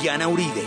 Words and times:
Diana 0.00 0.28
Uribe. 0.28 0.62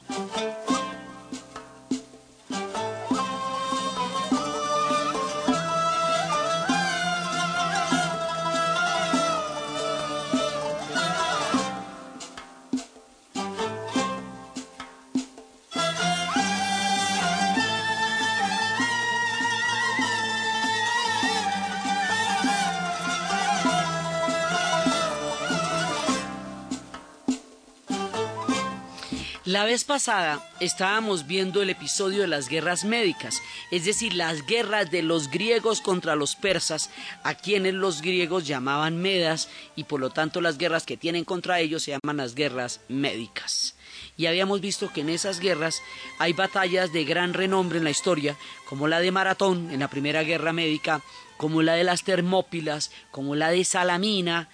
La 29.54 29.64
vez 29.64 29.84
pasada 29.84 30.44
estábamos 30.58 31.28
viendo 31.28 31.62
el 31.62 31.70
episodio 31.70 32.22
de 32.22 32.26
las 32.26 32.48
guerras 32.48 32.84
médicas, 32.84 33.40
es 33.70 33.84
decir, 33.84 34.12
las 34.12 34.44
guerras 34.46 34.90
de 34.90 35.00
los 35.00 35.30
griegos 35.30 35.80
contra 35.80 36.16
los 36.16 36.34
persas, 36.34 36.90
a 37.22 37.36
quienes 37.36 37.72
los 37.72 38.02
griegos 38.02 38.48
llamaban 38.48 39.00
medas 39.00 39.48
y 39.76 39.84
por 39.84 40.00
lo 40.00 40.10
tanto 40.10 40.40
las 40.40 40.58
guerras 40.58 40.84
que 40.84 40.96
tienen 40.96 41.24
contra 41.24 41.60
ellos 41.60 41.84
se 41.84 41.92
llaman 41.92 42.16
las 42.16 42.34
guerras 42.34 42.80
médicas. 42.88 43.76
Y 44.16 44.26
habíamos 44.26 44.60
visto 44.60 44.92
que 44.92 45.02
en 45.02 45.08
esas 45.08 45.38
guerras 45.38 45.80
hay 46.18 46.32
batallas 46.32 46.92
de 46.92 47.04
gran 47.04 47.32
renombre 47.32 47.78
en 47.78 47.84
la 47.84 47.90
historia, 47.90 48.36
como 48.68 48.88
la 48.88 48.98
de 48.98 49.12
Maratón 49.12 49.70
en 49.70 49.78
la 49.78 49.88
Primera 49.88 50.24
Guerra 50.24 50.52
Médica, 50.52 51.00
como 51.36 51.62
la 51.62 51.74
de 51.74 51.84
las 51.84 52.02
Termópilas, 52.02 52.90
como 53.12 53.36
la 53.36 53.50
de 53.50 53.64
Salamina, 53.64 54.48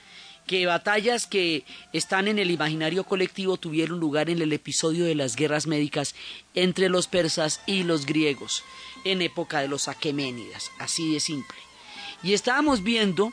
que 0.51 0.67
batallas 0.67 1.29
que 1.29 1.63
están 1.93 2.27
en 2.27 2.41
el 2.41 2.51
imaginario 2.51 3.05
colectivo 3.05 3.57
tuvieron 3.57 4.01
lugar 4.01 4.31
en 4.31 4.43
el 4.43 4.53
episodio 4.53 5.05
de 5.05 5.15
las 5.15 5.37
guerras 5.37 5.69
médicas 5.69 6.17
entre 6.57 6.89
los 6.89 7.07
persas 7.07 7.61
y 7.67 7.85
los 7.85 8.05
griegos, 8.05 8.65
en 9.05 9.23
época 9.23 9.61
de 9.61 9.69
los 9.69 9.87
aqueménidas, 9.87 10.73
así 10.81 11.15
de 11.15 11.21
simple. 11.21 11.57
Y 12.25 12.33
estábamos 12.33 12.83
viendo 12.83 13.33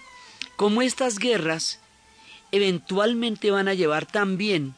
cómo 0.57 0.83
estas 0.83 1.17
guerras 1.17 1.79
eventualmente 2.51 3.49
van 3.49 3.67
a 3.67 3.73
llevar 3.73 4.05
también 4.05 4.75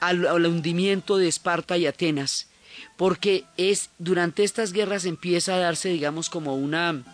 al, 0.00 0.26
al 0.26 0.46
hundimiento 0.46 1.18
de 1.18 1.28
Esparta 1.28 1.76
y 1.76 1.84
Atenas, 1.84 2.48
porque 2.96 3.44
es 3.58 3.90
durante 3.98 4.42
estas 4.42 4.72
guerras 4.72 5.04
empieza 5.04 5.56
a 5.56 5.58
darse, 5.58 5.90
digamos, 5.90 6.30
como 6.30 6.54
una... 6.54 7.04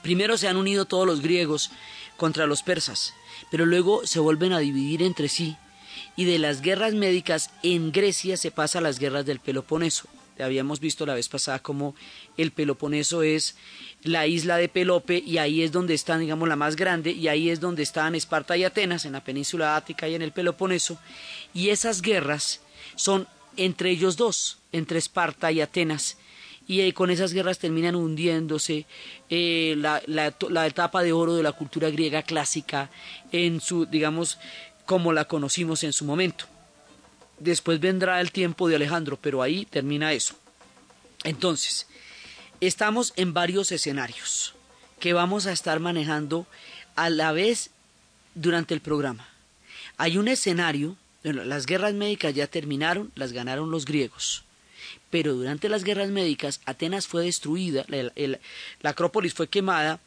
Primero 0.00 0.38
se 0.38 0.46
han 0.46 0.56
unido 0.56 0.84
todos 0.84 1.08
los 1.08 1.22
griegos 1.22 1.72
contra 2.16 2.46
los 2.46 2.62
persas, 2.62 3.14
pero 3.50 3.66
luego 3.66 4.06
se 4.06 4.20
vuelven 4.20 4.52
a 4.52 4.58
dividir 4.58 5.02
entre 5.02 5.28
sí 5.28 5.56
y 6.16 6.24
de 6.24 6.38
las 6.38 6.60
guerras 6.60 6.94
médicas 6.94 7.50
en 7.62 7.92
Grecia 7.92 8.36
se 8.36 8.50
pasa 8.50 8.78
a 8.78 8.82
las 8.82 8.98
guerras 8.98 9.26
del 9.26 9.40
Peloponeso. 9.40 10.06
Habíamos 10.38 10.80
visto 10.80 11.04
la 11.04 11.14
vez 11.14 11.28
pasada 11.28 11.58
como 11.58 11.94
el 12.36 12.50
Peloponeso 12.50 13.22
es 13.22 13.56
la 14.02 14.26
isla 14.26 14.56
de 14.56 14.68
Pelope 14.68 15.22
y 15.24 15.38
ahí 15.38 15.62
es 15.62 15.72
donde 15.72 15.94
están, 15.94 16.20
digamos, 16.20 16.48
la 16.48 16.56
más 16.56 16.76
grande 16.76 17.10
y 17.10 17.28
ahí 17.28 17.50
es 17.50 17.60
donde 17.60 17.82
están 17.82 18.14
Esparta 18.14 18.56
y 18.56 18.64
Atenas, 18.64 19.04
en 19.04 19.12
la 19.12 19.24
península 19.24 19.76
ática 19.76 20.08
y 20.08 20.14
en 20.14 20.22
el 20.22 20.32
Peloponeso. 20.32 20.98
Y 21.52 21.68
esas 21.68 22.00
guerras 22.00 22.60
son 22.96 23.28
entre 23.56 23.90
ellos 23.90 24.16
dos, 24.16 24.58
entre 24.72 24.98
Esparta 24.98 25.52
y 25.52 25.60
Atenas 25.60 26.16
y 26.66 26.82
eh, 26.82 26.94
con 26.94 27.10
esas 27.10 27.32
guerras 27.32 27.58
terminan 27.58 27.96
hundiéndose 27.96 28.86
eh, 29.28 29.74
la, 29.76 30.02
la, 30.06 30.34
la, 30.48 30.66
etapa 30.66 31.02
de 31.02 31.12
oro 31.12 31.34
de 31.34 31.42
la 31.42 31.52
cultura 31.52 31.90
griega 31.90 32.22
clásica 32.22 32.90
en 33.32 33.60
su, 33.60 33.86
digamos, 33.86 34.38
como 34.86 35.12
la 35.12 35.24
conocimos 35.24 35.82
en 35.82 35.92
su 35.92 36.04
momento. 36.04 36.44
Después 37.38 37.80
vendrá 37.80 38.20
el 38.20 38.30
tiempo 38.30 38.68
de 38.68 38.76
Alejandro, 38.76 39.18
pero 39.20 39.42
ahí 39.42 39.64
termina 39.64 40.12
eso. 40.12 40.36
Entonces, 41.24 41.88
estamos 42.60 43.14
en 43.16 43.34
varios 43.34 43.72
escenarios 43.72 44.54
que 45.00 45.12
vamos 45.12 45.46
a 45.46 45.52
estar 45.52 45.80
manejando 45.80 46.46
a 46.94 47.10
la 47.10 47.32
vez 47.32 47.70
durante 48.34 48.74
el 48.74 48.80
programa. 48.80 49.28
Hay 49.96 50.18
un 50.18 50.28
escenario, 50.28 50.96
bueno, 51.24 51.44
las 51.44 51.66
guerras 51.66 51.94
médicas 51.94 52.34
ya 52.34 52.46
terminaron, 52.46 53.10
las 53.16 53.32
ganaron 53.32 53.70
los 53.70 53.86
griegos 53.86 54.44
pero 55.10 55.34
durante 55.34 55.68
las 55.68 55.84
guerras 55.84 56.10
médicas 56.10 56.60
Atenas 56.64 57.06
fue 57.06 57.24
destruida, 57.24 57.84
la 57.88 58.90
Acrópolis 58.90 59.34
fue 59.34 59.48
quemada 59.48 60.00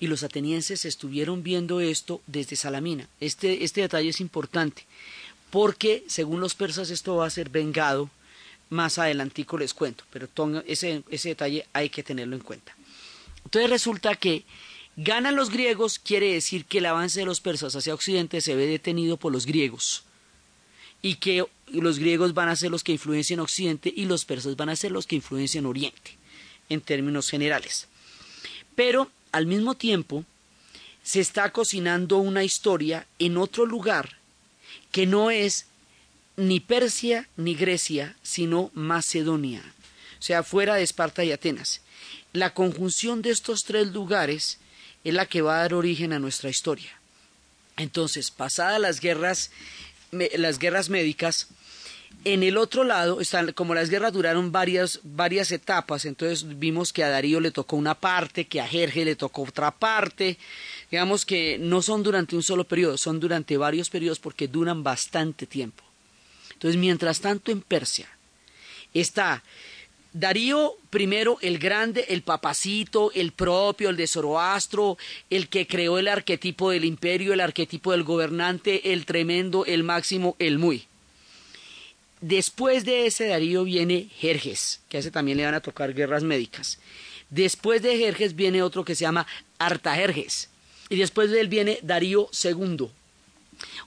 y 0.00 0.06
los 0.08 0.22
atenienses 0.22 0.84
estuvieron 0.84 1.42
viendo 1.42 1.80
esto 1.80 2.20
desde 2.26 2.56
Salamina. 2.56 3.08
Este, 3.20 3.64
este 3.64 3.80
detalle 3.80 4.10
es 4.10 4.20
importante 4.20 4.84
porque 5.50 6.04
según 6.08 6.40
los 6.40 6.54
persas 6.54 6.90
esto 6.90 7.16
va 7.16 7.26
a 7.26 7.30
ser 7.30 7.48
vengado, 7.48 8.10
más 8.70 8.98
adelantico 8.98 9.56
les 9.56 9.72
cuento, 9.72 10.04
pero 10.10 10.28
ese, 10.66 11.02
ese 11.08 11.30
detalle 11.30 11.66
hay 11.72 11.88
que 11.88 12.02
tenerlo 12.02 12.36
en 12.36 12.42
cuenta. 12.42 12.76
Entonces 13.44 13.70
resulta 13.70 14.14
que 14.14 14.44
ganan 14.96 15.36
los 15.36 15.50
griegos, 15.50 15.98
quiere 15.98 16.34
decir 16.34 16.66
que 16.66 16.78
el 16.78 16.86
avance 16.86 17.20
de 17.20 17.26
los 17.26 17.40
persas 17.40 17.74
hacia 17.74 17.94
Occidente 17.94 18.42
se 18.42 18.56
ve 18.56 18.66
detenido 18.66 19.16
por 19.16 19.32
los 19.32 19.46
griegos 19.46 20.04
y 21.02 21.16
que 21.16 21.44
los 21.68 21.98
griegos 21.98 22.34
van 22.34 22.48
a 22.48 22.56
ser 22.56 22.70
los 22.70 22.82
que 22.82 22.92
influencian 22.92 23.40
Occidente 23.40 23.92
y 23.94 24.06
los 24.06 24.24
persas 24.24 24.56
van 24.56 24.68
a 24.68 24.76
ser 24.76 24.92
los 24.92 25.06
que 25.06 25.16
influencian 25.16 25.66
Oriente, 25.66 26.16
en 26.68 26.80
términos 26.80 27.30
generales. 27.30 27.86
Pero 28.74 29.10
al 29.32 29.46
mismo 29.46 29.74
tiempo 29.74 30.24
se 31.02 31.20
está 31.20 31.50
cocinando 31.52 32.18
una 32.18 32.44
historia 32.44 33.06
en 33.18 33.36
otro 33.36 33.66
lugar 33.66 34.18
que 34.92 35.06
no 35.06 35.30
es 35.30 35.66
ni 36.36 36.60
Persia 36.60 37.28
ni 37.36 37.54
Grecia, 37.54 38.16
sino 38.22 38.70
Macedonia, 38.74 39.62
o 40.18 40.22
sea, 40.22 40.42
fuera 40.42 40.76
de 40.76 40.82
Esparta 40.82 41.24
y 41.24 41.32
Atenas. 41.32 41.80
La 42.32 42.54
conjunción 42.54 43.22
de 43.22 43.30
estos 43.30 43.64
tres 43.64 43.88
lugares 43.88 44.58
es 45.04 45.14
la 45.14 45.26
que 45.26 45.42
va 45.42 45.56
a 45.56 45.62
dar 45.62 45.74
origen 45.74 46.12
a 46.12 46.18
nuestra 46.18 46.50
historia. 46.50 46.98
Entonces, 47.76 48.30
pasadas 48.30 48.80
las 48.80 49.00
guerras 49.00 49.50
las 50.10 50.58
guerras 50.58 50.88
médicas. 50.88 51.48
En 52.24 52.42
el 52.42 52.56
otro 52.56 52.84
lado, 52.84 53.20
están, 53.20 53.52
como 53.52 53.74
las 53.74 53.90
guerras 53.90 54.12
duraron 54.12 54.50
varias, 54.50 55.00
varias 55.04 55.52
etapas, 55.52 56.04
entonces 56.04 56.58
vimos 56.58 56.92
que 56.92 57.04
a 57.04 57.10
Darío 57.10 57.38
le 57.38 57.50
tocó 57.50 57.76
una 57.76 57.94
parte, 57.94 58.46
que 58.46 58.60
a 58.60 58.66
Jerje 58.66 59.04
le 59.04 59.14
tocó 59.14 59.42
otra 59.42 59.70
parte. 59.70 60.38
Digamos 60.90 61.24
que 61.24 61.58
no 61.58 61.80
son 61.80 62.02
durante 62.02 62.34
un 62.34 62.42
solo 62.42 62.64
periodo, 62.64 62.96
son 62.96 63.20
durante 63.20 63.56
varios 63.56 63.90
periodos 63.90 64.18
porque 64.18 64.48
duran 64.48 64.82
bastante 64.82 65.46
tiempo. 65.46 65.84
Entonces, 66.54 66.78
mientras 66.80 67.20
tanto 67.20 67.52
en 67.52 67.60
Persia 67.60 68.08
está 68.92 69.44
Darío 70.12 70.74
primero 70.90 71.38
el 71.42 71.58
grande, 71.58 72.06
el 72.08 72.22
papacito, 72.22 73.12
el 73.14 73.32
propio, 73.32 73.90
el 73.90 73.96
de 73.96 74.06
Zoroastro, 74.06 74.96
el 75.28 75.48
que 75.48 75.66
creó 75.66 75.98
el 75.98 76.08
arquetipo 76.08 76.70
del 76.70 76.84
imperio, 76.84 77.34
el 77.34 77.40
arquetipo 77.40 77.92
del 77.92 78.04
gobernante, 78.04 78.92
el 78.92 79.04
tremendo, 79.04 79.66
el 79.66 79.84
máximo, 79.84 80.34
el 80.38 80.58
muy. 80.58 80.86
Después 82.20 82.84
de 82.84 83.06
ese 83.06 83.28
Darío 83.28 83.64
viene 83.64 84.08
Jerjes, 84.18 84.80
que 84.88 84.96
a 84.96 85.00
ese 85.00 85.10
también 85.10 85.38
le 85.38 85.44
van 85.44 85.54
a 85.54 85.60
tocar 85.60 85.94
guerras 85.94 86.24
médicas. 86.24 86.78
Después 87.30 87.82
de 87.82 87.98
Jerjes 87.98 88.34
viene 88.34 88.62
otro 88.62 88.84
que 88.84 88.94
se 88.94 89.02
llama 89.02 89.26
Artajerjes. 89.58 90.48
Y 90.88 90.96
después 90.96 91.30
de 91.30 91.40
él 91.40 91.48
viene 91.48 91.78
Darío 91.82 92.30
II. 92.42 92.88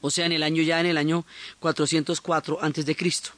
O 0.01 0.11
sea, 0.11 0.27
en 0.27 0.31
el 0.31 0.43
año 0.43 0.61
ya 0.61 0.79
en 0.79 0.85
el 0.85 0.97
año 0.97 1.25
404 1.59 2.59
antes 2.61 2.85
de 2.85 2.95
Cristo. 2.95 3.31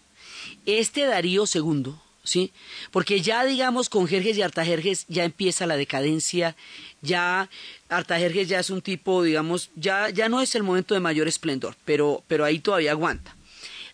Este 0.65 1.05
Darío 1.05 1.45
II 1.51 1.93
¿sí? 2.23 2.51
Porque 2.91 3.21
ya, 3.21 3.45
digamos, 3.45 3.89
con 3.89 4.07
Jerjes 4.07 4.37
y 4.37 4.41
Artajerjes 4.41 5.05
ya 5.07 5.23
empieza 5.23 5.67
la 5.67 5.77
decadencia, 5.77 6.55
ya 7.01 7.49
Artajerjes 7.89 8.47
ya 8.47 8.59
es 8.59 8.69
un 8.69 8.81
tipo, 8.81 9.23
digamos, 9.23 9.69
ya, 9.75 10.09
ya 10.09 10.29
no 10.29 10.41
es 10.41 10.55
el 10.55 10.63
momento 10.63 10.93
de 10.93 10.99
mayor 10.99 11.27
esplendor, 11.27 11.75
pero, 11.85 12.23
pero 12.27 12.45
ahí 12.45 12.59
todavía 12.59 12.91
aguanta. 12.91 13.35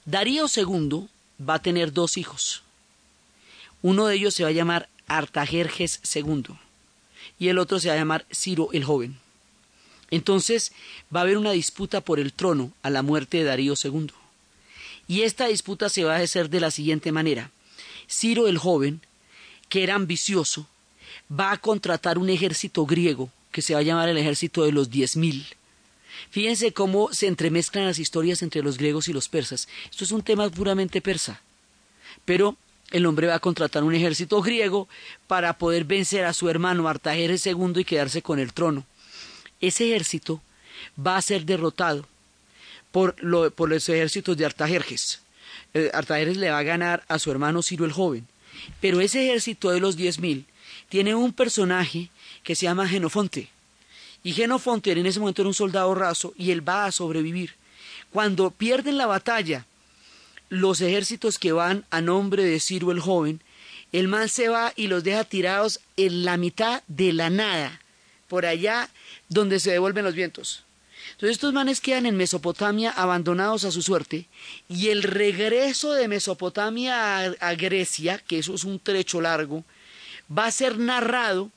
Darío 0.05 0.45
II 0.53 1.07
va 1.47 1.55
a 1.55 1.61
tener 1.61 1.93
dos 1.93 2.17
hijos. 2.17 2.63
Uno 3.81 4.07
de 4.07 4.15
ellos 4.15 4.33
se 4.33 4.43
va 4.43 4.49
a 4.49 4.53
llamar 4.53 4.89
Artajerjes 5.07 6.01
II 6.13 6.55
y 7.39 7.47
el 7.47 7.57
otro 7.57 7.79
se 7.79 7.87
va 7.87 7.95
a 7.95 7.97
llamar 7.97 8.25
Ciro 8.33 8.69
el 8.73 8.83
Joven. 8.83 9.17
Entonces 10.11 10.71
va 11.13 11.21
a 11.21 11.23
haber 11.23 11.37
una 11.37 11.51
disputa 11.51 12.01
por 12.01 12.19
el 12.19 12.33
trono 12.33 12.71
a 12.81 12.89
la 12.89 13.01
muerte 13.01 13.37
de 13.37 13.43
Darío 13.45 13.75
II. 13.81 14.11
Y 15.07 15.21
esta 15.21 15.47
disputa 15.47 15.89
se 15.89 16.03
va 16.03 16.15
a 16.15 16.19
hacer 16.19 16.49
de 16.49 16.59
la 16.59 16.71
siguiente 16.71 17.11
manera. 17.11 17.51
Ciro 18.09 18.47
el 18.47 18.57
joven, 18.57 19.01
que 19.69 19.83
era 19.83 19.95
ambicioso, 19.95 20.67
va 21.31 21.51
a 21.51 21.57
contratar 21.57 22.17
un 22.17 22.29
ejército 22.29 22.85
griego 22.85 23.29
que 23.51 23.61
se 23.61 23.73
va 23.73 23.79
a 23.79 23.83
llamar 23.83 24.09
el 24.09 24.17
ejército 24.17 24.63
de 24.63 24.71
los 24.71 24.89
diez 24.89 25.15
mil. 25.15 25.45
Fíjense 26.31 26.73
cómo 26.73 27.13
se 27.13 27.27
entremezclan 27.27 27.85
las 27.85 27.99
historias 27.99 28.41
entre 28.41 28.61
los 28.63 28.77
griegos 28.77 29.07
y 29.07 29.13
los 29.13 29.29
persas. 29.29 29.67
Esto 29.89 30.03
es 30.03 30.11
un 30.11 30.21
tema 30.21 30.49
puramente 30.49 31.01
persa. 31.01 31.41
Pero 32.25 32.57
el 32.91 33.05
hombre 33.05 33.27
va 33.27 33.35
a 33.35 33.39
contratar 33.39 33.83
un 33.83 33.95
ejército 33.95 34.41
griego 34.41 34.87
para 35.27 35.57
poder 35.57 35.85
vencer 35.85 36.25
a 36.25 36.33
su 36.33 36.49
hermano 36.49 36.87
Artajerjes 36.87 37.45
II 37.45 37.73
y 37.77 37.85
quedarse 37.85 38.21
con 38.21 38.39
el 38.39 38.53
trono. 38.53 38.85
Ese 39.61 39.89
ejército 39.89 40.41
va 40.97 41.17
a 41.17 41.21
ser 41.21 41.45
derrotado 41.45 42.07
por, 42.91 43.15
los 43.21 43.89
ejércitos 43.89 44.35
de 44.37 44.45
Artajerjes. 44.45 45.21
Eh, 45.73 45.91
Artajerjes 45.93 46.37
le 46.37 46.51
va 46.51 46.57
a 46.57 46.63
ganar 46.63 47.03
a 47.07 47.19
su 47.19 47.31
hermano 47.31 47.61
Ciro 47.61 47.85
el 47.85 47.91
joven. 47.91 48.27
Pero 48.81 49.01
ese 49.01 49.23
ejército 49.25 49.69
de 49.69 49.79
los 49.79 49.95
diez 49.95 50.19
mil 50.19 50.45
tiene 50.89 51.15
un 51.15 51.33
personaje 51.33 52.09
que 52.43 52.55
se 52.55 52.63
llama 52.63 52.87
Genofonte. 52.87 53.49
Y 54.23 54.33
Genofonte 54.33 54.91
en 54.91 55.05
ese 55.05 55.19
momento 55.19 55.41
era 55.41 55.49
un 55.49 55.53
soldado 55.53 55.93
raso 55.95 56.33
y 56.37 56.51
él 56.51 56.67
va 56.67 56.85
a 56.85 56.91
sobrevivir. 56.91 57.55
Cuando 58.11 58.51
pierden 58.51 58.97
la 58.97 59.05
batalla 59.05 59.65
los 60.49 60.81
ejércitos 60.81 61.37
que 61.37 61.51
van 61.51 61.85
a 61.91 62.01
nombre 62.01 62.43
de 62.43 62.59
Ciro 62.59 62.91
el 62.91 62.99
joven, 62.99 63.39
el 63.91 64.07
man 64.07 64.29
se 64.29 64.49
va 64.49 64.73
y 64.75 64.87
los 64.87 65.03
deja 65.03 65.23
tirados 65.23 65.79
en 65.95 66.25
la 66.25 66.37
mitad 66.37 66.83
de 66.87 67.13
la 67.13 67.29
nada, 67.29 67.81
por 68.27 68.45
allá 68.45 68.89
donde 69.29 69.59
se 69.59 69.71
devuelven 69.71 70.05
los 70.05 70.15
vientos. 70.15 70.63
Entonces 71.19 71.35
estos 71.35 71.51
manes 71.51 71.81
quedan 71.81 72.05
en 72.05 72.15
Mesopotamia 72.15 72.91
abandonados 72.91 73.65
a 73.65 73.71
su 73.71 73.81
suerte 73.81 74.27
y 74.69 74.87
el 74.87 75.03
regreso 75.03 75.91
de 75.91 76.07
Mesopotamia 76.07 77.17
a, 77.17 77.23
a, 77.41 77.55
Grecia, 77.55 78.19
que 78.19 78.39
eso 78.39 78.55
es 78.55 78.63
un 78.63 78.79
trecho 78.79 79.19
largo, 79.19 79.65
va 80.31 80.45
a 80.45 80.51
ser 80.51 80.77
narrado 80.77 81.51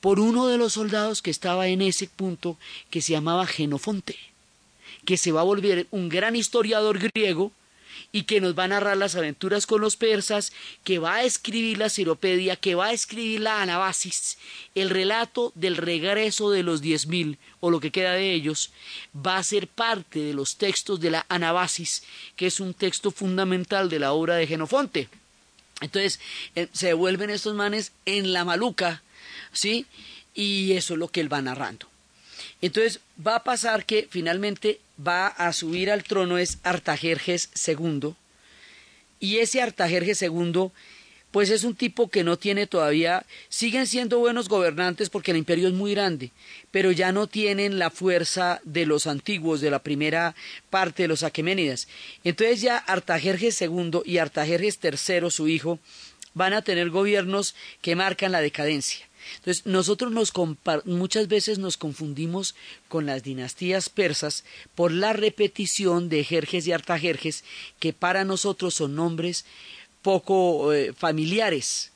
por 0.00 0.18
uno 0.18 0.48
de 0.48 0.58
los 0.58 0.72
soldados 0.72 1.22
que 1.22 1.30
estaba 1.30 1.68
en 1.68 1.82
ese 1.82 2.08
punto 2.08 2.58
que 2.90 3.00
se 3.00 3.12
llamaba 3.12 3.46
Genofonte, 3.46 4.16
que 5.04 5.16
se 5.16 5.30
va 5.30 5.42
a 5.42 5.44
volver 5.44 5.86
un 5.92 6.08
gran 6.08 6.34
historiador 6.34 6.98
griego 6.98 7.52
y 8.12 8.22
que 8.22 8.40
nos 8.40 8.58
va 8.58 8.64
a 8.64 8.68
narrar 8.68 8.96
las 8.96 9.14
aventuras 9.14 9.66
con 9.66 9.80
los 9.80 9.96
persas, 9.96 10.52
que 10.84 10.98
va 10.98 11.16
a 11.16 11.24
escribir 11.24 11.78
la 11.78 11.90
Ciropedia, 11.90 12.56
que 12.56 12.74
va 12.74 12.86
a 12.86 12.92
escribir 12.92 13.40
la 13.40 13.62
Anabasis, 13.62 14.38
el 14.74 14.90
relato 14.90 15.52
del 15.54 15.76
regreso 15.76 16.50
de 16.50 16.62
los 16.62 16.80
diez 16.80 17.06
mil, 17.06 17.38
o 17.60 17.70
lo 17.70 17.80
que 17.80 17.90
queda 17.90 18.12
de 18.12 18.32
ellos, 18.32 18.70
va 19.14 19.38
a 19.38 19.42
ser 19.42 19.68
parte 19.68 20.20
de 20.20 20.34
los 20.34 20.56
textos 20.56 21.00
de 21.00 21.10
la 21.10 21.26
Anabasis, 21.28 22.02
que 22.36 22.46
es 22.46 22.60
un 22.60 22.74
texto 22.74 23.10
fundamental 23.10 23.88
de 23.88 23.98
la 23.98 24.12
obra 24.12 24.36
de 24.36 24.46
Genofonte. 24.46 25.08
Entonces, 25.80 26.20
eh, 26.54 26.68
se 26.72 26.88
devuelven 26.88 27.30
estos 27.30 27.54
manes 27.54 27.92
en 28.06 28.32
la 28.32 28.44
maluca, 28.44 29.02
¿sí? 29.52 29.86
Y 30.34 30.72
eso 30.72 30.94
es 30.94 30.98
lo 30.98 31.08
que 31.08 31.20
él 31.20 31.32
va 31.32 31.42
narrando. 31.42 31.88
Entonces, 32.62 33.00
va 33.24 33.36
a 33.36 33.44
pasar 33.44 33.84
que 33.84 34.08
finalmente 34.10 34.80
va 35.04 35.26
a 35.26 35.52
subir 35.52 35.90
al 35.90 36.04
trono 36.04 36.38
es 36.38 36.58
Artajerjes 36.62 37.50
II. 37.66 38.14
Y 39.20 39.38
ese 39.38 39.60
Artajerjes 39.60 40.22
II, 40.22 40.70
pues 41.30 41.50
es 41.50 41.64
un 41.64 41.74
tipo 41.74 42.08
que 42.08 42.24
no 42.24 42.38
tiene 42.38 42.66
todavía, 42.66 43.26
siguen 43.48 43.86
siendo 43.86 44.18
buenos 44.18 44.48
gobernantes 44.48 45.10
porque 45.10 45.32
el 45.32 45.36
imperio 45.36 45.68
es 45.68 45.74
muy 45.74 45.92
grande, 45.92 46.30
pero 46.70 46.92
ya 46.92 47.12
no 47.12 47.26
tienen 47.26 47.78
la 47.78 47.90
fuerza 47.90 48.60
de 48.64 48.86
los 48.86 49.06
antiguos, 49.06 49.60
de 49.60 49.70
la 49.70 49.80
primera 49.80 50.34
parte 50.70 51.02
de 51.02 51.08
los 51.08 51.22
aqueménidas. 51.22 51.88
Entonces 52.24 52.62
ya 52.62 52.78
Artajerjes 52.78 53.60
II 53.60 54.00
y 54.04 54.18
Artajerjes 54.18 54.78
III, 54.82 55.30
su 55.30 55.48
hijo, 55.48 55.78
van 56.32 56.52
a 56.52 56.62
tener 56.62 56.90
gobiernos 56.90 57.54
que 57.80 57.96
marcan 57.96 58.32
la 58.32 58.40
decadencia. 58.40 59.05
Entonces, 59.36 59.66
nosotros 59.66 60.12
nos 60.12 60.32
muchas 60.84 61.28
veces 61.28 61.58
nos 61.58 61.76
confundimos 61.76 62.54
con 62.88 63.06
las 63.06 63.22
dinastías 63.22 63.88
persas 63.88 64.44
por 64.74 64.92
la 64.92 65.12
repetición 65.12 66.08
de 66.08 66.24
Jerjes 66.24 66.66
y 66.66 66.72
Artajerjes, 66.72 67.44
que 67.78 67.92
para 67.92 68.24
nosotros 68.24 68.74
son 68.74 68.94
nombres 68.94 69.44
poco 70.02 70.72
eh, 70.72 70.92
familiares. 70.92 71.92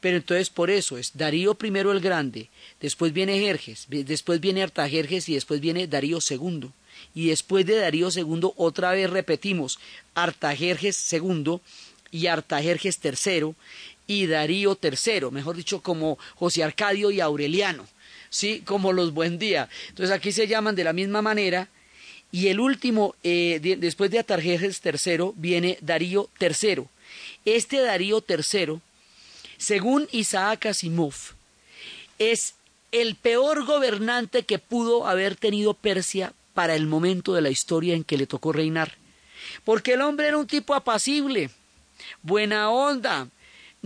Pero 0.00 0.18
entonces 0.18 0.50
por 0.50 0.70
eso 0.70 0.98
es 0.98 1.16
Darío 1.16 1.54
primero 1.54 1.90
el 1.90 2.00
Grande, 2.00 2.48
después 2.80 3.12
viene 3.12 3.38
Jerjes, 3.40 3.86
después 3.88 4.40
viene 4.40 4.62
Artajerjes 4.62 5.28
y 5.28 5.34
después 5.34 5.60
viene 5.60 5.86
Darío 5.86 6.18
II. 6.28 6.70
Y 7.14 7.28
después 7.28 7.66
de 7.66 7.76
Darío 7.76 8.08
II 8.14 8.50
otra 8.56 8.92
vez 8.92 9.10
repetimos 9.10 9.78
Artajerjes 10.14 11.12
II 11.12 11.60
y 12.10 12.26
Artajerjes 12.26 13.00
III 13.02 13.54
y 14.06 14.26
Darío 14.26 14.78
III, 14.80 15.30
mejor 15.30 15.56
dicho, 15.56 15.80
como 15.80 16.18
José 16.36 16.62
Arcadio 16.62 17.10
y 17.10 17.20
Aureliano, 17.20 17.86
¿sí? 18.30 18.62
Como 18.64 18.92
los 18.92 19.12
Buen 19.12 19.38
Día. 19.38 19.68
Entonces 19.88 20.14
aquí 20.14 20.32
se 20.32 20.46
llaman 20.46 20.76
de 20.76 20.84
la 20.84 20.92
misma 20.92 21.22
manera. 21.22 21.68
Y 22.32 22.48
el 22.48 22.60
último, 22.60 23.14
eh, 23.22 23.60
después 23.78 24.10
de 24.10 24.18
Artajerjes 24.18 24.80
III, 24.84 25.32
viene 25.36 25.78
Darío 25.80 26.28
III. 26.40 26.84
Este 27.44 27.80
Darío 27.80 28.24
III, 28.26 28.80
según 29.56 30.08
Isaac 30.12 30.66
Asimov, 30.66 31.14
es 32.18 32.54
el 32.92 33.14
peor 33.14 33.64
gobernante 33.64 34.44
que 34.44 34.58
pudo 34.58 35.06
haber 35.06 35.36
tenido 35.36 35.74
Persia 35.74 36.32
para 36.54 36.74
el 36.74 36.86
momento 36.86 37.34
de 37.34 37.42
la 37.42 37.50
historia 37.50 37.94
en 37.94 38.04
que 38.04 38.16
le 38.16 38.26
tocó 38.26 38.52
reinar. 38.52 38.96
Porque 39.64 39.94
el 39.94 40.00
hombre 40.00 40.28
era 40.28 40.38
un 40.38 40.46
tipo 40.46 40.74
apacible, 40.74 41.50
buena 42.22 42.70
onda, 42.70 43.28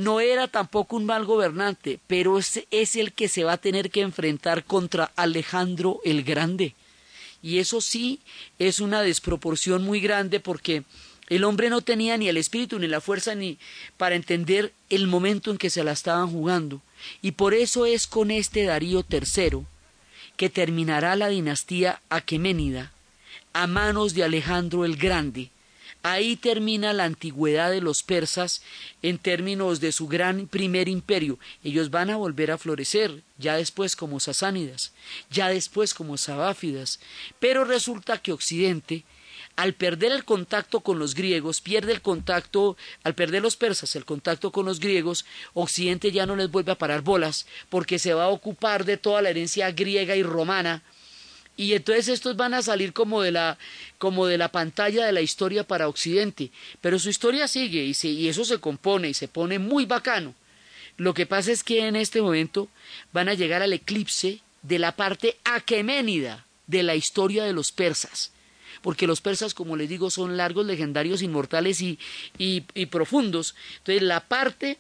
no 0.00 0.20
era 0.20 0.49
tampoco 0.49 0.97
un 0.97 1.05
mal 1.05 1.25
gobernante, 1.25 2.00
pero 2.06 2.38
es, 2.38 2.97
el 2.97 3.12
que 3.12 3.29
se 3.29 3.44
va 3.44 3.52
a 3.52 3.58
tener 3.58 3.91
que 3.91 4.00
enfrentar 4.00 4.64
contra 4.64 5.12
Alejandro 5.14 6.00
el 6.05 6.25
Grande. 6.25 6.75
Y 7.43 7.58
eso 7.58 7.81
sí 7.81 8.20
es 8.58 8.81
una 8.81 9.02
desproporción 9.02 9.82
muy 9.85 10.00
grande 10.00 10.41
porque 10.41 10.85
el 11.29 11.44
hombre 11.44 11.70
no 11.70 11.81
tenía 11.81 12.17
ni 12.17 12.29
el 12.29 12.37
espíritu 12.37 12.79
ni 12.79 12.87
la 12.87 13.00
fuerza 13.00 13.35
ni 13.35 13.58
para 13.97 14.14
entender 14.14 14.73
el 14.91 15.06
momento 15.06 15.50
en 15.50 15.58
que 15.58 15.70
se 15.70 15.85
la 15.85 15.93
estaban 15.93 16.31
jugando. 16.31 16.82
Y 17.23 17.32
por 17.32 17.55
eso 17.55 17.87
es 17.87 18.06
con 18.06 18.31
este 18.31 18.64
Darío 18.64 19.05
III 19.08 19.64
que 20.37 20.50
terminará 20.50 21.17
la 21.17 21.29
dinastía 21.29 22.00
aqueménida 22.08 22.93
a 23.52 23.67
manos 23.67 24.14
de 24.14 24.25
Alejandro 24.25 24.85
el 24.85 24.97
Grande, 24.97 25.50
Ahí 26.02 26.37
termina 26.37 26.95
la 26.95 27.04
antigüedad 27.04 27.71
de 27.71 27.83
los 27.83 28.02
persas 28.02 28.62
en 29.02 29.19
términos 29.19 29.80
de 29.80 29.92
su 29.92 30.09
gran 30.09 30.47
primer 30.47 30.88
imperio. 30.88 31.38
Ellos 31.62 31.90
van 31.90 32.09
a 32.09 32.16
volver 32.16 32.50
a 32.50 32.59
florecer, 32.59 33.23
ya 33.37 33.57
después 33.57 33.97
como 33.97 34.19
sasánidas, 34.19 34.92
ya 35.30 35.49
después 35.49 35.92
como 35.92 36.16
sabáfidas. 36.16 37.00
Pero 37.38 37.64
resulta 37.64 38.16
que 38.16 38.33
Occidente, 38.33 39.04
al 39.57 39.75
perder 39.75 40.12
el 40.12 40.25
contacto 40.25 40.80
con 40.80 40.99
los 40.99 41.14
griegos, 41.14 41.61
pierde 41.61 41.92
el 41.92 42.00
contacto, 42.00 42.78
al 43.02 43.14
perder 43.14 43.42
los 43.42 43.57
persas 43.57 43.95
el 43.95 44.07
contacto 44.07 44.52
con 44.52 44.64
los 44.64 44.80
griegos, 44.80 45.26
Occidente 45.52 46.12
ya 46.12 46.25
no 46.25 46.35
les 46.35 46.50
vuelve 46.50 46.73
a 46.73 46.78
parar 46.78 47.02
bolas, 47.02 47.47
porque 47.69 47.99
se 47.99 48.14
va 48.14 48.25
a 48.25 48.28
ocupar 48.28 48.87
de 48.87 48.97
toda 48.97 49.21
la 49.21 49.28
herencia 49.28 49.71
griega 49.73 50.16
y 50.16 50.23
romana, 50.23 50.83
y 51.57 51.75
entonces 51.75 52.09
estos 52.09 52.37
van 52.37 52.54
a 52.54 52.62
salir 52.62 52.92
como 52.92 53.23
de 53.23 53.33
la 53.33 53.59
como 53.99 54.26
de 54.26 54.38
la 54.38 54.50
pantalla 54.50 55.04
de 55.04 55.12
la 55.12 55.21
historia 55.21 55.64
para 55.64 55.88
Occidente, 55.88 56.50
pero 56.80 56.99
su 56.99 57.11
historia 57.11 57.49
sigue 57.49 57.85
y, 57.85 58.07
y 58.09 58.28
eso 58.28 58.45
se 58.45 58.59
compone 58.59 59.11
y 59.11 59.14
se 59.14 59.28
pone 59.28 59.59
muy 59.59 59.85
bacano. 59.85 60.35
Lo 60.97 61.14
que 61.14 61.26
pasa 61.26 61.52
es 61.52 61.64
que 61.64 61.87
en 61.87 61.97
este 61.97 62.23
momento 62.23 62.69
van 63.12 63.28
a 63.28 63.35
llegar 63.35 63.62
al 63.62 63.73
eclipse 63.73 64.40
de 64.62 64.78
la 64.78 64.97
parte 64.97 65.38
aqueménida 65.45 66.47
de 66.66 66.83
la 66.83 66.95
historia 66.95 67.45
de 67.45 67.52
los 67.52 67.73
persas, 67.73 68.33
porque 68.83 69.07
los 69.07 69.21
persas, 69.21 69.54
como 69.54 69.76
les 69.76 69.88
digo, 69.88 70.11
son 70.11 70.37
largos, 70.37 70.66
legendarios, 70.66 71.23
inmortales 71.23 71.80
y, 71.80 71.99
y, 72.38 72.64
y 72.75 72.87
profundos. 72.87 73.54
Entonces, 73.78 74.02
la 74.02 74.21
parte 74.21 74.78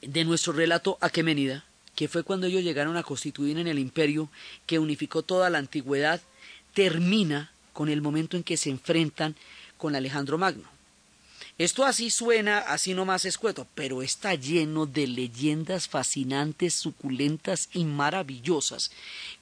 de 0.00 0.24
nuestro 0.24 0.52
relato 0.52 0.98
aqueménida 1.00 1.64
que 1.94 2.08
fue 2.08 2.22
cuando 2.22 2.46
ellos 2.46 2.62
llegaron 2.62 2.96
a 2.96 3.02
constituir 3.02 3.58
en 3.58 3.68
el 3.68 3.78
imperio 3.78 4.28
que 4.66 4.78
unificó 4.78 5.22
toda 5.22 5.50
la 5.50 5.58
antigüedad, 5.58 6.20
termina 6.74 7.52
con 7.72 7.88
el 7.88 8.02
momento 8.02 8.36
en 8.36 8.42
que 8.42 8.56
se 8.56 8.70
enfrentan 8.70 9.36
con 9.76 9.96
Alejandro 9.96 10.38
Magno. 10.38 10.68
Esto 11.58 11.84
así 11.84 12.10
suena, 12.10 12.58
así 12.58 12.94
nomás 12.94 13.24
escueto, 13.24 13.66
pero 13.74 14.02
está 14.02 14.34
lleno 14.34 14.86
de 14.86 15.06
leyendas 15.06 15.86
fascinantes, 15.86 16.74
suculentas 16.74 17.68
y 17.72 17.84
maravillosas 17.84 18.90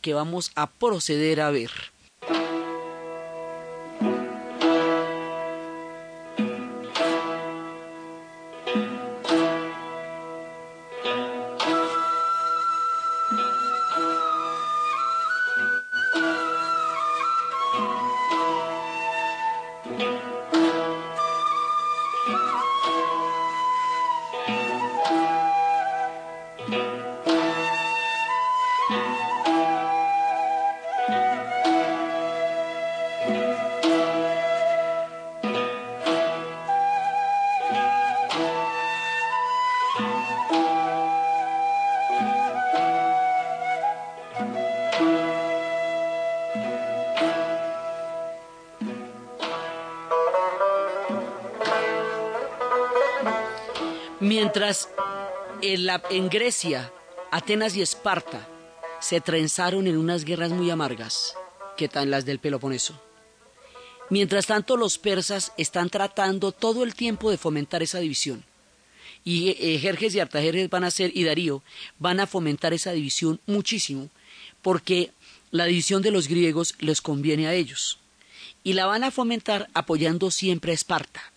que 0.00 0.12
vamos 0.12 0.50
a 0.56 0.68
proceder 0.68 1.40
a 1.40 1.50
ver. 1.50 1.70
En, 55.74 56.28
Grecia, 56.28 56.92
Atenas 57.30 57.76
y 57.76 57.82
Esparta 57.82 58.48
se 59.00 59.20
trenzaron 59.20 59.86
en 59.86 59.96
unas 59.96 60.24
guerras 60.24 60.50
muy 60.50 60.70
amargas, 60.70 61.34
que 61.76 61.88
tan 61.88 62.10
las 62.10 62.24
del 62.24 62.38
Peloponeso. 62.38 63.00
Mientras 64.10 64.46
tanto, 64.46 64.76
los 64.76 64.98
persas 64.98 65.52
están 65.56 65.88
tratando 65.88 66.50
todo 66.50 66.82
el 66.82 66.94
tiempo 66.94 67.30
de 67.30 67.38
fomentar 67.38 67.82
esa 67.82 68.00
división. 68.00 68.44
Y 69.24 69.50
eh, 69.50 69.78
Jerjes 69.78 70.14
y 70.14 70.20
Artajerjes 70.20 70.68
van 70.68 70.84
a 70.84 70.90
ser, 70.90 71.12
y 71.14 71.24
Darío, 71.24 71.62
van 71.98 72.18
a 72.18 72.26
fomentar 72.26 72.72
esa 72.72 72.92
división 72.92 73.40
muchísimo, 73.46 74.10
porque 74.62 75.12
la 75.52 75.66
división 75.66 76.02
de 76.02 76.10
los 76.10 76.26
griegos 76.26 76.74
les 76.80 77.00
conviene 77.00 77.46
a 77.46 77.54
ellos. 77.54 77.98
Y 78.64 78.72
la 78.72 78.86
van 78.86 79.04
a 79.04 79.10
fomentar 79.10 79.68
apoyando 79.72 80.30
siempre 80.30 80.72
a 80.72 80.74
Esparta. 80.74 81.32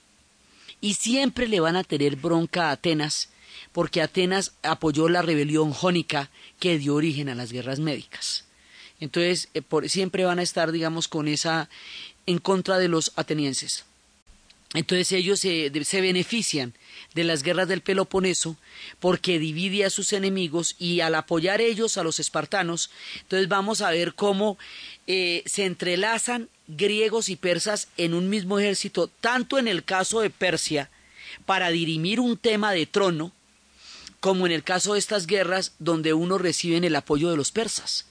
Y 0.81 0.95
siempre 0.95 1.47
le 1.47 1.59
van 1.59 1.75
a 1.75 1.83
tener 1.83 2.15
bronca 2.15 2.69
a 2.69 2.71
Atenas, 2.71 3.29
porque 3.71 4.01
Atenas 4.01 4.53
apoyó 4.61 5.09
la 5.09 5.21
rebelión 5.21 5.71
jónica 5.71 6.29
que 6.59 6.77
dio 6.77 6.95
origen 6.95 7.29
a 7.29 7.35
las 7.35 7.51
guerras 7.51 7.79
médicas. 7.79 8.45
Entonces, 8.99 9.49
eh, 9.53 9.61
siempre 9.87 10.25
van 10.25 10.39
a 10.39 10.43
estar, 10.43 10.71
digamos, 10.71 11.07
con 11.07 11.27
esa 11.27 11.69
en 12.25 12.37
contra 12.37 12.77
de 12.77 12.87
los 12.87 13.11
atenienses. 13.15 13.85
Entonces 14.73 15.11
ellos 15.11 15.39
se, 15.39 15.69
benefician 16.01 16.73
de 17.13 17.23
las 17.23 17.43
guerras 17.43 17.67
del 17.67 17.81
Peloponeso 17.81 18.57
porque 18.99 19.37
divide 19.37 19.85
a 19.85 19.91
sus 19.91 20.13
enemigos 20.13 20.75
y 20.79 21.01
al 21.01 21.13
apoyar 21.13 21.61
ellos 21.61 21.97
a 21.97 22.03
los 22.03 22.19
espartanos, 22.19 22.89
entonces 23.21 23.47
vamos 23.47 23.81
a 23.81 23.91
ver 23.91 24.15
cómo 24.15 24.57
eh, 25.05 25.43
se 25.45 25.65
entrelazan 25.65 26.49
griegos 26.67 27.29
y 27.29 27.35
persas 27.35 27.87
en 27.97 28.15
un 28.15 28.29
mismo 28.29 28.57
ejército, 28.57 29.09
tanto 29.21 29.59
en 29.59 29.67
el 29.67 29.83
caso 29.83 30.21
de 30.21 30.31
Persia, 30.31 30.89
para 31.45 31.69
dirimir 31.69 32.19
un 32.19 32.35
tema 32.35 32.71
de 32.71 32.87
trono, 32.87 33.31
como 34.23 34.45
en 34.45 34.53
el 34.53 34.63
caso 34.63 34.93
de 34.93 34.99
estas 34.99 35.27
guerras 35.27 35.73
donde 35.79 36.13
uno 36.13 36.37
reciben 36.37 36.85
el 36.85 36.95
apoyo 36.95 37.29
de 37.29 37.35
los 37.35 37.51
persas. 37.51 38.05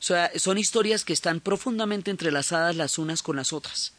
O 0.00 0.02
sea, 0.02 0.32
son 0.34 0.58
historias 0.58 1.04
que 1.04 1.12
están 1.12 1.38
profundamente 1.38 2.10
entrelazadas 2.10 2.74
las 2.74 2.98
unas 2.98 3.22
con 3.22 3.36
las 3.36 3.52
otras. 3.52 3.92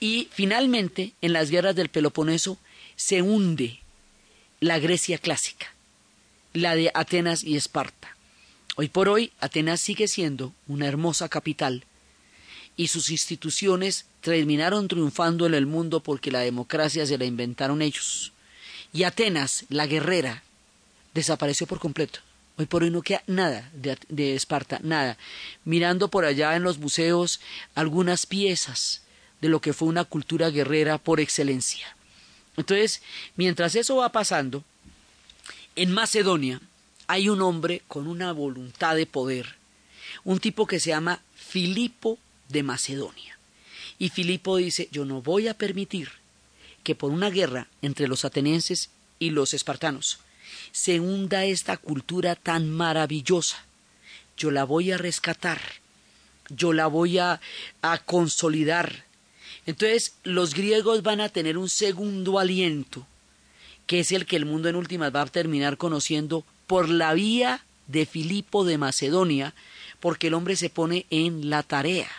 Y 0.00 0.30
finalmente, 0.32 1.12
en 1.20 1.34
las 1.34 1.50
guerras 1.50 1.76
del 1.76 1.90
Peloponeso, 1.90 2.56
se 2.96 3.20
hunde 3.20 3.80
la 4.60 4.78
Grecia 4.78 5.18
clásica, 5.18 5.66
la 6.54 6.74
de 6.74 6.90
Atenas 6.94 7.44
y 7.44 7.56
Esparta. 7.56 8.16
Hoy 8.76 8.88
por 8.88 9.10
hoy, 9.10 9.32
Atenas 9.40 9.82
sigue 9.82 10.08
siendo 10.08 10.54
una 10.66 10.86
hermosa 10.86 11.28
capital 11.28 11.84
y 12.74 12.88
sus 12.88 13.10
instituciones 13.10 14.06
terminaron 14.22 14.88
triunfando 14.88 15.44
en 15.44 15.52
el 15.52 15.66
mundo 15.66 16.02
porque 16.02 16.30
la 16.30 16.40
democracia 16.40 17.04
se 17.04 17.18
la 17.18 17.26
inventaron 17.26 17.82
ellos. 17.82 18.32
Y 18.94 19.02
Atenas, 19.02 19.66
la 19.68 19.86
guerrera, 19.86 20.42
desapareció 21.14 21.66
por 21.66 21.78
completo. 21.78 22.20
Hoy 22.56 22.66
por 22.66 22.82
hoy 22.82 22.90
no 22.90 23.02
queda 23.02 23.22
nada 23.26 23.70
de, 23.72 24.34
Esparta, 24.34 24.78
nada. 24.82 25.16
Mirando 25.64 26.08
por 26.08 26.24
allá 26.24 26.54
en 26.54 26.62
los 26.62 26.78
museos 26.78 27.40
algunas 27.74 28.26
piezas 28.26 29.02
de 29.40 29.48
lo 29.48 29.60
que 29.60 29.72
fue 29.72 29.88
una 29.88 30.04
cultura 30.04 30.50
guerrera 30.50 30.98
por 30.98 31.20
excelencia. 31.20 31.96
Entonces, 32.56 33.02
mientras 33.36 33.74
eso 33.74 33.96
va 33.96 34.12
pasando, 34.12 34.62
en 35.74 35.90
Macedonia 35.90 36.60
hay 37.08 37.28
un 37.28 37.42
hombre 37.42 37.82
con 37.88 38.06
una 38.06 38.32
voluntad 38.32 38.94
de 38.94 39.06
poder, 39.06 39.56
un 40.22 40.38
tipo 40.38 40.66
que 40.66 40.78
se 40.78 40.90
llama 40.90 41.20
Filipo 41.34 42.18
de 42.48 42.62
Macedonia. 42.62 43.36
Y 43.98 44.10
Filipo 44.10 44.56
dice, 44.56 44.88
yo 44.92 45.04
no 45.04 45.22
voy 45.22 45.48
a 45.48 45.54
permitir 45.54 46.10
que 46.84 46.94
por 46.94 47.10
una 47.10 47.30
guerra 47.30 47.66
entre 47.82 48.06
los 48.06 48.24
atenienses 48.24 48.90
y 49.18 49.30
los 49.30 49.54
espartanos 49.54 50.20
se 50.74 50.98
hunda 50.98 51.44
esta 51.44 51.76
cultura 51.76 52.34
tan 52.34 52.68
maravillosa. 52.68 53.64
Yo 54.36 54.50
la 54.50 54.64
voy 54.64 54.90
a 54.90 54.98
rescatar, 54.98 55.60
yo 56.48 56.72
la 56.72 56.88
voy 56.88 57.18
a, 57.18 57.40
consolidar. 58.06 59.04
Entonces 59.66 60.16
los 60.24 60.52
griegos 60.52 61.04
van 61.04 61.20
a 61.20 61.28
tener 61.28 61.58
un 61.58 61.68
segundo 61.68 62.40
aliento, 62.40 63.06
que 63.86 64.00
es 64.00 64.10
el 64.10 64.26
que 64.26 64.34
el 64.34 64.46
mundo 64.46 64.68
en 64.68 64.74
últimas 64.74 65.14
va 65.14 65.22
a 65.22 65.26
terminar 65.26 65.76
conociendo 65.76 66.44
por 66.66 66.88
la 66.88 67.14
vía 67.14 67.64
de 67.86 68.04
Filipo 68.04 68.64
de 68.64 68.76
Macedonia, 68.76 69.54
porque 70.00 70.26
el 70.26 70.34
hombre 70.34 70.56
se 70.56 70.70
pone 70.70 71.06
en 71.08 71.50
la 71.50 71.62
tarea. 71.62 72.10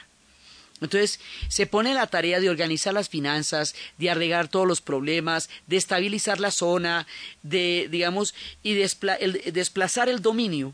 Entonces, 0.85 1.19
se 1.49 1.65
pone 1.65 1.93
la 1.93 2.07
tarea 2.07 2.39
de 2.39 2.49
organizar 2.49 2.93
las 2.93 3.09
finanzas, 3.09 3.75
de 3.97 4.09
arreglar 4.09 4.47
todos 4.47 4.67
los 4.67 4.81
problemas, 4.81 5.49
de 5.67 5.77
estabilizar 5.77 6.39
la 6.39 6.51
zona, 6.51 7.05
de, 7.43 7.87
digamos, 7.91 8.33
y 8.63 8.73
desplazar 8.73 10.09
el 10.09 10.21
dominio 10.21 10.73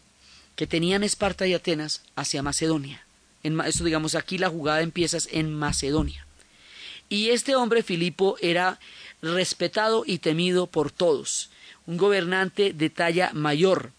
que 0.56 0.68
tenían 0.68 1.04
Esparta 1.04 1.48
y 1.48 1.54
Atenas 1.54 2.04
hacia 2.16 2.44
Macedonia. 2.44 3.04
En, 3.44 3.60
eso, 3.62 3.84
digamos, 3.84 4.16
aquí 4.16 4.38
la 4.38 4.50
jugada 4.50 4.82
empieza 4.82 5.18
en 5.32 5.54
Macedonia. 5.54 6.26
Y 7.10 7.30
este 7.30 7.56
hombre, 7.56 7.84
Filipo, 7.84 8.38
era 8.42 8.80
respetado 9.22 10.04
y 10.06 10.20
temido 10.20 10.68
por 10.68 10.92
todos, 10.92 11.50
un 11.86 11.98
gobernante 11.98 12.74
de 12.74 12.90
talla 12.90 13.32
mayor, 13.34 13.92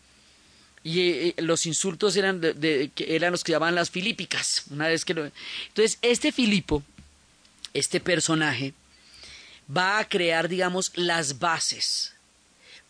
y 0.84 1.00
eh, 1.00 1.34
los 1.38 1.66
insultos 1.66 2.16
eran, 2.16 2.40
de, 2.40 2.90
eran 2.96 3.32
los 3.32 3.44
que 3.44 3.52
llamaban 3.52 3.74
las 3.74 3.90
filípicas. 3.90 4.64
Una 4.70 4.88
vez 4.88 5.04
que 5.04 5.12
Entonces, 5.12 5.98
este 6.02 6.32
Filipo, 6.32 6.82
este 7.72 8.00
personaje, 8.00 8.74
va 9.74 9.98
a 9.98 10.08
crear, 10.08 10.48
digamos, 10.48 10.92
las 10.96 11.38
bases 11.38 12.14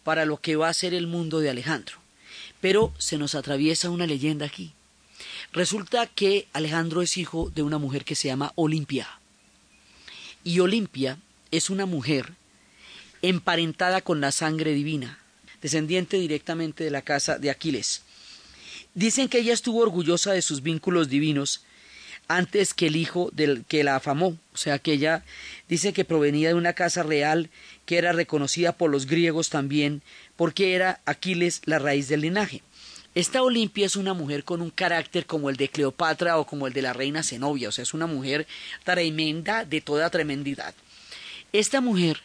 para 0.04 0.24
lo 0.24 0.38
que 0.38 0.56
va 0.56 0.68
a 0.68 0.74
ser 0.74 0.94
el 0.94 1.06
mundo 1.06 1.40
de 1.40 1.50
Alejandro. 1.50 1.96
Pero 2.60 2.94
se 2.98 3.18
nos 3.18 3.34
atraviesa 3.34 3.90
una 3.90 4.06
leyenda 4.06 4.46
aquí. 4.46 4.72
Resulta 5.52 6.06
que 6.06 6.48
Alejandro 6.52 7.02
es 7.02 7.16
hijo 7.18 7.50
de 7.54 7.62
una 7.62 7.78
mujer 7.78 8.04
que 8.04 8.14
se 8.14 8.28
llama 8.28 8.52
Olimpia. 8.54 9.18
Y 10.44 10.60
Olimpia 10.60 11.18
es 11.50 11.68
una 11.68 11.84
mujer 11.84 12.32
emparentada 13.20 14.00
con 14.00 14.20
la 14.20 14.32
sangre 14.32 14.72
divina 14.72 15.21
descendiente 15.62 16.18
directamente 16.18 16.84
de 16.84 16.90
la 16.90 17.02
casa 17.02 17.38
de 17.38 17.50
Aquiles. 17.50 18.02
Dicen 18.94 19.28
que 19.28 19.38
ella 19.38 19.54
estuvo 19.54 19.80
orgullosa 19.80 20.32
de 20.32 20.42
sus 20.42 20.62
vínculos 20.62 21.08
divinos 21.08 21.64
antes 22.28 22.74
que 22.74 22.86
el 22.86 22.96
hijo 22.96 23.30
del 23.32 23.64
que 23.64 23.84
la 23.84 23.96
afamó, 23.96 24.38
o 24.52 24.56
sea 24.56 24.78
que 24.78 24.92
ella 24.92 25.24
dice 25.68 25.92
que 25.92 26.04
provenía 26.04 26.48
de 26.48 26.54
una 26.54 26.72
casa 26.72 27.02
real 27.02 27.50
que 27.86 27.98
era 27.98 28.12
reconocida 28.12 28.72
por 28.72 28.90
los 28.90 29.06
griegos 29.06 29.48
también, 29.50 30.02
porque 30.36 30.74
era 30.74 31.00
Aquiles 31.04 31.62
la 31.64 31.78
raíz 31.78 32.08
del 32.08 32.22
linaje. 32.22 32.62
Esta 33.14 33.42
Olimpia 33.42 33.84
es 33.84 33.96
una 33.96 34.14
mujer 34.14 34.44
con 34.44 34.62
un 34.62 34.70
carácter 34.70 35.26
como 35.26 35.50
el 35.50 35.56
de 35.56 35.68
Cleopatra 35.68 36.38
o 36.38 36.46
como 36.46 36.66
el 36.66 36.72
de 36.72 36.80
la 36.80 36.94
reina 36.94 37.22
Zenobia, 37.22 37.68
o 37.68 37.72
sea, 37.72 37.82
es 37.82 37.92
una 37.92 38.06
mujer 38.06 38.46
tremenda 38.84 39.66
de 39.66 39.82
toda 39.82 40.08
tremendidad. 40.08 40.74
Esta 41.52 41.82
mujer 41.82 42.22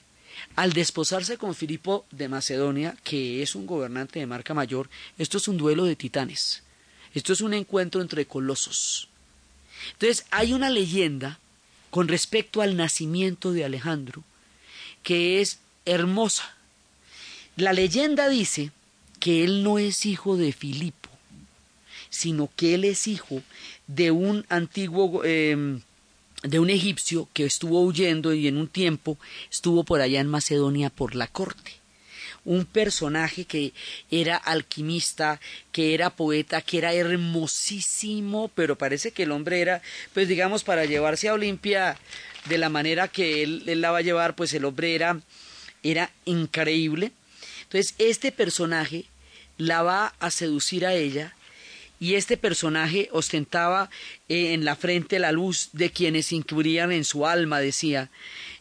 al 0.58 0.74
desposarse 0.74 1.38
con 1.38 1.54
Filipo 1.54 2.08
de 2.10 2.28
Macedonia, 2.30 2.98
que 3.04 3.44
es 3.44 3.54
un 3.54 3.68
gobernante 3.68 4.18
de 4.20 4.26
marca 4.26 4.56
mayor, 4.56 4.90
esto 5.20 5.38
es 5.38 5.48
un 5.48 5.56
duelo 5.56 5.86
de 5.86 5.96
titanes. 5.96 6.64
Esto 7.14 7.32
es 7.32 7.42
un 7.42 7.54
encuentro 7.54 8.02
entre 8.02 8.26
colosos. 8.26 9.08
Entonces, 9.94 10.26
hay 10.32 10.54
una 10.54 10.72
leyenda 10.72 11.40
con 11.92 12.08
respecto 12.08 12.62
al 12.62 12.76
nacimiento 12.76 13.54
de 13.54 13.66
Alejandro 13.66 14.24
que 15.04 15.42
es 15.42 15.60
hermosa. 15.86 16.56
La 17.56 17.72
leyenda 17.72 18.28
dice 18.28 18.72
que 19.20 19.44
él 19.44 19.64
no 19.64 19.78
es 19.78 20.08
hijo 20.08 20.38
de 20.38 20.54
Filipo, 20.54 21.10
sino 22.10 22.50
que 22.56 22.74
él 22.74 22.84
es 22.84 23.08
hijo 23.08 23.44
de 23.86 24.10
un 24.10 24.44
antiguo 24.50 25.24
em, 25.24 25.82
de 26.48 26.60
un 26.60 26.70
egipcio 26.70 27.28
que 27.34 27.46
estuvo 27.46 27.82
huyendo 27.82 28.34
y 28.34 28.48
en 28.48 28.58
un 28.58 28.68
tiempo 28.68 29.18
estuvo 29.52 29.84
por 29.84 30.02
allá 30.02 30.22
en 30.22 30.28
Macedonia 30.28 30.90
por 30.90 31.16
la 31.16 31.28
corte. 31.28 31.74
Un 32.46 32.66
personaje 32.66 33.44
que 33.44 33.74
era 34.10 34.38
alquimista, 34.38 35.42
que 35.74 35.94
era 35.94 36.12
poeta, 36.12 36.62
que 36.62 36.78
era 36.78 36.94
hermosísimo, 36.94 38.50
pero 38.56 38.78
parece 38.78 39.12
que 39.12 39.24
el 39.24 39.32
hombre 39.32 39.60
era, 39.60 39.82
pues 40.14 40.30
digamos, 40.30 40.64
para 40.64 40.86
llevarse 40.86 41.28
a 41.28 41.34
Olimpia 41.34 41.98
de 42.46 42.58
la 42.58 42.70
manera 42.70 43.10
que 43.10 43.44
él, 43.44 43.64
la 43.82 43.92
va 43.92 43.98
a 43.98 44.02
llevar, 44.02 44.36
pues 44.36 44.54
el 44.54 44.64
hombre 44.64 44.96
era, 44.96 45.20
era 45.84 46.12
increíble. 46.24 47.12
Entonces, 47.64 47.96
este 47.98 48.32
personaje 48.32 49.06
la 49.58 49.84
va 49.84 50.14
a 50.20 50.32
seducir 50.32 50.86
a 50.86 50.94
ella 50.94 51.36
y 52.00 52.16
este 52.16 52.38
personaje 52.38 53.10
ostentaba 53.12 53.90
eh, 54.30 54.54
en 54.54 54.66
la 54.66 54.76
frente 54.76 55.20
la 55.20 55.32
luz 55.32 55.70
de 55.74 55.90
quienes 55.90 56.32
incluían 56.32 56.92
en 56.92 57.04
su 57.04 57.26
alma, 57.26 57.60
decía, 57.60 58.10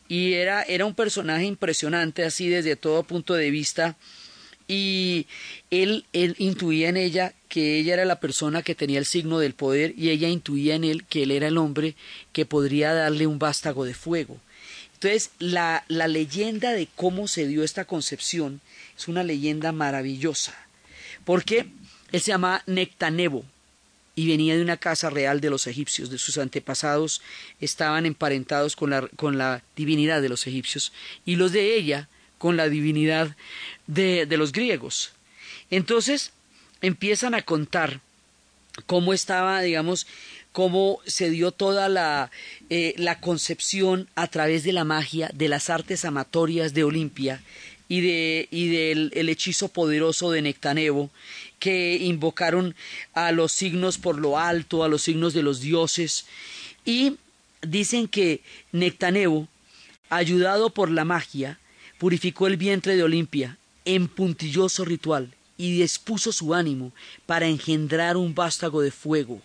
y 0.08 0.34
era, 0.34 0.62
era 0.62 0.86
un 0.86 0.94
personaje 0.94 1.44
impresionante 1.44 2.24
así 2.24 2.48
desde 2.48 2.76
todo 2.76 3.02
punto 3.02 3.34
de 3.34 3.50
vista, 3.50 3.96
y 4.68 5.26
él, 5.70 6.04
intuía 6.12 6.88
en 6.88 6.96
ella 6.96 7.34
que 7.48 7.78
ella 7.78 7.94
era 7.94 8.04
la 8.04 8.20
persona 8.20 8.62
que 8.62 8.74
tenía 8.74 8.98
el 8.98 9.06
signo 9.06 9.38
del 9.38 9.54
poder 9.54 9.94
y 9.96 10.10
ella 10.10 10.28
intuía 10.28 10.74
en 10.74 10.84
él 10.84 11.04
que 11.04 11.22
él 11.22 11.30
era 11.30 11.46
el 11.46 11.58
hombre 11.58 11.94
que 12.32 12.46
podría 12.46 12.92
darle 12.92 13.26
un 13.26 13.38
vástago 13.38 13.84
de 13.84 13.94
fuego. 13.94 14.38
Entonces, 14.94 15.30
la, 15.38 15.84
la 15.88 16.08
leyenda 16.08 16.72
de 16.72 16.88
cómo 16.96 17.28
se 17.28 17.46
dio 17.46 17.62
esta 17.62 17.84
concepción 17.84 18.60
es 18.96 19.08
una 19.08 19.22
leyenda 19.22 19.70
maravillosa, 19.70 20.54
porque 21.24 21.66
él 22.12 22.20
se 22.20 22.28
llama 22.28 22.62
Nectanebo 22.66 23.44
y 24.14 24.28
venía 24.28 24.56
de 24.56 24.62
una 24.62 24.78
casa 24.78 25.10
real 25.10 25.40
de 25.40 25.50
los 25.50 25.66
egipcios, 25.66 26.10
de 26.10 26.18
sus 26.18 26.38
antepasados 26.38 27.20
estaban 27.60 28.06
emparentados 28.06 28.74
con 28.74 28.90
la, 28.90 29.06
con 29.16 29.36
la 29.38 29.62
divinidad 29.76 30.22
de 30.22 30.30
los 30.30 30.46
egipcios 30.46 30.92
y 31.24 31.36
los 31.36 31.52
de 31.52 31.74
ella 31.74 32.08
con 32.38 32.56
la 32.56 32.68
divinidad 32.68 33.36
de, 33.86 34.26
de 34.26 34.36
los 34.36 34.52
griegos. 34.52 35.12
Entonces 35.70 36.32
empiezan 36.80 37.34
a 37.34 37.42
contar 37.42 38.00
cómo 38.86 39.12
estaba, 39.12 39.60
digamos, 39.60 40.06
cómo 40.52 41.00
se 41.06 41.28
dio 41.28 41.52
toda 41.52 41.88
la, 41.90 42.30
eh, 42.70 42.94
la 42.96 43.20
concepción 43.20 44.08
a 44.14 44.26
través 44.28 44.64
de 44.64 44.72
la 44.72 44.84
magia 44.84 45.30
de 45.34 45.48
las 45.48 45.68
artes 45.68 46.06
amatorias 46.06 46.72
de 46.72 46.84
Olimpia 46.84 47.42
y, 47.88 48.00
de, 48.00 48.48
y 48.50 48.68
del 48.68 49.12
el 49.14 49.28
hechizo 49.28 49.68
poderoso 49.68 50.30
de 50.30 50.42
Nectanebo, 50.42 51.10
que 51.58 51.96
invocaron 51.96 52.74
a 53.14 53.32
los 53.32 53.52
signos 53.52 53.98
por 53.98 54.18
lo 54.18 54.38
alto, 54.38 54.84
a 54.84 54.88
los 54.88 55.02
signos 55.02 55.34
de 55.34 55.42
los 55.42 55.60
dioses, 55.60 56.26
y 56.84 57.16
dicen 57.62 58.08
que 58.08 58.42
Nectanebo, 58.72 59.48
ayudado 60.08 60.70
por 60.70 60.90
la 60.90 61.04
magia, 61.04 61.58
purificó 61.98 62.46
el 62.46 62.56
vientre 62.56 62.96
de 62.96 63.02
Olimpia 63.02 63.58
en 63.84 64.08
puntilloso 64.08 64.84
ritual 64.84 65.34
y 65.56 65.78
dispuso 65.80 66.32
su 66.32 66.54
ánimo 66.54 66.92
para 67.24 67.46
engendrar 67.46 68.16
un 68.16 68.34
vástago 68.34 68.82
de 68.82 68.90
fuego. 68.90 69.40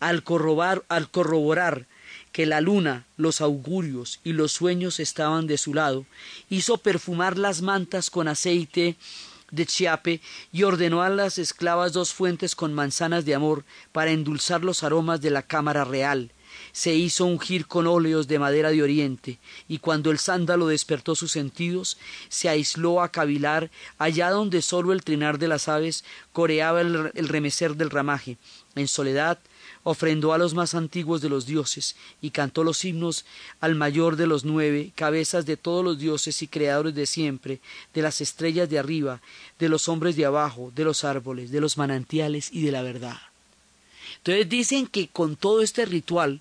Al 0.00 0.22
corroborar, 0.22 0.84
al 0.88 1.10
corroborar 1.10 1.86
que 2.32 2.46
la 2.46 2.60
luna, 2.60 3.06
los 3.16 3.40
augurios 3.40 4.20
y 4.24 4.32
los 4.32 4.52
sueños 4.52 5.00
estaban 5.00 5.46
de 5.46 5.58
su 5.58 5.74
lado, 5.74 6.06
hizo 6.50 6.78
perfumar 6.78 7.38
las 7.38 7.62
mantas 7.62 8.10
con 8.10 8.28
aceite 8.28 8.96
de 9.50 9.66
chiape 9.66 10.20
y 10.52 10.62
ordenó 10.62 11.02
a 11.02 11.08
las 11.08 11.38
esclavas 11.38 11.92
dos 11.92 12.12
fuentes 12.12 12.54
con 12.54 12.74
manzanas 12.74 13.24
de 13.24 13.34
amor 13.34 13.64
para 13.92 14.10
endulzar 14.10 14.64
los 14.64 14.82
aromas 14.82 15.20
de 15.20 15.30
la 15.30 15.42
cámara 15.42 15.84
real. 15.84 16.32
Se 16.72 16.94
hizo 16.94 17.24
ungir 17.24 17.66
con 17.66 17.86
óleos 17.86 18.26
de 18.26 18.38
madera 18.38 18.70
de 18.70 18.82
oriente, 18.82 19.38
y 19.68 19.78
cuando 19.78 20.10
el 20.10 20.18
sándalo 20.18 20.66
despertó 20.66 21.14
sus 21.14 21.32
sentidos, 21.32 21.98
se 22.28 22.48
aisló 22.48 23.02
a 23.02 23.12
cavilar 23.12 23.70
allá 23.98 24.30
donde 24.30 24.62
sólo 24.62 24.92
el 24.92 25.04
trinar 25.04 25.38
de 25.38 25.48
las 25.48 25.68
aves 25.68 26.04
coreaba 26.32 26.80
el, 26.80 27.12
el 27.14 27.28
remecer 27.28 27.76
del 27.76 27.90
ramaje. 27.90 28.38
En 28.74 28.88
soledad 28.88 29.38
ofrendó 29.82 30.32
a 30.32 30.38
los 30.38 30.54
más 30.54 30.74
antiguos 30.74 31.20
de 31.20 31.28
los 31.28 31.46
dioses 31.46 31.96
y 32.20 32.30
cantó 32.30 32.64
los 32.64 32.84
himnos 32.84 33.24
al 33.60 33.74
mayor 33.74 34.16
de 34.16 34.26
los 34.26 34.44
nueve, 34.44 34.92
cabezas 34.94 35.46
de 35.46 35.56
todos 35.56 35.84
los 35.84 35.98
dioses 35.98 36.42
y 36.42 36.48
creadores 36.48 36.94
de 36.94 37.06
siempre, 37.06 37.60
de 37.94 38.02
las 38.02 38.20
estrellas 38.20 38.68
de 38.68 38.78
arriba, 38.78 39.20
de 39.58 39.68
los 39.68 39.88
hombres 39.88 40.16
de 40.16 40.24
abajo, 40.24 40.72
de 40.74 40.84
los 40.84 41.04
árboles, 41.04 41.50
de 41.50 41.60
los 41.60 41.78
manantiales 41.78 42.50
y 42.52 42.62
de 42.62 42.72
la 42.72 42.82
verdad. 42.82 43.18
Entonces 44.18 44.48
dicen 44.48 44.86
que 44.86 45.08
con 45.08 45.36
todo 45.36 45.62
este 45.62 45.86
ritual 45.86 46.40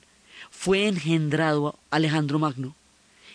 fue 0.49 0.87
engendrado 0.87 1.77
Alejandro 1.89 2.39
Magno 2.39 2.75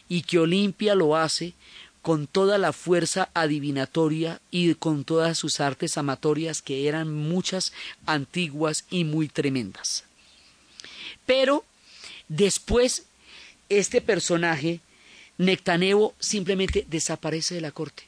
y 0.09 0.23
que 0.23 0.38
Olimpia 0.38 0.95
lo 0.95 1.17
hace 1.17 1.55
con 2.03 2.27
toda 2.27 2.59
la 2.59 2.73
fuerza 2.73 3.31
adivinatoria 3.33 4.41
y 4.51 4.75
con 4.75 5.05
todas 5.05 5.38
sus 5.38 5.61
artes 5.61 5.97
amatorias 5.97 6.61
que 6.61 6.88
eran 6.88 7.15
muchas, 7.15 7.73
antiguas 8.07 8.85
y 8.91 9.05
muy 9.05 9.29
tremendas. 9.29 10.05
Pero 11.25 11.65
después 12.29 13.05
este 13.69 14.01
personaje, 14.01 14.81
Nectanebo, 15.38 16.15
simplemente 16.19 16.85
desaparece 16.88 17.55
de 17.55 17.61
la 17.61 17.71
corte. 17.71 18.05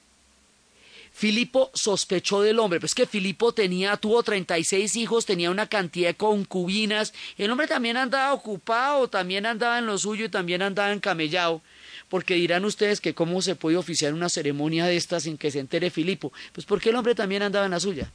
Filipo 1.12 1.70
sospechó 1.74 2.42
del 2.42 2.58
hombre, 2.58 2.80
pues 2.80 2.92
que 2.92 3.06
Filipo 3.06 3.52
tenía, 3.52 3.96
tuvo 3.96 4.24
36 4.24 4.96
hijos, 4.96 5.24
tenía 5.24 5.52
una 5.52 5.68
cantidad 5.68 6.08
de 6.08 6.16
concubinas, 6.16 7.14
el 7.38 7.52
hombre 7.52 7.68
también 7.68 7.96
andaba 7.96 8.34
ocupado, 8.34 9.06
también 9.06 9.46
andaba 9.46 9.78
en 9.78 9.86
lo 9.86 9.96
suyo 9.96 10.24
y 10.24 10.28
también 10.28 10.60
andaba 10.60 10.92
encamellado 10.92 11.62
porque 12.08 12.34
dirán 12.34 12.64
ustedes 12.64 13.00
que 13.00 13.14
cómo 13.14 13.42
se 13.42 13.56
puede 13.56 13.76
oficiar 13.76 14.14
una 14.14 14.28
ceremonia 14.28 14.86
de 14.86 14.96
esta 14.96 15.20
sin 15.20 15.38
que 15.38 15.50
se 15.50 15.60
entere 15.60 15.90
Filipo, 15.90 16.32
pues 16.52 16.66
porque 16.66 16.90
el 16.90 16.96
hombre 16.96 17.14
también 17.14 17.42
andaba 17.42 17.64
en 17.64 17.72
la 17.72 17.80
suya. 17.80 18.10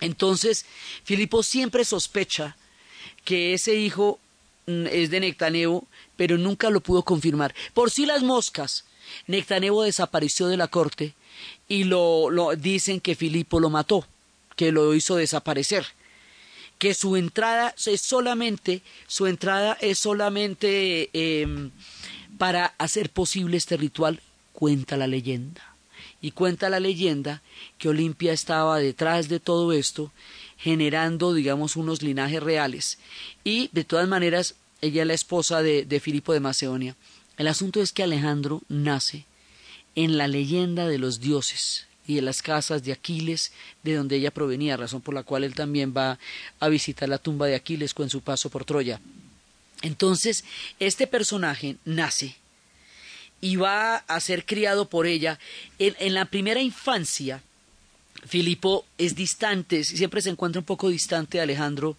Entonces, 0.00 0.66
Filipo 1.04 1.42
siempre 1.42 1.84
sospecha 1.84 2.56
que 3.24 3.54
ese 3.54 3.74
hijo 3.74 4.18
mm, 4.66 4.86
es 4.90 5.10
de 5.10 5.20
Nectanebo, 5.20 5.86
pero 6.16 6.38
nunca 6.38 6.70
lo 6.70 6.80
pudo 6.80 7.02
confirmar. 7.02 7.54
Por 7.74 7.90
si 7.90 8.06
las 8.06 8.22
moscas, 8.22 8.84
Nectanebo 9.26 9.82
desapareció 9.84 10.48
de 10.48 10.56
la 10.56 10.68
corte 10.68 11.14
y 11.68 11.84
lo, 11.84 12.30
lo 12.30 12.54
dicen 12.54 13.00
que 13.00 13.14
Filipo 13.14 13.60
lo 13.60 13.70
mató, 13.70 14.06
que 14.54 14.72
lo 14.72 14.94
hizo 14.94 15.16
desaparecer 15.16 15.86
que 16.78 16.94
su 16.94 17.16
entrada 17.16 17.74
es 17.86 18.00
solamente, 18.00 18.82
su 19.06 19.26
entrada 19.26 19.76
es 19.80 19.98
solamente 19.98 21.10
eh, 21.12 21.70
para 22.38 22.74
hacer 22.78 23.10
posible 23.10 23.56
este 23.56 23.76
ritual, 23.76 24.20
cuenta 24.52 24.96
la 24.96 25.06
leyenda. 25.06 25.62
Y 26.20 26.30
cuenta 26.32 26.70
la 26.70 26.80
leyenda 26.80 27.42
que 27.78 27.88
Olimpia 27.88 28.32
estaba 28.32 28.78
detrás 28.78 29.28
de 29.28 29.40
todo 29.40 29.72
esto, 29.72 30.12
generando, 30.58 31.34
digamos, 31.34 31.76
unos 31.76 32.02
linajes 32.02 32.42
reales. 32.42 32.98
Y, 33.44 33.68
de 33.72 33.84
todas 33.84 34.08
maneras, 34.08 34.54
ella 34.80 35.02
es 35.02 35.08
la 35.08 35.14
esposa 35.14 35.62
de, 35.62 35.84
de 35.84 36.00
Filipo 36.00 36.32
de 36.32 36.40
Macedonia. 36.40 36.96
El 37.36 37.48
asunto 37.48 37.80
es 37.80 37.92
que 37.92 38.02
Alejandro 38.02 38.62
nace 38.68 39.26
en 39.94 40.16
la 40.16 40.28
leyenda 40.28 40.88
de 40.88 40.98
los 40.98 41.20
dioses 41.20 41.86
y 42.06 42.14
de 42.14 42.22
las 42.22 42.42
casas 42.42 42.84
de 42.84 42.92
Aquiles, 42.92 43.52
de 43.82 43.94
donde 43.94 44.16
ella 44.16 44.30
provenía, 44.30 44.76
razón 44.76 45.00
por 45.00 45.14
la 45.14 45.22
cual 45.22 45.44
él 45.44 45.54
también 45.54 45.92
va 45.96 46.18
a 46.60 46.68
visitar 46.68 47.08
la 47.08 47.18
tumba 47.18 47.46
de 47.46 47.56
Aquiles 47.56 47.94
con 47.94 48.08
su 48.10 48.20
paso 48.20 48.48
por 48.48 48.64
Troya. 48.64 49.00
Entonces, 49.82 50.44
este 50.80 51.06
personaje 51.06 51.76
nace 51.84 52.36
y 53.40 53.56
va 53.56 53.96
a 53.96 54.20
ser 54.20 54.44
criado 54.44 54.88
por 54.88 55.06
ella. 55.06 55.38
En, 55.78 56.14
la 56.14 56.24
primera 56.24 56.60
infancia, 56.60 57.42
Filipo 58.26 58.84
es 58.98 59.14
distante, 59.14 59.84
siempre 59.84 60.22
se 60.22 60.30
encuentra 60.30 60.60
un 60.60 60.66
poco 60.66 60.88
distante 60.88 61.38
de 61.38 61.42
Alejandro. 61.42 61.96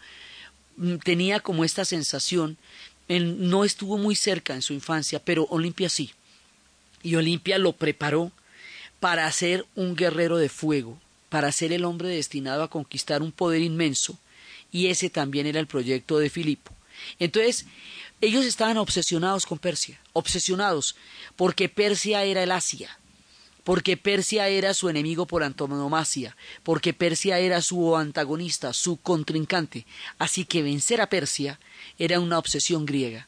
Mm, 0.78 0.98
tenía 0.98 1.40
como 1.40 1.64
esta 1.64 1.86
sensación, 1.86 2.58
él 3.08 3.50
no 3.50 3.64
estuvo 3.64 3.98
muy 3.98 4.16
cerca 4.16 4.54
en 4.54 4.62
su 4.62 4.74
infancia, 4.74 5.20
pero 5.24 5.48
Olimpia 5.50 5.90
sí. 5.90 6.12
Y 7.04 7.16
Olimpia 7.16 7.58
lo 7.58 7.74
preparó 7.74 8.32
para 9.00 9.32
ser 9.32 9.66
un 9.76 9.96
guerrero 9.96 10.38
de 10.38 10.50
fuego, 10.50 11.00
para 11.30 11.52
ser 11.52 11.72
el 11.72 11.86
hombre 11.86 12.10
destinado 12.10 12.64
a 12.64 12.70
conquistar 12.70 13.22
un 13.22 13.32
poder 13.32 13.62
inmenso. 13.62 14.18
Y 14.72 14.88
ese 14.88 15.10
también 15.10 15.46
era 15.48 15.60
el 15.60 15.68
proyecto 15.68 16.18
de 16.18 16.30
Filipo. 16.30 16.77
Entonces, 17.20 17.66
ellos 18.22 18.46
estaban 18.46 18.78
obsesionados 18.78 19.46
con 19.46 19.60
Persia, 19.60 20.00
obsesionados, 20.14 20.96
porque 21.36 21.70
Persia 21.70 22.24
era 22.24 22.44
el 22.44 22.52
Asia, 22.52 22.98
porque 23.64 23.98
Persia 23.98 24.48
era 24.48 24.74
su 24.74 24.90
enemigo 24.90 25.26
por 25.26 25.44
antonomasia, 25.44 26.36
porque 26.64 26.94
Persia 26.94 27.40
era 27.40 27.62
su 27.62 27.96
antagonista, 27.96 28.74
su 28.74 28.98
contrincante. 28.98 29.86
Así 30.18 30.46
que 30.46 30.64
vencer 30.64 31.02
a 31.02 31.10
Persia 31.10 31.60
era 32.00 32.20
una 32.20 32.40
obsesión 32.40 32.86
griega. 32.86 33.28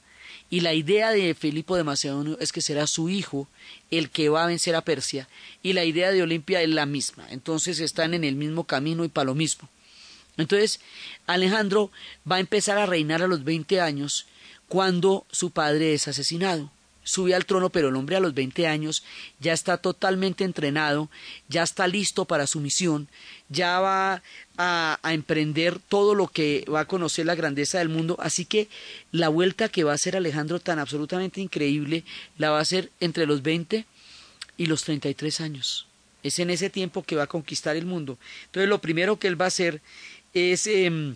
Y 0.50 0.62
la 0.62 0.74
idea 0.74 1.12
de 1.12 1.36
Filipo 1.36 1.76
de 1.76 1.84
Macedonio 1.84 2.38
es 2.40 2.52
que 2.52 2.62
será 2.62 2.88
su 2.88 3.10
hijo 3.10 3.48
el 3.92 4.10
que 4.10 4.30
va 4.30 4.44
a 4.44 4.48
vencer 4.48 4.76
a 4.76 4.84
Persia, 4.84 5.28
y 5.62 5.74
la 5.74 5.84
idea 5.84 6.12
de 6.12 6.24
Olimpia 6.24 6.62
es 6.64 6.70
la 6.70 6.88
misma. 6.88 7.28
Entonces 7.30 7.80
están 7.80 8.14
en 8.16 8.24
el 8.24 8.36
mismo 8.36 8.64
camino 8.64 9.06
y 9.06 9.10
para 9.10 9.26
lo 9.26 9.36
mismo. 9.36 9.70
Entonces, 10.40 10.80
Alejandro 11.28 11.92
va 12.30 12.38
a 12.38 12.40
empezar 12.40 12.78
a 12.78 12.86
reinar 12.86 13.22
a 13.22 13.28
los 13.28 13.44
20 13.44 13.82
años 13.82 14.26
cuando 14.70 15.26
su 15.32 15.52
padre 15.52 15.94
es 15.94 16.08
asesinado. 16.08 16.72
Sube 17.04 17.34
al 17.34 17.46
trono, 17.46 17.72
pero 17.72 17.90
el 17.90 17.96
hombre 17.96 18.16
a 18.16 18.20
los 18.20 18.36
20 18.36 18.68
años 18.68 19.04
ya 19.40 19.52
está 19.52 19.78
totalmente 19.78 20.44
entrenado, 20.44 21.10
ya 21.48 21.64
está 21.64 21.88
listo 21.88 22.26
para 22.26 22.46
su 22.46 22.60
misión, 22.60 23.08
ya 23.50 23.80
va 23.80 24.22
a, 24.58 25.00
emprender 25.06 25.80
todo 25.80 26.14
lo 26.14 26.28
que 26.28 26.66
va 26.72 26.82
a 26.82 26.88
conocer 26.88 27.26
la 27.26 27.36
grandeza 27.36 27.80
del 27.80 27.90
mundo. 27.90 28.16
Así 28.20 28.46
que 28.46 28.70
la 29.12 29.30
vuelta 29.30 29.70
que 29.70 29.84
va 29.84 29.92
a 29.92 29.96
hacer 29.96 30.16
Alejandro 30.16 30.60
tan 30.60 30.78
absolutamente 30.78 31.42
increíble 31.42 32.04
la 32.38 32.52
va 32.52 32.60
a 32.60 32.62
hacer 32.62 32.92
entre 33.00 33.26
los 33.26 33.42
20 33.42 33.86
y 34.58 34.66
los 34.68 34.84
33 34.84 35.42
años. 35.42 35.88
Es 36.22 36.38
en 36.38 36.50
ese 36.50 36.70
tiempo 36.70 37.02
que 37.02 37.16
va 37.16 37.24
a 37.24 37.28
conquistar 37.28 37.76
el 37.76 37.86
mundo. 37.86 38.20
Entonces 38.46 38.70
lo 38.70 38.82
primero 38.82 39.18
que 39.18 39.28
él 39.28 39.40
va 39.40 39.46
a 39.46 39.48
hacer 39.48 39.82
es 40.34 40.68
eh, 40.68 41.16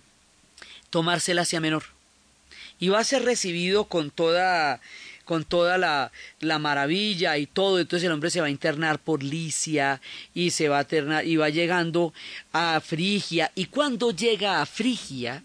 tomarse 0.89 1.32
el 1.32 1.39
Asia 1.39 1.60
Menor. 1.60 1.84
Y 2.80 2.89
va 2.89 2.99
a 2.99 3.04
ser 3.04 3.23
recibido 3.23 3.86
con 3.86 4.12
toda, 4.12 4.82
con 5.26 5.45
toda 5.45 5.78
la, 5.78 6.12
la, 6.39 6.60
maravilla 6.60 7.38
y 7.38 7.45
todo. 7.45 7.80
Entonces 7.80 8.06
el 8.06 8.12
hombre 8.12 8.30
se 8.30 8.41
va 8.41 8.47
a 8.47 8.52
internar 8.52 8.99
por 8.99 9.23
Licia 9.23 10.02
y 10.34 10.49
se 10.52 10.67
va 10.69 10.80
a 10.80 10.82
internar, 10.82 11.26
y 11.26 11.38
va 11.38 11.49
llegando 11.49 12.13
a 12.52 12.82
Frigia. 12.82 13.52
Y 13.56 13.65
cuando 13.65 14.12
llega 14.12 14.62
a 14.62 14.65
Frigia, 14.65 15.43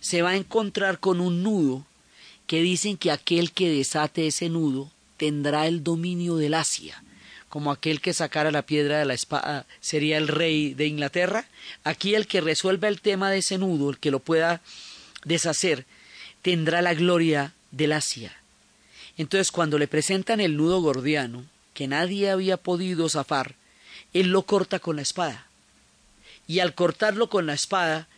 se 0.00 0.22
va 0.22 0.30
a 0.30 0.36
encontrar 0.36 1.00
con 1.00 1.20
un 1.20 1.42
nudo 1.42 1.86
que 2.46 2.62
dicen 2.62 2.96
que 2.96 3.10
aquel 3.10 3.52
que 3.52 3.70
desate 3.70 4.26
ese 4.26 4.48
nudo 4.48 4.90
tendrá 5.16 5.66
el 5.66 5.82
dominio 5.82 6.36
del 6.36 6.54
Asia, 6.54 7.02
como 7.54 7.70
aquel 7.70 8.00
que 8.00 8.12
sacara 8.12 8.50
la 8.50 8.66
piedra 8.66 8.98
de 8.98 9.04
la 9.04 9.14
espada 9.14 9.64
sería 9.80 10.18
el 10.18 10.26
rey 10.26 10.74
de 10.74 10.88
Inglaterra. 10.88 11.46
Aquí 11.84 12.16
el 12.16 12.26
que 12.26 12.40
resuelva 12.40 12.88
el 12.88 13.00
tema 13.00 13.30
de 13.30 13.38
ese 13.38 13.58
nudo, 13.58 13.90
el 13.90 13.98
que 13.98 14.10
lo 14.10 14.18
pueda 14.18 14.60
deshacer, 15.24 15.86
tendrá 16.42 16.82
la 16.82 16.94
gloria 16.94 17.52
del 17.70 17.92
Asia. 17.92 18.36
Entonces 19.16 19.52
cuando 19.52 19.78
le 19.78 19.86
presentan 19.86 20.40
el 20.40 20.56
nudo 20.56 20.80
gordiano, 20.80 21.44
que 21.74 21.86
nadie 21.86 22.28
había 22.28 22.56
podido 22.56 23.08
zafar, 23.08 23.54
él 24.12 24.30
lo 24.30 24.42
corta 24.42 24.80
con 24.80 24.96
la 24.96 25.02
espada. 25.02 25.46
Y 26.48 26.58
al 26.58 26.74
cortarlo 26.74 27.30
con 27.30 27.46
la 27.46 27.54
espada, 27.54 28.08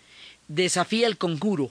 desafía 0.49 1.07
el 1.07 1.19
conjuro, 1.19 1.71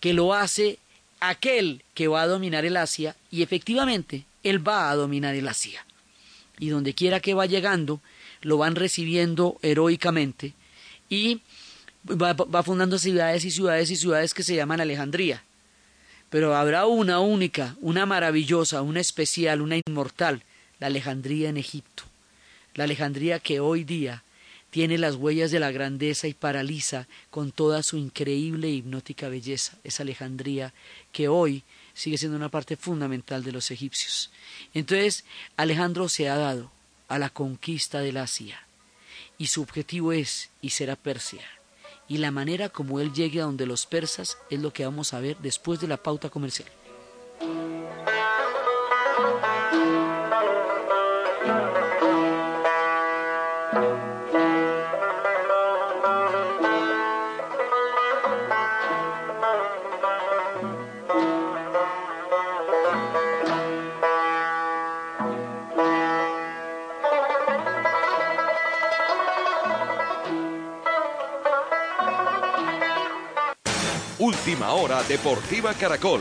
que 0.00 0.14
lo 0.14 0.34
hace 0.34 0.80
aquel 1.20 1.84
que 1.94 2.08
va 2.08 2.22
a 2.22 2.26
dominar 2.26 2.64
el 2.64 2.76
Asia, 2.76 3.14
y 3.30 3.42
efectivamente 3.42 4.24
él 4.42 4.66
va 4.66 4.90
a 4.90 4.96
dominar 4.96 5.36
el 5.36 5.46
Asia. 5.46 5.86
Y 6.62 6.68
donde 6.68 6.94
quiera 6.94 7.18
que 7.18 7.34
va 7.34 7.46
llegando, 7.46 8.00
lo 8.40 8.56
van 8.56 8.76
recibiendo 8.76 9.58
heroicamente 9.62 10.54
y 11.08 11.40
va, 12.06 12.62
fundando 12.62 13.00
ciudades 13.00 13.44
y 13.44 13.50
ciudades 13.50 13.90
y 13.90 13.96
ciudades 13.96 14.32
que 14.32 14.44
se 14.44 14.54
llaman 14.54 14.80
Alejandría. 14.80 15.42
Pero 16.30 16.54
habrá 16.54 16.86
una 16.86 17.18
única, 17.18 17.74
una 17.80 18.06
maravillosa, 18.06 18.80
una 18.82 19.00
especial, 19.00 19.60
una 19.60 19.80
inmortal, 19.84 20.44
la 20.78 20.86
Alejandría 20.86 21.48
en 21.48 21.56
Egipto. 21.56 22.04
La 22.76 22.84
Alejandría 22.84 23.40
que 23.40 23.58
hoy 23.58 23.82
día 23.82 24.22
tiene 24.70 24.98
las 24.98 25.16
huellas 25.16 25.50
de 25.50 25.58
la 25.58 25.72
grandeza 25.72 26.28
y 26.28 26.32
paraliza 26.32 27.08
con 27.30 27.50
toda 27.50 27.82
su 27.82 27.96
increíble 27.96 28.68
e 28.68 28.74
hipnótica 28.74 29.28
belleza. 29.28 29.78
Esa 29.82 30.04
Alejandría 30.04 30.72
que 31.10 31.26
hoy 31.26 31.64
sigue 31.94 32.18
siendo 32.18 32.36
una 32.36 32.48
parte 32.48 32.76
fundamental 32.76 33.44
de 33.44 33.52
los 33.52 33.70
egipcios. 33.70 34.30
Entonces, 34.74 35.24
Alejandro 35.56 36.08
se 36.08 36.28
ha 36.28 36.36
dado 36.36 36.70
a 37.08 37.18
la 37.18 37.30
conquista 37.30 38.00
del 38.00 38.16
Asia 38.16 38.66
y 39.38 39.48
su 39.48 39.62
objetivo 39.62 40.12
es 40.12 40.50
y 40.60 40.70
será 40.70 40.96
Persia. 40.96 41.42
Y 42.08 42.18
la 42.18 42.30
manera 42.30 42.68
como 42.68 43.00
él 43.00 43.12
llegue 43.12 43.40
a 43.40 43.44
donde 43.44 43.66
los 43.66 43.86
persas 43.86 44.36
es 44.50 44.60
lo 44.60 44.72
que 44.72 44.84
vamos 44.84 45.14
a 45.14 45.20
ver 45.20 45.36
después 45.38 45.80
de 45.80 45.88
la 45.88 45.96
pauta 45.96 46.30
comercial. 46.30 46.68
Última 74.44 74.72
hora 74.72 75.00
Deportiva 75.04 75.72
Caracol. 75.72 76.20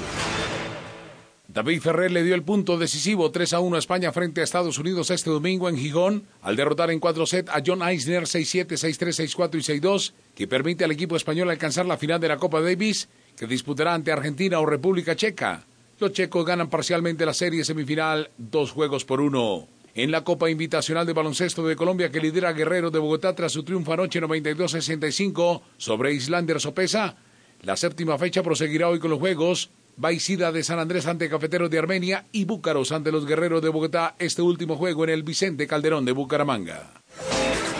David 1.47 1.81
Ferrer 1.81 2.11
le 2.11 2.21
dio 2.21 2.35
el 2.35 2.43
punto 2.43 2.77
decisivo 2.77 3.31
3 3.31 3.53
a 3.53 3.59
1 3.61 3.75
a 3.75 3.79
España 3.79 4.11
frente 4.11 4.41
a 4.41 4.43
Estados 4.43 4.77
Unidos 4.77 5.09
este 5.09 5.31
domingo 5.31 5.67
en 5.67 5.75
Gijón 5.75 6.27
al 6.43 6.55
derrotar 6.55 6.91
en 6.91 6.99
cuatro 6.99 7.25
sets 7.25 7.49
a 7.49 7.63
John 7.65 7.81
Eisner 7.81 8.25
6-7, 8.25 8.77
6-3, 8.77 9.35
6-4 9.35 9.55
y 9.55 9.81
6-2, 9.81 10.13
que 10.35 10.47
permite 10.47 10.83
al 10.83 10.91
equipo 10.91 11.15
español 11.15 11.49
alcanzar 11.49 11.87
la 11.87 11.97
final 11.97 12.19
de 12.21 12.27
la 12.27 12.37
Copa 12.37 12.61
Davis, 12.61 13.09
que 13.35 13.47
disputará 13.47 13.95
ante 13.95 14.11
Argentina 14.11 14.59
o 14.59 14.67
República 14.67 15.15
Checa. 15.15 15.65
Los 15.97 16.11
checos 16.11 16.45
ganan 16.45 16.69
parcialmente 16.69 17.25
la 17.25 17.33
serie 17.33 17.65
semifinal 17.65 18.29
dos 18.37 18.69
juegos 18.69 19.03
por 19.03 19.19
uno. 19.19 19.67
En 19.95 20.11
la 20.11 20.23
Copa 20.23 20.47
Invitacional 20.47 21.07
de 21.07 21.13
Baloncesto 21.13 21.65
de 21.65 21.75
Colombia 21.75 22.11
que 22.11 22.21
lidera 22.21 22.53
Guerrero 22.53 22.91
de 22.91 22.99
Bogotá 22.99 23.33
tras 23.33 23.51
su 23.51 23.63
triunfo 23.63 23.93
anoche 23.93 24.21
92-65 24.21 25.61
sobre 25.77 26.13
Islander 26.13 26.61
Sopesa, 26.61 27.17
la 27.61 27.77
séptima 27.77 28.17
fecha 28.17 28.43
proseguirá 28.43 28.89
hoy 28.89 28.99
con 28.99 29.11
los 29.11 29.19
juegos. 29.19 29.71
Baicida 29.97 30.51
de 30.51 30.63
San 30.63 30.79
Andrés 30.79 31.05
ante 31.05 31.29
Cafeteros 31.29 31.69
de 31.69 31.77
Armenia 31.77 32.25
y 32.31 32.45
Búcaros 32.45 32.91
ante 32.91 33.11
los 33.11 33.25
Guerreros 33.25 33.61
de 33.61 33.69
Bogotá 33.69 34.15
este 34.19 34.41
último 34.41 34.77
juego 34.77 35.03
en 35.03 35.11
el 35.11 35.23
Vicente 35.23 35.67
Calderón 35.67 36.05
de 36.05 36.13
Bucaramanga. 36.13 36.93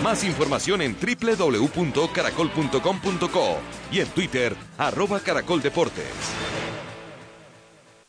Más 0.02 0.24
información 0.24 0.82
en 0.82 0.94
www.caracol.com.co 1.00 3.56
y 3.90 4.00
en 4.00 4.08
Twitter, 4.08 4.54
arroba 4.76 5.20
Caracol 5.20 5.62
Deportes. 5.62 6.51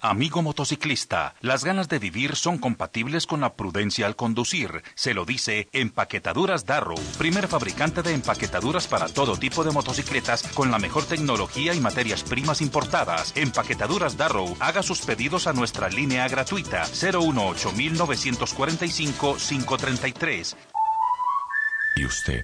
Amigo 0.06 0.42
motociclista, 0.42 1.34
las 1.40 1.64
ganas 1.64 1.88
de 1.88 1.98
vivir 1.98 2.36
son 2.36 2.58
compatibles 2.58 3.26
con 3.26 3.40
la 3.40 3.54
prudencia 3.54 4.06
al 4.06 4.18
conducir. 4.18 4.84
Se 4.96 5.14
lo 5.14 5.24
dice 5.24 5.70
Empaquetaduras 5.72 6.66
Darrow, 6.66 7.00
primer 7.18 7.48
fabricante 7.48 8.02
de 8.02 8.14
empaquetaduras 8.14 8.86
para 8.88 9.08
todo 9.08 9.38
tipo 9.38 9.64
de 9.64 9.72
motocicletas 9.72 10.44
con 10.56 10.72
la 10.72 10.78
mejor 10.78 11.06
tecnología 11.06 11.74
y 11.74 11.80
materias 11.80 12.24
primas 12.24 12.60
importadas. 12.60 13.32
Empaquetaduras 13.38 14.18
Darrow, 14.18 14.58
haga 14.60 14.84
sus 14.84 15.00
pedidos 15.00 15.48
a 15.48 15.54
nuestra 15.54 15.88
línea 15.88 16.28
gratuita 16.28 16.84
018 16.84 17.72
945 17.72 19.38
533. 19.38 20.58
¿Y 21.96 22.06
usted? 22.06 22.44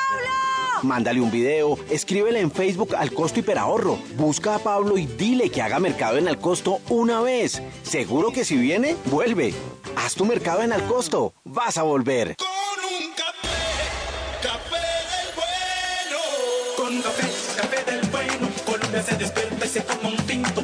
Mándale 0.82 1.20
un 1.20 1.30
video, 1.30 1.78
escríbele 1.90 2.40
en 2.40 2.50
Facebook 2.50 2.94
al 2.96 3.12
costo 3.12 3.40
hiperahorro, 3.40 3.98
busca 4.16 4.54
a 4.54 4.58
Pablo 4.58 4.96
y 4.96 5.06
dile 5.06 5.50
que 5.50 5.62
haga 5.62 5.78
mercado 5.78 6.18
en 6.18 6.28
Alcosto 6.28 6.80
una 6.88 7.20
vez. 7.20 7.62
Seguro 7.82 8.30
que 8.30 8.44
si 8.44 8.56
viene, 8.56 8.96
vuelve. 9.06 9.54
Haz 9.96 10.14
tu 10.14 10.24
mercado 10.24 10.62
en 10.62 10.72
Alcosto. 10.72 11.34
Vas 11.44 11.78
a 11.78 11.82
volver. 11.82 12.36
Con 12.36 12.48
un 12.84 13.12
café, 13.12 13.48
café 14.42 14.76
del 15.10 15.34
bueno. 15.34 16.20
Con 16.76 17.02
café, 17.02 17.28
café 17.56 17.90
del 17.90 18.10
bueno. 18.10 18.48
Colombia 18.64 19.02
se 19.02 19.16
despierta 19.16 19.66
y 19.66 19.68
se 19.68 19.80
toma 19.80 20.08
un 20.08 20.16
tinto. 20.26 20.62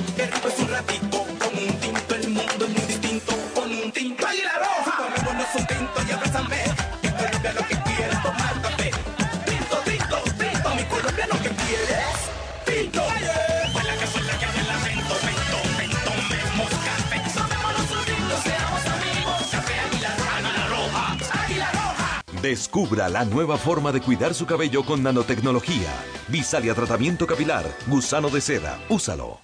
Descubra 22.45 23.09
la 23.09 23.25
nueva 23.25 23.57
forma 23.57 23.91
de 23.91 24.03
cuidar 24.03 24.35
su 24.35 24.45
cabello 24.45 24.85
con 24.85 25.03
nanotecnología. 25.03 25.89
Visalia 26.29 26.75
Tratamiento 26.75 27.27
Capilar. 27.27 27.65
Gusano 27.87 28.29
de 28.29 28.43
seda. 28.43 28.79
Úsalo. 28.91 29.41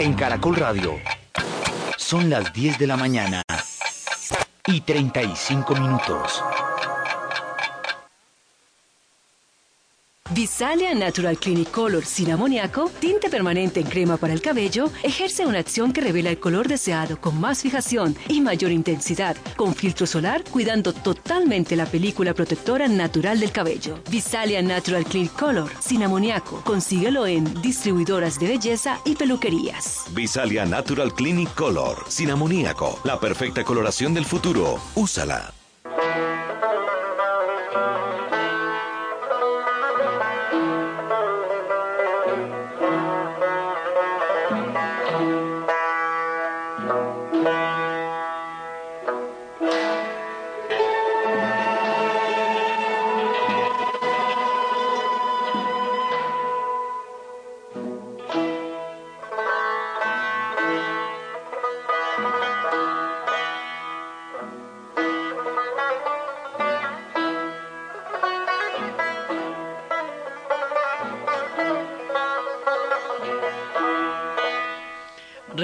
En 0.00 0.14
Caracol 0.14 0.56
Radio. 0.56 0.94
Son 1.96 2.28
las 2.28 2.52
10 2.52 2.80
de 2.80 2.86
la 2.88 2.96
mañana. 2.96 3.42
Y 4.66 4.80
35 4.80 5.76
minutos. 5.76 6.42
Visalia 10.40 10.94
Natural 10.94 11.36
Clinic 11.36 11.70
Color 11.70 12.02
sin 12.06 12.30
amoníaco, 12.30 12.90
tinte 12.98 13.28
permanente 13.28 13.78
en 13.80 13.86
crema 13.86 14.16
para 14.16 14.32
el 14.32 14.40
cabello, 14.40 14.90
ejerce 15.02 15.44
una 15.44 15.58
acción 15.58 15.92
que 15.92 16.00
revela 16.00 16.30
el 16.30 16.40
color 16.40 16.66
deseado 16.66 17.20
con 17.20 17.38
más 17.38 17.60
fijación 17.60 18.16
y 18.26 18.40
mayor 18.40 18.70
intensidad, 18.70 19.36
con 19.54 19.74
filtro 19.74 20.06
solar, 20.06 20.42
cuidando 20.50 20.94
totalmente 20.94 21.76
la 21.76 21.84
película 21.84 22.32
protectora 22.32 22.88
natural 22.88 23.38
del 23.38 23.52
cabello. 23.52 23.98
Visalia 24.10 24.62
Natural 24.62 25.04
Clinic 25.04 25.32
Color 25.32 25.70
sin 25.78 26.04
amoníaco, 26.04 26.62
consíguelo 26.64 27.26
en 27.26 27.60
distribuidoras 27.60 28.40
de 28.40 28.48
belleza 28.48 28.98
y 29.04 29.16
peluquerías. 29.16 30.06
Visalia 30.12 30.64
Natural 30.64 31.12
Clinic 31.12 31.54
Color. 31.54 32.06
Sin 32.08 32.30
amoníaco. 32.30 32.98
La 33.04 33.20
perfecta 33.20 33.62
coloración 33.62 34.14
del 34.14 34.24
futuro. 34.24 34.80
Úsala. 34.94 35.52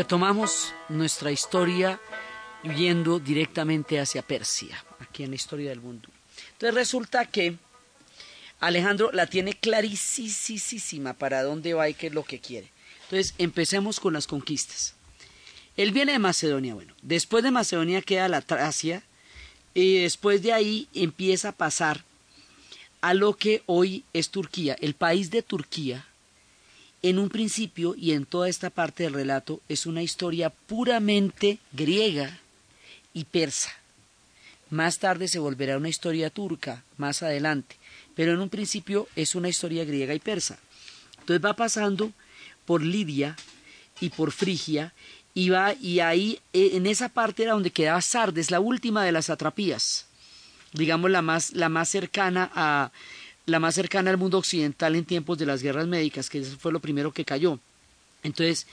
Retomamos 0.06 0.72
nuestra 0.88 1.32
historia 1.32 2.00
yendo 2.62 3.18
directamente 3.18 3.98
hacia 3.98 4.22
Persia, 4.22 4.84
aquí 5.00 5.24
en 5.24 5.30
la 5.30 5.34
historia 5.34 5.70
del 5.70 5.80
mundo. 5.80 6.08
Entonces 6.52 6.74
resulta 6.76 7.24
que 7.24 7.56
Alejandro 8.60 9.10
la 9.10 9.26
tiene 9.26 9.54
clarísima 9.54 11.14
para 11.14 11.42
dónde 11.42 11.74
va 11.74 11.88
y 11.88 11.94
qué 11.94 12.06
es 12.06 12.14
lo 12.14 12.22
que 12.22 12.38
quiere. 12.38 12.70
Entonces 13.02 13.34
empecemos 13.38 13.98
con 13.98 14.12
las 14.12 14.28
conquistas. 14.28 14.94
Él 15.76 15.90
viene 15.90 16.12
de 16.12 16.20
Macedonia, 16.20 16.74
bueno, 16.74 16.94
después 17.02 17.42
de 17.42 17.50
Macedonia 17.50 18.00
queda 18.00 18.28
la 18.28 18.42
Tracia 18.42 19.02
y 19.74 20.02
después 20.02 20.40
de 20.40 20.52
ahí 20.52 20.88
empieza 20.94 21.48
a 21.48 21.56
pasar 21.56 22.04
a 23.00 23.12
lo 23.12 23.34
que 23.34 23.64
hoy 23.66 24.04
es 24.12 24.30
Turquía. 24.30 24.76
El 24.80 24.94
país 24.94 25.32
de 25.32 25.42
Turquía, 25.42 26.06
en 27.02 27.18
un 27.18 27.28
principio 27.28 27.94
y 27.96 28.12
en 28.12 28.26
toda 28.26 28.48
esta 28.48 28.70
parte 28.70 29.04
del 29.04 29.14
relato, 29.14 29.60
es 29.68 29.86
una 29.86 30.02
historia 30.02 30.50
puramente 30.50 31.58
griega 31.72 32.40
y 33.12 33.24
persa. 33.24 33.70
Más 34.70 34.98
tarde 34.98 35.28
se 35.28 35.38
volverá 35.38 35.76
una 35.76 35.88
historia 35.88 36.30
turca, 36.30 36.82
más 36.96 37.22
adelante, 37.22 37.76
pero 38.14 38.32
en 38.32 38.40
un 38.40 38.48
principio 38.48 39.08
es 39.14 39.34
una 39.34 39.48
historia 39.48 39.84
griega 39.84 40.14
y 40.14 40.18
persa. 40.18 40.58
Entonces 41.20 41.44
va 41.44 41.54
pasando 41.54 42.12
por 42.64 42.82
Lidia 42.82 43.36
y 44.00 44.10
por 44.10 44.32
Frigia 44.32 44.92
y 45.34 45.50
va 45.50 45.74
y 45.74 46.00
ahí 46.00 46.40
eh, 46.52 46.70
en 46.74 46.86
esa 46.86 47.08
parte 47.08 47.44
era 47.44 47.52
donde 47.52 47.70
quedaba 47.70 48.00
Sardes, 48.00 48.50
la 48.50 48.60
última 48.60 49.04
de 49.04 49.12
las 49.12 49.30
atrapías, 49.30 50.06
digamos 50.72 51.10
la 51.10 51.22
más 51.22 51.52
la 51.52 51.68
más 51.68 51.88
cercana 51.88 52.50
a 52.54 52.90
la 53.46 53.60
más 53.60 53.74
cercana 53.74 54.10
al 54.10 54.18
mundo 54.18 54.38
occidental 54.38 54.96
en 54.96 55.04
tiempos 55.04 55.38
de 55.38 55.46
las 55.46 55.62
guerras 55.62 55.86
médicas, 55.86 56.28
que 56.28 56.40
eso 56.40 56.56
fue 56.58 56.72
lo 56.72 56.80
primero 56.80 57.12
que 57.12 57.24
cayó. 57.24 57.58
Entonces 58.22 58.66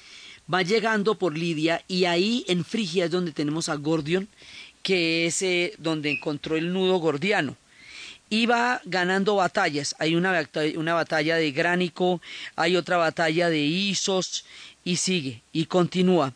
va 0.51 0.62
llegando 0.62 1.15
por 1.15 1.38
Lidia 1.38 1.83
y 1.88 2.05
ahí 2.05 2.43
en 2.47 2.65
Frigia 2.65 3.05
es 3.05 3.12
donde 3.12 3.31
tenemos 3.31 3.69
a 3.69 3.75
Gordion, 3.75 4.27
que 4.81 5.27
es 5.27 5.41
eh, 5.41 5.73
donde 5.77 6.12
encontró 6.12 6.57
el 6.57 6.73
nudo 6.73 6.97
gordiano. 6.97 7.55
Y 8.29 8.47
va 8.47 8.81
ganando 8.86 9.36
batallas. 9.36 9.95
Hay 9.99 10.15
una, 10.15 10.49
una 10.75 10.93
batalla 10.95 11.36
de 11.36 11.51
Gránico, 11.51 12.19
hay 12.55 12.75
otra 12.75 12.97
batalla 12.97 13.49
de 13.49 13.59
Isos, 13.59 14.43
y 14.83 14.97
sigue, 14.97 15.41
y 15.51 15.65
continúa. 15.65 16.33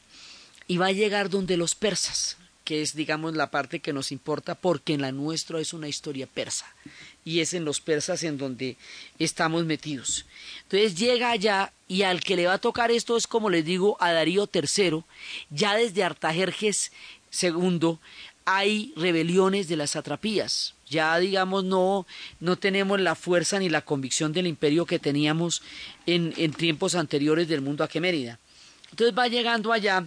Y 0.67 0.77
va 0.77 0.87
a 0.87 0.91
llegar 0.91 1.29
donde 1.29 1.57
los 1.57 1.75
persas, 1.75 2.37
que 2.63 2.81
es, 2.81 2.95
digamos, 2.95 3.35
la 3.35 3.49
parte 3.49 3.79
que 3.79 3.93
nos 3.93 4.11
importa, 4.11 4.55
porque 4.55 4.93
en 4.93 5.01
la 5.01 5.11
nuestra 5.11 5.59
es 5.59 5.73
una 5.73 5.87
historia 5.87 6.27
persa. 6.27 6.65
Y 7.27 7.41
es 7.41 7.53
en 7.53 7.65
los 7.65 7.81
persas 7.81 8.23
en 8.23 8.37
donde 8.37 8.77
estamos 9.19 9.65
metidos. 9.65 10.25
Entonces 10.63 10.95
llega 10.95 11.31
allá 11.31 11.73
y 11.87 12.03
al 12.03 12.21
que 12.21 12.37
le 12.37 12.47
va 12.47 12.53
a 12.53 12.57
tocar 12.57 12.89
esto 12.89 13.17
es, 13.17 13.27
como 13.27 13.49
les 13.49 13.65
digo, 13.65 13.97
a 13.99 14.13
Darío 14.13 14.49
III. 14.53 15.03
Ya 15.49 15.75
desde 15.75 16.03
Artajerjes 16.03 16.91
II 17.41 17.97
hay 18.49 18.93
rebeliones 18.95 19.67
de 19.67 19.75
las 19.75 19.91
satrapías. 19.91 20.73
Ya, 20.89 21.17
digamos, 21.19 21.65
no, 21.65 22.07
no 22.39 22.55
tenemos 22.55 22.97
la 23.01 23.13
fuerza 23.13 23.59
ni 23.59 23.67
la 23.67 23.81
convicción 23.81 24.31
del 24.31 24.47
imperio 24.47 24.85
que 24.85 24.99
teníamos 24.99 25.61
en, 26.05 26.31
tiempos 26.53 26.95
anteriores 26.95 27.49
del 27.49 27.59
mundo 27.59 27.83
aquemérida. 27.83 28.39
Entonces 28.89 29.17
va 29.17 29.27
llegando 29.27 29.73
allá 29.73 30.05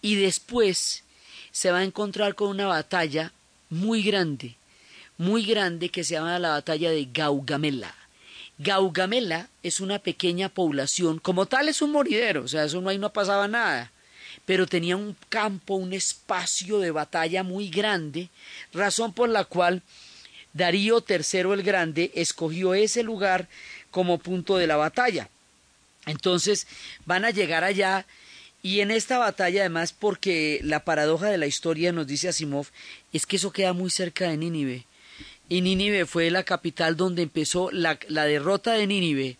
y 0.00 0.14
después 0.14 1.02
se 1.50 1.72
va 1.72 1.78
a 1.78 1.84
encontrar 1.84 2.36
con 2.36 2.48
una 2.48 2.68
batalla 2.68 3.32
muy 3.70 4.04
grande, 4.04 4.54
muy 5.22 5.46
grande 5.46 5.88
que 5.88 6.02
se 6.02 6.14
llama 6.14 6.36
la 6.40 6.50
batalla 6.50 6.90
de 6.90 7.08
Gaugamela. 7.12 7.94
Gaugamela 8.58 9.48
es 9.62 9.78
una 9.78 10.00
pequeña 10.00 10.48
población, 10.48 11.20
como 11.20 11.46
tal 11.46 11.68
es 11.68 11.80
un 11.80 11.92
moridero, 11.92 12.42
o 12.42 12.48
sea, 12.48 12.64
eso 12.64 12.80
no 12.80 12.88
ahí 12.88 12.98
no 12.98 13.12
pasaba 13.12 13.46
nada, 13.46 13.92
pero 14.46 14.66
tenía 14.66 14.96
un 14.96 15.16
campo, 15.28 15.76
un 15.76 15.92
espacio 15.92 16.80
de 16.80 16.90
batalla 16.90 17.44
muy 17.44 17.70
grande, 17.70 18.30
razón 18.72 19.12
por 19.12 19.28
la 19.28 19.44
cual 19.44 19.82
Darío 20.54 21.04
III 21.08 21.52
el 21.52 21.62
Grande 21.62 22.10
escogió 22.14 22.74
ese 22.74 23.04
lugar 23.04 23.48
como 23.92 24.18
punto 24.18 24.56
de 24.56 24.66
la 24.66 24.76
batalla. 24.76 25.28
Entonces 26.06 26.66
van 27.06 27.24
a 27.24 27.30
llegar 27.30 27.62
allá 27.62 28.06
y 28.60 28.80
en 28.80 28.90
esta 28.90 29.18
batalla 29.18 29.60
además 29.60 29.92
porque 29.92 30.58
la 30.64 30.84
paradoja 30.84 31.28
de 31.28 31.38
la 31.38 31.46
historia 31.46 31.92
nos 31.92 32.08
dice 32.08 32.28
Asimov 32.28 32.66
es 33.12 33.24
que 33.24 33.36
eso 33.36 33.52
queda 33.52 33.72
muy 33.72 33.88
cerca 33.88 34.28
de 34.28 34.36
Nínive. 34.36 34.84
Y 35.52 35.60
Nínive 35.60 36.06
fue 36.06 36.30
la 36.30 36.44
capital 36.44 36.96
donde 36.96 37.20
empezó 37.20 37.70
la, 37.72 37.98
derrota 38.08 38.72
de 38.72 38.86
Nínive 38.86 39.36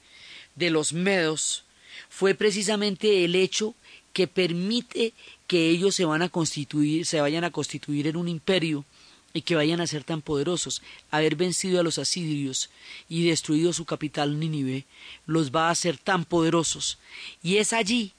de 0.57 0.69
los 0.69 0.93
medos 0.93 1.65
fue 2.11 2.35
precisamente 2.35 3.25
el 3.25 3.35
hecho 3.35 3.75
que 4.13 4.27
permite 4.27 5.15
que 5.47 5.71
ellos 5.71 5.95
se 5.95 6.05
van 6.05 6.21
a 6.21 6.29
constituir, 6.29 7.07
se 7.07 7.23
vayan 7.23 7.45
a 7.45 7.51
constituir 7.51 8.09
en 8.09 8.17
un 8.17 8.29
imperio 8.29 8.85
y 9.33 9.41
que 9.41 9.55
vayan 9.55 9.81
a 9.81 9.87
ser 9.87 10.05
tan 10.05 10.21
poderosos. 10.21 10.83
Haber 11.11 11.35
vencido 11.35 11.81
a 11.81 11.83
los 11.83 11.97
asirios 11.97 12.69
y 13.09 13.27
destruido 13.27 13.73
su 13.73 13.87
capital 13.87 14.39
Nínive 14.39 14.85
los 15.25 15.51
va 15.51 15.69
a 15.69 15.71
hacer 15.71 15.97
tan 15.97 16.27
poderosos. 16.27 16.99
Y 17.43 17.57
es 17.57 17.73
allí, 17.73 18.13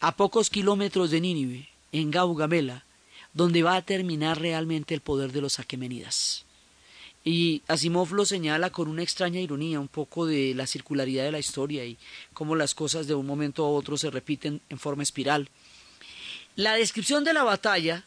a 0.00 0.16
pocos 0.16 0.48
kilómetros 0.48 1.10
de 1.10 1.20
Nínive, 1.20 1.68
en 1.92 2.10
Gaugamela, 2.10 2.86
donde 3.34 3.62
va 3.62 3.76
a 3.76 3.82
terminar 3.82 4.40
realmente 4.40 4.94
el 4.94 5.02
poder 5.02 5.30
de 5.30 5.42
los 5.42 5.58
aquemenidas. 5.58 6.46
Y 7.24 7.62
Asimov 7.68 8.12
lo 8.12 8.26
señala 8.26 8.68
con 8.68 8.86
una 8.86 9.02
extraña 9.02 9.40
ironía, 9.40 9.80
un 9.80 9.88
poco 9.88 10.26
de 10.26 10.52
la 10.54 10.66
circularidad 10.66 11.24
de 11.24 11.32
la 11.32 11.38
historia 11.38 11.84
y 11.84 11.96
cómo 12.34 12.54
las 12.54 12.74
cosas 12.74 13.06
de 13.06 13.14
un 13.14 13.24
momento 13.24 13.64
a 13.64 13.70
otro 13.70 13.96
se 13.96 14.10
repiten 14.10 14.60
en 14.68 14.78
forma 14.78 15.02
espiral. 15.02 15.48
La 16.54 16.74
descripción 16.74 17.24
de 17.24 17.32
la 17.32 17.42
batalla, 17.42 18.04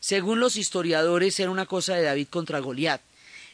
según 0.00 0.40
los 0.40 0.56
historiadores, 0.56 1.38
era 1.38 1.50
una 1.50 1.66
cosa 1.66 1.94
de 1.94 2.02
David 2.02 2.26
contra 2.28 2.58
Goliat. 2.58 3.00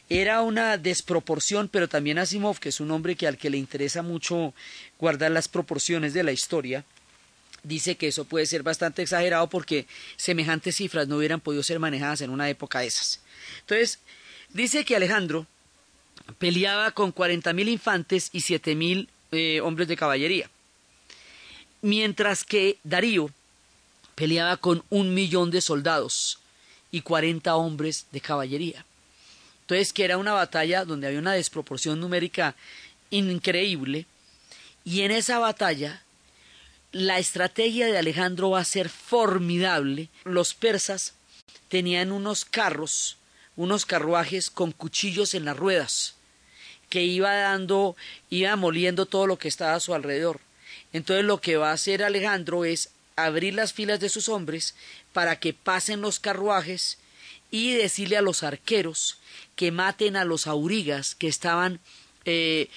Era 0.09 0.41
una 0.41 0.77
desproporción, 0.77 1.67
pero 1.67 1.87
también 1.87 2.17
Asimov, 2.17 2.59
que 2.59 2.69
es 2.69 2.79
un 2.79 2.91
hombre 2.91 3.15
que 3.15 3.27
al 3.27 3.37
que 3.37 3.49
le 3.49 3.57
interesa 3.57 4.01
mucho 4.01 4.53
guardar 4.99 5.31
las 5.31 5.47
proporciones 5.47 6.13
de 6.13 6.23
la 6.23 6.31
historia, 6.31 6.83
dice 7.63 7.95
que 7.95 8.07
eso 8.07 8.25
puede 8.25 8.45
ser 8.45 8.63
bastante 8.63 9.01
exagerado 9.01 9.47
porque 9.49 9.87
semejantes 10.15 10.75
cifras 10.75 11.07
no 11.07 11.17
hubieran 11.17 11.41
podido 11.41 11.63
ser 11.63 11.79
manejadas 11.79 12.21
en 12.21 12.29
una 12.29 12.49
época 12.49 12.79
de 12.79 12.87
esas. 12.87 13.21
Entonces, 13.61 13.99
dice 14.55 14.85
que 14.85 14.95
Alejandro 14.95 15.45
peleaba 16.39 16.91
con 16.91 17.13
40.000 17.13 17.67
infantes 17.67 18.29
y 18.31 18.39
7.000 18.39 19.07
eh, 19.31 19.61
hombres 19.61 19.87
de 19.87 19.97
caballería, 19.97 20.49
mientras 21.81 22.43
que 22.43 22.77
Darío 22.83 23.29
peleaba 24.15 24.57
con 24.57 24.83
un 24.89 25.13
millón 25.13 25.51
de 25.51 25.59
soldados 25.59 26.39
y 26.89 27.01
40 27.01 27.53
hombres 27.55 28.07
de 28.11 28.21
caballería. 28.21 28.85
Entonces, 29.61 29.91
que 29.91 30.05
era 30.05 30.17
una 30.17 30.31
batalla 30.31 30.85
donde 30.85 31.07
había 31.07 31.19
una 31.19 31.33
desproporción 31.33 31.99
numérica 31.99 32.55
increíble, 33.09 34.05
y 34.85 35.01
en 35.01 35.11
esa 35.11 35.39
batalla 35.39 36.01
la 36.93 37.19
estrategia 37.19 37.87
de 37.87 37.97
Alejandro 37.97 38.51
va 38.51 38.61
a 38.61 38.65
ser 38.65 38.87
formidable. 38.87 40.07
Los 40.23 40.53
persas 40.53 41.13
tenían 41.67 42.13
unos 42.13 42.45
carros, 42.45 43.17
unos 43.55 43.85
carruajes 43.85 44.49
con 44.49 44.71
cuchillos 44.71 45.33
en 45.33 45.45
las 45.45 45.57
ruedas, 45.57 46.15
que 46.89 47.03
iba 47.03 47.33
dando, 47.33 47.95
iba 48.29 48.55
moliendo 48.55 49.05
todo 49.05 49.27
lo 49.27 49.37
que 49.37 49.47
estaba 49.47 49.73
a 49.73 49.79
su 49.79 49.93
alrededor. 49.93 50.39
Entonces 50.93 51.25
lo 51.25 51.41
que 51.41 51.57
va 51.57 51.71
a 51.71 51.73
hacer 51.73 52.03
Alejandro 52.03 52.65
es 52.65 52.89
abrir 53.15 53.53
las 53.53 53.73
filas 53.73 53.99
de 53.99 54.09
sus 54.09 54.29
hombres 54.29 54.75
para 55.13 55.39
que 55.39 55.53
pasen 55.53 56.01
los 56.01 56.19
carruajes 56.19 56.97
y 57.51 57.73
decirle 57.73 58.17
a 58.17 58.21
los 58.21 58.43
arqueros 58.43 59.17
que 59.55 59.71
maten 59.71 60.15
a 60.15 60.25
los 60.25 60.47
aurigas 60.47 61.15
que 61.15 61.27
estaban 61.27 61.79
eh, 62.25 62.69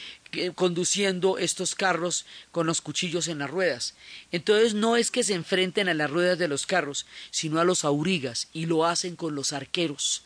conduciendo 0.55 1.39
estos 1.39 1.75
carros 1.75 2.27
con 2.53 2.67
los 2.67 2.81
cuchillos 2.81 3.29
en 3.29 3.39
las 3.39 3.51
ruedas. 3.51 3.95
Entonces 4.31 4.75
no 4.75 4.97
es 4.97 5.11
que 5.11 5.25
se 5.25 5.35
enfrenten 5.35 5.89
a 5.89 5.95
las 5.95 6.11
ruedas 6.11 6.39
de 6.39 6.49
los 6.49 6.67
carros, 6.67 7.07
sino 7.31 7.59
a 7.59 7.65
los 7.65 7.85
aurigas, 7.85 8.49
y 8.53 8.67
lo 8.67 8.85
hacen 8.85 9.17
con 9.17 9.35
los 9.35 9.53
arqueros. 9.53 10.23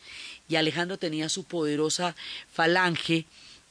Y 0.47 0.55
Alejandro 0.55 0.97
tenía 0.97 1.29
su 1.29 1.45
poderosa 1.45 2.15
falange, 2.51 3.25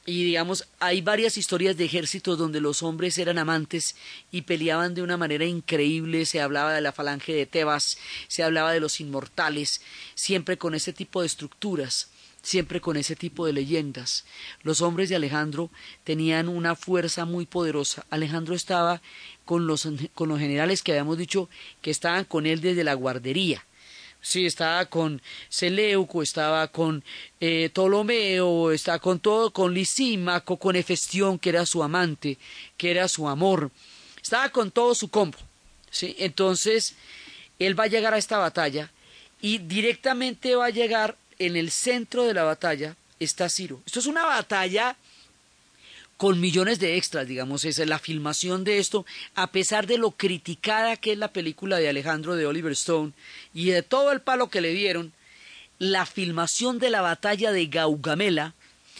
y 0.05 0.25
digamos, 0.25 0.67
hay 0.79 0.99
varias 0.99 1.37
historias 1.37 1.77
de 1.77 1.85
ejércitos 1.85 2.37
donde 2.37 2.59
los 2.59 2.83
hombres 2.83 3.17
eran 3.17 3.37
amantes 3.37 3.95
y 4.31 4.41
peleaban 4.41 4.95
de 4.95 5.01
una 5.01 5.15
manera 5.15 5.45
increíble, 5.45 6.25
se 6.25 6.41
hablaba 6.41 6.73
de 6.73 6.81
la 6.81 6.91
falange 6.91 7.33
de 7.33 7.45
Tebas, 7.45 7.97
se 8.27 8.43
hablaba 8.43 8.73
de 8.73 8.81
los 8.81 8.99
inmortales, 8.99 9.81
siempre 10.13 10.57
con 10.57 10.75
ese 10.75 10.91
tipo 10.91 11.21
de 11.21 11.27
estructuras 11.27 12.09
siempre 12.43 12.81
con 12.81 12.97
ese 12.97 13.15
tipo 13.15 13.45
de 13.45 13.53
leyendas. 13.53 14.25
Los 14.61 14.81
hombres 14.81 15.09
de 15.09 15.15
Alejandro 15.15 15.71
tenían 16.03 16.49
una 16.49 16.75
fuerza 16.75 17.25
muy 17.25 17.45
poderosa. 17.45 18.05
Alejandro 18.09 18.53
estaba 18.53 19.01
con 19.45 19.65
los, 19.65 19.87
con 20.13 20.29
los 20.29 20.39
generales 20.39 20.83
que 20.83 20.91
habíamos 20.91 21.17
dicho 21.17 21.49
que 21.81 21.89
estaban 21.89 22.25
con 22.25 22.45
él 22.45 22.59
desde 22.59 22.83
la 22.83 22.93
guardería. 22.93 23.65
Sí, 24.23 24.45
estaba 24.45 24.85
con 24.85 25.21
Seleuco, 25.49 26.23
estaba 26.23 26.69
con 26.69 27.03
eh, 27.41 27.69
Ptolomeo, 27.73 28.71
estaba 28.71 28.97
con 28.97 29.19
todo, 29.19 29.51
con 29.51 29.73
Lisímaco, 29.73 30.57
con 30.57 30.77
Efestión, 30.77 31.37
que 31.37 31.49
era 31.49 31.65
su 31.65 31.83
amante, 31.83 32.37
que 32.77 32.89
era 32.89 33.09
su 33.09 33.27
amor. 33.27 33.69
Estaba 34.21 34.47
con 34.47 34.71
todo 34.71 34.95
su 34.95 35.09
combo. 35.09 35.37
¿sí? 35.91 36.15
Entonces, 36.19 36.95
él 37.59 37.77
va 37.77 37.83
a 37.83 37.87
llegar 37.87 38.13
a 38.13 38.17
esta 38.17 38.37
batalla 38.37 38.89
y 39.41 39.57
directamente 39.57 40.55
va 40.55 40.67
a 40.67 40.71
llegar 40.71 41.17
en 41.37 41.57
el 41.57 41.69
centro 41.69 42.23
de 42.23 42.33
la 42.33 42.43
batalla 42.43 42.95
está 43.19 43.49
Ciro. 43.49 43.81
Esto 43.85 43.99
es 43.99 44.05
una 44.05 44.25
batalla 44.25 44.95
con 46.17 46.39
millones 46.39 46.79
de 46.79 46.97
extras, 46.97 47.27
digamos, 47.27 47.65
es 47.65 47.79
la 47.79 47.99
filmación 47.99 48.63
de 48.63 48.79
esto, 48.79 49.05
a 49.35 49.51
pesar 49.51 49.87
de 49.87 49.97
lo 49.97 50.11
criticada 50.11 50.95
que 50.97 51.13
es 51.13 51.17
la 51.17 51.33
película 51.33 51.77
de 51.77 51.89
Alejandro 51.89 52.35
de 52.35 52.45
Oliver 52.45 52.73
Stone 52.73 53.13
y 53.53 53.69
de 53.69 53.83
todo 53.83 54.11
el 54.11 54.21
palo 54.21 54.49
que 54.49 54.61
le 54.61 54.73
dieron, 54.73 55.11
la 55.79 56.05
filmación 56.05 56.79
de 56.79 56.89
la 56.89 57.01
batalla 57.01 57.51
de 57.51 57.65
Gaugamela 57.65 58.53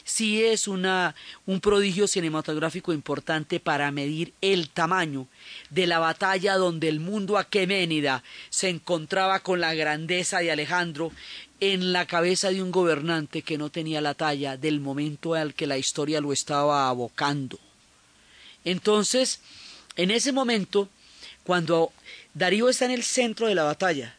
sí 0.03 0.43
es 0.43 0.67
una, 0.67 1.15
un 1.45 1.59
prodigio 1.59 2.07
cinematográfico 2.07 2.93
importante 2.93 3.59
para 3.59 3.91
medir 3.91 4.33
el 4.41 4.69
tamaño 4.69 5.27
de 5.69 5.87
la 5.87 5.99
batalla 5.99 6.55
donde 6.55 6.89
el 6.89 6.99
mundo 6.99 7.37
aqueménida 7.37 8.23
se 8.49 8.69
encontraba 8.69 9.39
con 9.39 9.61
la 9.61 9.73
grandeza 9.73 10.39
de 10.39 10.51
Alejandro 10.51 11.11
en 11.71 11.93
la 11.93 12.05
cabeza 12.05 12.49
de 12.49 12.61
un 12.61 12.71
gobernante 12.71 13.41
que 13.41 13.57
no 13.57 13.69
tenía 13.69 14.01
la 14.01 14.15
talla 14.15 14.57
del 14.57 14.81
momento 14.81 15.33
al 15.33 15.53
que 15.53 15.65
la 15.65 15.77
historia 15.77 16.19
lo 16.19 16.33
estaba 16.33 16.89
abocando. 16.89 17.57
Entonces, 18.65 19.39
en 19.95 20.11
ese 20.11 20.33
momento, 20.33 20.89
cuando 21.45 21.93
Darío 22.33 22.67
está 22.67 22.83
en 22.83 22.91
el 22.91 23.03
centro 23.03 23.47
de 23.47 23.55
la 23.55 23.63
batalla 23.63 24.15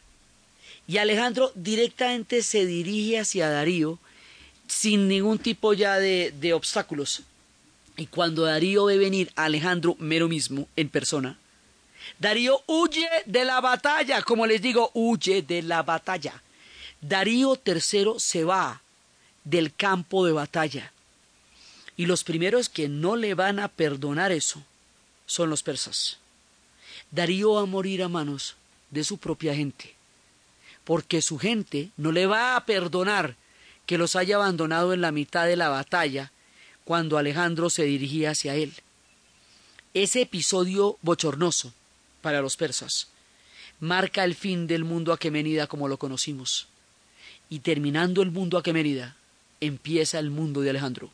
y 0.87 0.97
Alejandro 0.97 1.51
directamente 1.53 2.41
se 2.41 2.65
dirige 2.65 3.19
hacia 3.19 3.49
Darío 3.49 3.99
sin 4.67 5.07
ningún 5.07 5.37
tipo 5.37 5.73
ya 5.73 5.99
de, 5.99 6.33
de 6.39 6.53
obstáculos, 6.53 7.21
y 7.95 8.07
cuando 8.07 8.45
Darío 8.45 8.85
ve 8.85 8.97
venir 8.97 9.31
a 9.35 9.45
Alejandro 9.45 9.95
mero 9.99 10.27
mismo 10.27 10.67
en 10.75 10.89
persona, 10.89 11.37
Darío 12.17 12.63
huye 12.65 13.07
de 13.27 13.45
la 13.45 13.61
batalla, 13.61 14.23
como 14.23 14.47
les 14.47 14.61
digo, 14.63 14.89
huye 14.95 15.43
de 15.43 15.61
la 15.61 15.83
batalla. 15.83 16.41
Darío 17.07 17.61
III 17.63 18.15
se 18.17 18.43
va 18.45 18.81
del 19.43 19.71
campo 19.71 20.25
de 20.25 20.31
batalla. 20.31 20.91
Y 21.95 22.07
los 22.07 22.23
primeros 22.23 22.67
que 22.67 22.89
no 22.89 23.15
le 23.15 23.35
van 23.35 23.59
a 23.59 23.67
perdonar 23.67 24.31
eso 24.31 24.63
son 25.27 25.51
los 25.51 25.61
persas. 25.61 26.17
Darío 27.11 27.53
va 27.53 27.61
a 27.61 27.65
morir 27.65 28.01
a 28.01 28.09
manos 28.09 28.55
de 28.89 29.03
su 29.03 29.19
propia 29.19 29.53
gente, 29.53 29.93
porque 30.83 31.21
su 31.21 31.37
gente 31.37 31.91
no 31.95 32.11
le 32.11 32.25
va 32.25 32.55
a 32.55 32.65
perdonar 32.65 33.35
que 33.85 33.99
los 33.99 34.15
haya 34.15 34.37
abandonado 34.37 34.91
en 34.91 35.01
la 35.01 35.11
mitad 35.11 35.45
de 35.45 35.57
la 35.57 35.69
batalla 35.69 36.31
cuando 36.85 37.19
Alejandro 37.19 37.69
se 37.69 37.83
dirigía 37.83 38.31
hacia 38.31 38.55
él. 38.55 38.73
Ese 39.93 40.21
episodio 40.21 40.97
bochornoso 41.03 41.71
para 42.23 42.41
los 42.41 42.57
persas 42.57 43.09
marca 43.79 44.23
el 44.23 44.33
fin 44.33 44.65
del 44.65 44.83
mundo 44.83 45.13
aquemenida 45.13 45.67
como 45.67 45.87
lo 45.87 45.97
conocimos 45.97 46.67
y 47.49 47.59
terminando 47.59 48.21
el 48.21 48.31
mundo 48.31 48.57
Aquemenida, 48.57 49.15
empieza 49.61 50.19
el 50.19 50.29
mundo 50.29 50.61
de 50.61 50.71
Alejandro. 50.71 51.11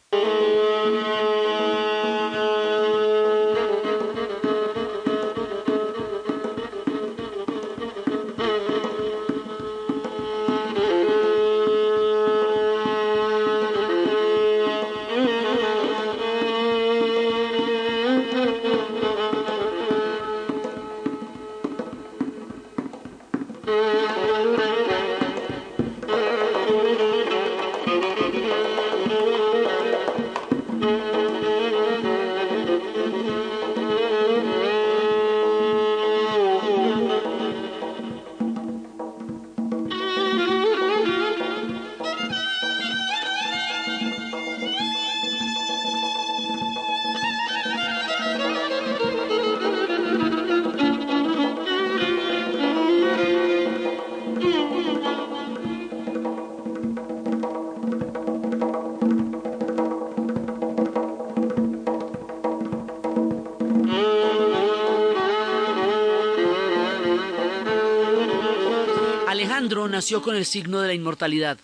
Con 70.19 70.35
el 70.35 70.45
signo 70.45 70.81
de 70.81 70.87
la 70.87 70.93
inmortalidad, 70.93 71.57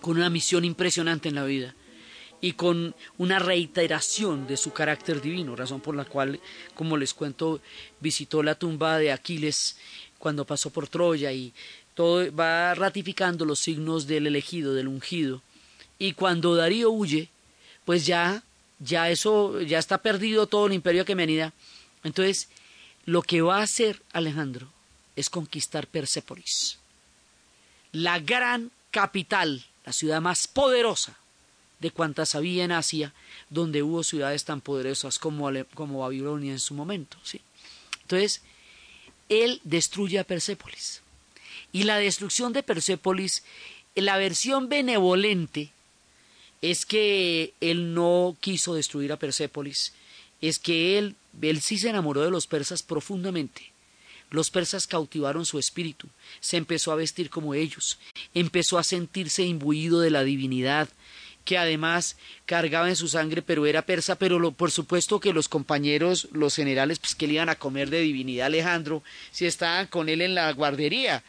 con 0.00 0.16
una 0.16 0.30
misión 0.30 0.64
impresionante 0.64 1.28
en 1.28 1.36
la 1.36 1.44
vida 1.44 1.76
y 2.40 2.52
con 2.52 2.94
una 3.18 3.38
reiteración 3.38 4.46
de 4.48 4.56
su 4.56 4.72
carácter 4.72 5.20
divino, 5.20 5.54
razón 5.54 5.80
por 5.80 5.94
la 5.94 6.04
cual, 6.04 6.40
como 6.74 6.96
les 6.96 7.14
cuento, 7.14 7.60
visitó 8.00 8.42
la 8.42 8.56
tumba 8.56 8.98
de 8.98 9.12
Aquiles 9.12 9.76
cuando 10.18 10.44
pasó 10.44 10.70
por 10.70 10.88
Troya 10.88 11.32
y 11.32 11.52
todo 11.94 12.34
va 12.34 12.74
ratificando 12.74 13.44
los 13.44 13.60
signos 13.60 14.06
del 14.06 14.26
elegido, 14.26 14.74
del 14.74 14.88
ungido. 14.88 15.42
Y 15.98 16.12
cuando 16.12 16.54
Darío 16.54 16.90
huye, 16.90 17.28
pues 17.84 18.06
ya, 18.06 18.42
ya 18.78 19.10
eso, 19.10 19.60
ya 19.60 19.78
está 19.78 19.98
perdido 19.98 20.46
todo 20.46 20.66
el 20.66 20.72
imperio 20.72 21.02
aquemenida. 21.02 21.52
Entonces, 22.04 22.48
lo 23.04 23.22
que 23.22 23.42
va 23.42 23.58
a 23.58 23.62
hacer 23.62 24.02
Alejandro 24.12 24.68
es 25.16 25.28
conquistar 25.30 25.88
Persépolis, 25.88 26.77
la 27.92 28.18
gran 28.18 28.70
capital, 28.90 29.64
la 29.84 29.92
ciudad 29.92 30.20
más 30.20 30.46
poderosa 30.46 31.16
de 31.80 31.90
cuantas 31.90 32.34
había 32.34 32.64
en 32.64 32.72
Asia, 32.72 33.12
donde 33.50 33.82
hubo 33.82 34.02
ciudades 34.02 34.44
tan 34.44 34.60
poderosas 34.60 35.18
como, 35.18 35.50
como 35.74 36.00
Babilonia 36.00 36.52
en 36.52 36.58
su 36.58 36.74
momento. 36.74 37.16
¿sí? 37.22 37.40
Entonces, 38.02 38.42
él 39.28 39.60
destruye 39.64 40.18
a 40.18 40.24
Persépolis. 40.24 41.02
Y 41.72 41.84
la 41.84 41.98
destrucción 41.98 42.52
de 42.52 42.62
Persépolis, 42.62 43.44
la 43.94 44.16
versión 44.16 44.68
benevolente 44.68 45.70
es 46.62 46.86
que 46.86 47.52
él 47.60 47.94
no 47.94 48.36
quiso 48.40 48.74
destruir 48.74 49.12
a 49.12 49.18
Persépolis, 49.18 49.92
es 50.40 50.58
que 50.58 50.98
él, 50.98 51.14
él 51.42 51.60
sí 51.60 51.78
se 51.78 51.90
enamoró 51.90 52.22
de 52.22 52.30
los 52.30 52.46
persas 52.46 52.82
profundamente. 52.82 53.70
Los 54.30 54.50
persas 54.50 54.86
cautivaron 54.86 55.46
su 55.46 55.58
espíritu, 55.58 56.08
se 56.40 56.58
empezó 56.58 56.92
a 56.92 56.96
vestir 56.96 57.30
como 57.30 57.54
ellos, 57.54 57.98
empezó 58.34 58.78
a 58.78 58.84
sentirse 58.84 59.42
imbuido 59.42 60.00
de 60.00 60.10
la 60.10 60.22
divinidad, 60.22 60.88
que 61.48 61.56
además 61.56 62.16
cargaba 62.44 62.90
en 62.90 62.96
su 62.96 63.08
sangre, 63.08 63.40
pero 63.40 63.64
era 63.64 63.80
persa, 63.80 64.16
pero 64.16 64.52
por 64.52 64.70
supuesto 64.70 65.18
que 65.18 65.32
los 65.32 65.48
compañeros, 65.48 66.28
los 66.32 66.54
generales, 66.54 66.98
pues 66.98 67.14
que 67.14 67.26
le 67.26 67.34
iban 67.34 67.48
a 67.48 67.54
comer 67.54 67.88
de 67.88 68.00
divinidad 68.00 68.48
Alejandro, 68.48 69.02
si 69.30 69.46
estaban 69.46 69.86
con 69.86 70.10
él 70.10 70.20
en 70.20 70.34
la 70.34 70.52
guardería. 70.52 71.24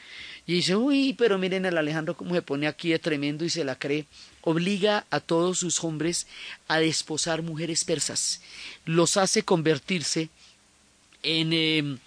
Y 0.45 0.56
dice, 0.56 0.76
uy, 0.76 1.14
pero 1.14 1.38
miren 1.38 1.66
al 1.66 1.78
Alejandro 1.78 2.18
cómo 2.18 2.36
se 2.36 2.41
pone 2.41 2.68
aquí 2.68 2.89
de 2.89 3.00
tremendo 3.00 3.45
y 3.45 3.50
se 3.50 3.64
la 3.64 3.80
cree. 3.80 4.08
Obliga 4.41 5.06
a 5.10 5.22
todos 5.22 5.60
sus 5.60 5.82
hombres 5.86 6.28
a 6.68 6.80
desposar 6.80 7.41
mujeres 7.41 7.86
persas. 7.86 8.41
Los 8.84 9.16
hace 9.16 9.43
convertirse 9.43 10.28
en... 11.24 11.54
Em, 11.54 12.00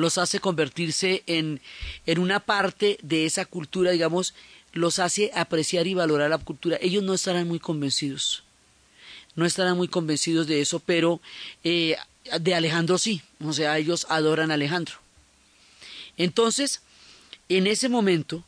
los 0.00 0.18
hace 0.18 0.40
convertirse 0.40 1.22
en, 1.26 1.60
en 2.06 2.18
una 2.18 2.40
parte 2.40 2.98
de 3.02 3.26
esa 3.26 3.44
cultura, 3.44 3.92
digamos, 3.92 4.34
los 4.72 4.98
hace 4.98 5.30
apreciar 5.34 5.86
y 5.86 5.94
valorar 5.94 6.30
la 6.30 6.38
cultura. 6.38 6.78
Ellos 6.80 7.02
no 7.02 7.14
estarán 7.14 7.48
muy 7.48 7.58
convencidos, 7.58 8.44
no 9.34 9.46
estarán 9.46 9.76
muy 9.76 9.88
convencidos 9.88 10.46
de 10.46 10.60
eso, 10.60 10.80
pero 10.80 11.20
eh, 11.64 11.96
de 12.40 12.54
Alejandro 12.54 12.98
sí, 12.98 13.22
o 13.44 13.52
sea, 13.52 13.78
ellos 13.78 14.06
adoran 14.08 14.50
a 14.50 14.54
Alejandro. 14.54 14.96
Entonces, 16.16 16.82
en 17.48 17.66
ese 17.66 17.88
momento, 17.88 18.44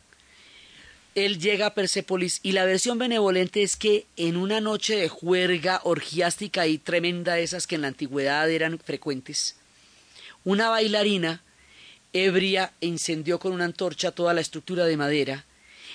él 1.14 1.38
llega 1.38 1.66
a 1.66 1.74
Persépolis 1.74 2.40
y 2.42 2.52
la 2.52 2.64
versión 2.64 2.98
benevolente 2.98 3.62
es 3.62 3.76
que 3.76 4.06
en 4.16 4.36
una 4.36 4.60
noche 4.60 4.96
de 4.96 5.08
juerga 5.08 5.80
orgiástica 5.84 6.66
y 6.66 6.78
tremenda 6.78 7.38
esas 7.38 7.66
que 7.66 7.74
en 7.74 7.82
la 7.82 7.88
antigüedad 7.88 8.50
eran 8.50 8.78
frecuentes, 8.78 9.56
una 10.44 10.68
bailarina 10.68 11.42
ebria 12.12 12.72
incendió 12.80 13.38
con 13.38 13.52
una 13.52 13.64
antorcha 13.64 14.10
toda 14.12 14.34
la 14.34 14.40
estructura 14.40 14.84
de 14.84 14.96
madera 14.96 15.46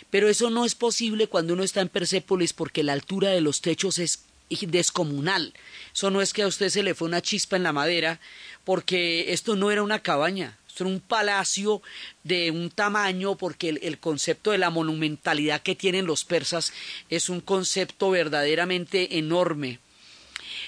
pero 0.10 0.30
eso 0.30 0.50
no 0.50 0.66
es 0.66 0.76
posible 0.76 1.28
cuando 1.28 1.54
uno 1.54 1.64
está 1.64 1.82
en 1.82 1.90
Persépolis 1.90 2.54
porque 2.54 2.84
la 2.84 2.94
altura 2.94 3.30
de 3.30 3.42
los 3.42 3.62
techos 3.62 4.00
es 4.00 4.24
descomunal. 4.50 5.54
Eso 5.94 6.10
no 6.10 6.22
es 6.22 6.34
que 6.34 6.44
a 6.44 6.48
usted 6.48 6.70
se 6.70 6.84
le 6.84 6.96
fue 6.96 7.08
una 7.08 7.22
chispa 7.22 7.58
en 7.58 7.64
la 7.64 7.74
madera, 7.74 8.20
porque 8.64 9.34
esto 9.34 9.56
no 9.56 9.72
era 9.72 9.84
una 9.84 10.02
cabaña, 10.02 10.58
esto 10.68 10.86
era 10.86 10.94
un 10.94 11.02
palacio 11.02 11.82
de 12.24 12.52
un 12.52 12.70
tamaño, 12.70 13.36
porque 13.36 13.70
el, 13.70 13.80
el, 13.84 14.00
concepto 14.00 14.52
de 14.52 14.58
la 14.58 14.70
monumentalidad 14.70 15.62
que 15.62 15.76
tienen 15.76 16.06
los 16.06 16.24
persas 16.24 16.72
es 17.10 17.30
un 17.30 17.42
concepto 17.42 18.10
verdaderamente 18.12 19.18
enorme. 19.18 19.80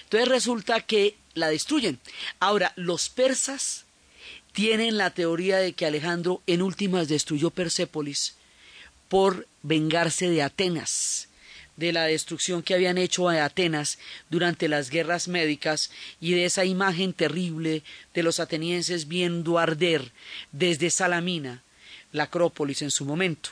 Entonces 0.04 0.28
resulta 0.28 0.82
que 0.82 1.16
la 1.34 1.50
destruyen. 1.50 2.00
Ahora, 2.40 2.74
los 2.76 3.10
persas 3.10 3.86
tienen 4.52 4.98
la 4.98 5.12
teoría 5.12 5.58
de 5.58 5.74
que 5.74 5.86
Alejandro 5.86 6.42
en 6.48 6.62
últimas 6.62 7.08
destruyó 7.08 7.50
Persépolis 7.50 8.36
por 9.08 9.48
vengarse 9.64 10.30
de 10.30 10.44
Atenas, 10.44 11.30
de 11.78 11.94
la 11.94 12.06
destrucción 12.06 12.62
que 12.62 12.74
habían 12.74 12.98
hecho 12.98 13.30
a 13.30 13.44
Atenas 13.46 14.00
durante 14.30 14.68
las 14.68 14.90
guerras 14.90 15.28
médicas 15.28 15.92
y 16.20 16.34
de 16.34 16.46
esa 16.46 16.66
imagen 16.66 17.14
terrible 17.14 17.84
de 18.14 18.24
los 18.24 18.40
atenienses 18.40 19.08
viendo 19.08 19.58
arder 19.58 20.12
desde 20.52 20.90
Salamina 20.90 21.64
la 22.12 22.24
Acrópolis 22.24 22.82
en 22.82 22.92
su 22.92 23.06
momento. 23.06 23.52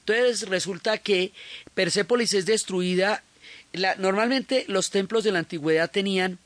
Entonces 0.00 0.48
resulta 0.48 0.98
que 0.98 1.32
Persépolis 1.74 2.34
es 2.34 2.46
destruida. 2.46 3.22
normalmente 3.98 4.64
los 4.68 4.90
templos 4.90 5.24
de 5.24 5.32
la 5.32 5.40
antigüedad 5.40 5.90
tenían 5.90 6.38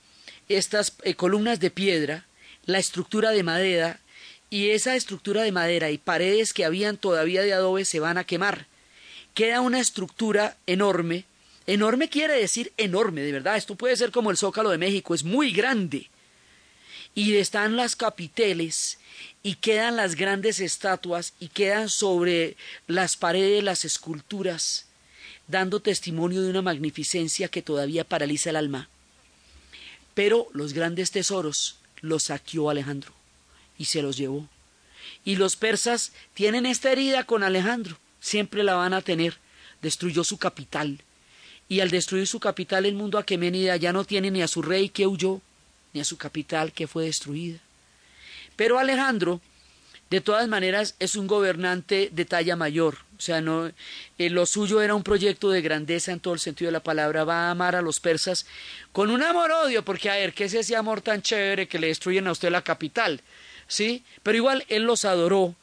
estas 0.48 0.94
eh, 1.02 1.14
columnas 1.14 1.60
de 1.60 1.70
piedra, 1.70 2.26
la 2.64 2.78
estructura 2.78 3.30
de 3.30 3.42
madera 3.42 4.00
y 4.50 4.70
esa 4.70 4.96
estructura 4.96 5.42
de 5.42 5.52
madera 5.52 5.90
y 5.90 5.98
paredes 5.98 6.52
que 6.52 6.64
habían 6.64 6.96
todavía 6.96 7.42
de 7.42 7.52
adobe 7.52 7.84
se 7.84 8.00
van 8.00 8.18
a 8.18 8.24
quemar. 8.24 8.66
Queda 9.34 9.60
una 9.60 9.80
estructura 9.80 10.56
enorme. 10.66 11.24
Enorme 11.66 12.08
quiere 12.08 12.34
decir 12.34 12.72
enorme, 12.78 13.20
de 13.20 13.32
verdad. 13.32 13.56
Esto 13.56 13.74
puede 13.74 13.96
ser 13.96 14.10
como 14.10 14.30
el 14.30 14.38
Zócalo 14.38 14.70
de 14.70 14.78
México, 14.78 15.14
es 15.14 15.22
muy 15.22 15.52
grande. 15.52 16.08
Y 17.14 17.36
están 17.36 17.76
las 17.76 17.94
capiteles 17.94 18.98
y 19.42 19.56
quedan 19.56 19.96
las 19.96 20.14
grandes 20.14 20.60
estatuas 20.60 21.34
y 21.40 21.48
quedan 21.48 21.88
sobre 21.88 22.56
las 22.86 23.16
paredes 23.16 23.62
las 23.62 23.84
esculturas, 23.84 24.86
dando 25.46 25.80
testimonio 25.80 26.42
de 26.42 26.50
una 26.50 26.62
magnificencia 26.62 27.48
que 27.48 27.62
todavía 27.62 28.04
paraliza 28.04 28.50
el 28.50 28.56
alma. 28.56 28.88
Pero 30.18 30.48
los 30.52 30.72
grandes 30.72 31.12
tesoros 31.12 31.76
los 32.00 32.24
saqueó 32.24 32.70
Alejandro 32.70 33.12
y 33.78 33.84
se 33.84 34.02
los 34.02 34.16
llevó. 34.16 34.48
Y 35.24 35.36
los 35.36 35.54
persas 35.54 36.10
tienen 36.34 36.66
esta 36.66 36.90
herida 36.90 37.22
con 37.22 37.44
Alejandro, 37.44 37.96
siempre 38.18 38.64
la 38.64 38.74
van 38.74 38.94
a 38.94 39.00
tener. 39.00 39.36
Destruyó 39.80 40.24
su 40.24 40.36
capital. 40.36 41.04
Y 41.68 41.78
al 41.78 41.90
destruir 41.90 42.26
su 42.26 42.40
capital, 42.40 42.84
el 42.84 42.96
mundo 42.96 43.16
aquemenida 43.16 43.76
ya 43.76 43.92
no 43.92 44.02
tiene 44.02 44.32
ni 44.32 44.42
a 44.42 44.48
su 44.48 44.60
rey 44.60 44.88
que 44.88 45.06
huyó, 45.06 45.40
ni 45.92 46.00
a 46.00 46.04
su 46.04 46.16
capital 46.16 46.72
que 46.72 46.88
fue 46.88 47.04
destruida. 47.04 47.60
Pero 48.56 48.80
Alejandro, 48.80 49.40
de 50.10 50.20
todas 50.20 50.48
maneras, 50.48 50.96
es 50.98 51.14
un 51.14 51.28
gobernante 51.28 52.10
de 52.12 52.24
talla 52.24 52.56
mayor. 52.56 52.98
O 53.18 53.20
sea, 53.20 53.40
no, 53.40 53.66
eh, 53.66 54.30
lo 54.30 54.46
suyo 54.46 54.80
era 54.80 54.94
un 54.94 55.02
proyecto 55.02 55.50
de 55.50 55.60
grandeza 55.60 56.12
en 56.12 56.20
todo 56.20 56.34
el 56.34 56.40
sentido 56.40 56.68
de 56.68 56.72
la 56.72 56.82
palabra. 56.82 57.24
Va 57.24 57.48
a 57.48 57.50
amar 57.50 57.74
a 57.74 57.82
los 57.82 57.98
persas 57.98 58.46
con 58.92 59.10
un 59.10 59.22
amor-odio, 59.22 59.84
porque 59.84 60.08
a 60.08 60.14
ver, 60.14 60.32
¿qué 60.32 60.44
es 60.44 60.54
ese 60.54 60.76
amor 60.76 61.00
tan 61.00 61.20
chévere 61.20 61.66
que 61.66 61.78
le 61.78 61.88
destruyen 61.88 62.28
a 62.28 62.32
usted 62.32 62.50
la 62.50 62.62
capital? 62.62 63.20
¿sí? 63.68 64.02
Pero 64.22 64.36
igual 64.36 64.64
él 64.68 64.82
los 64.82 65.04
adoró, 65.04 65.54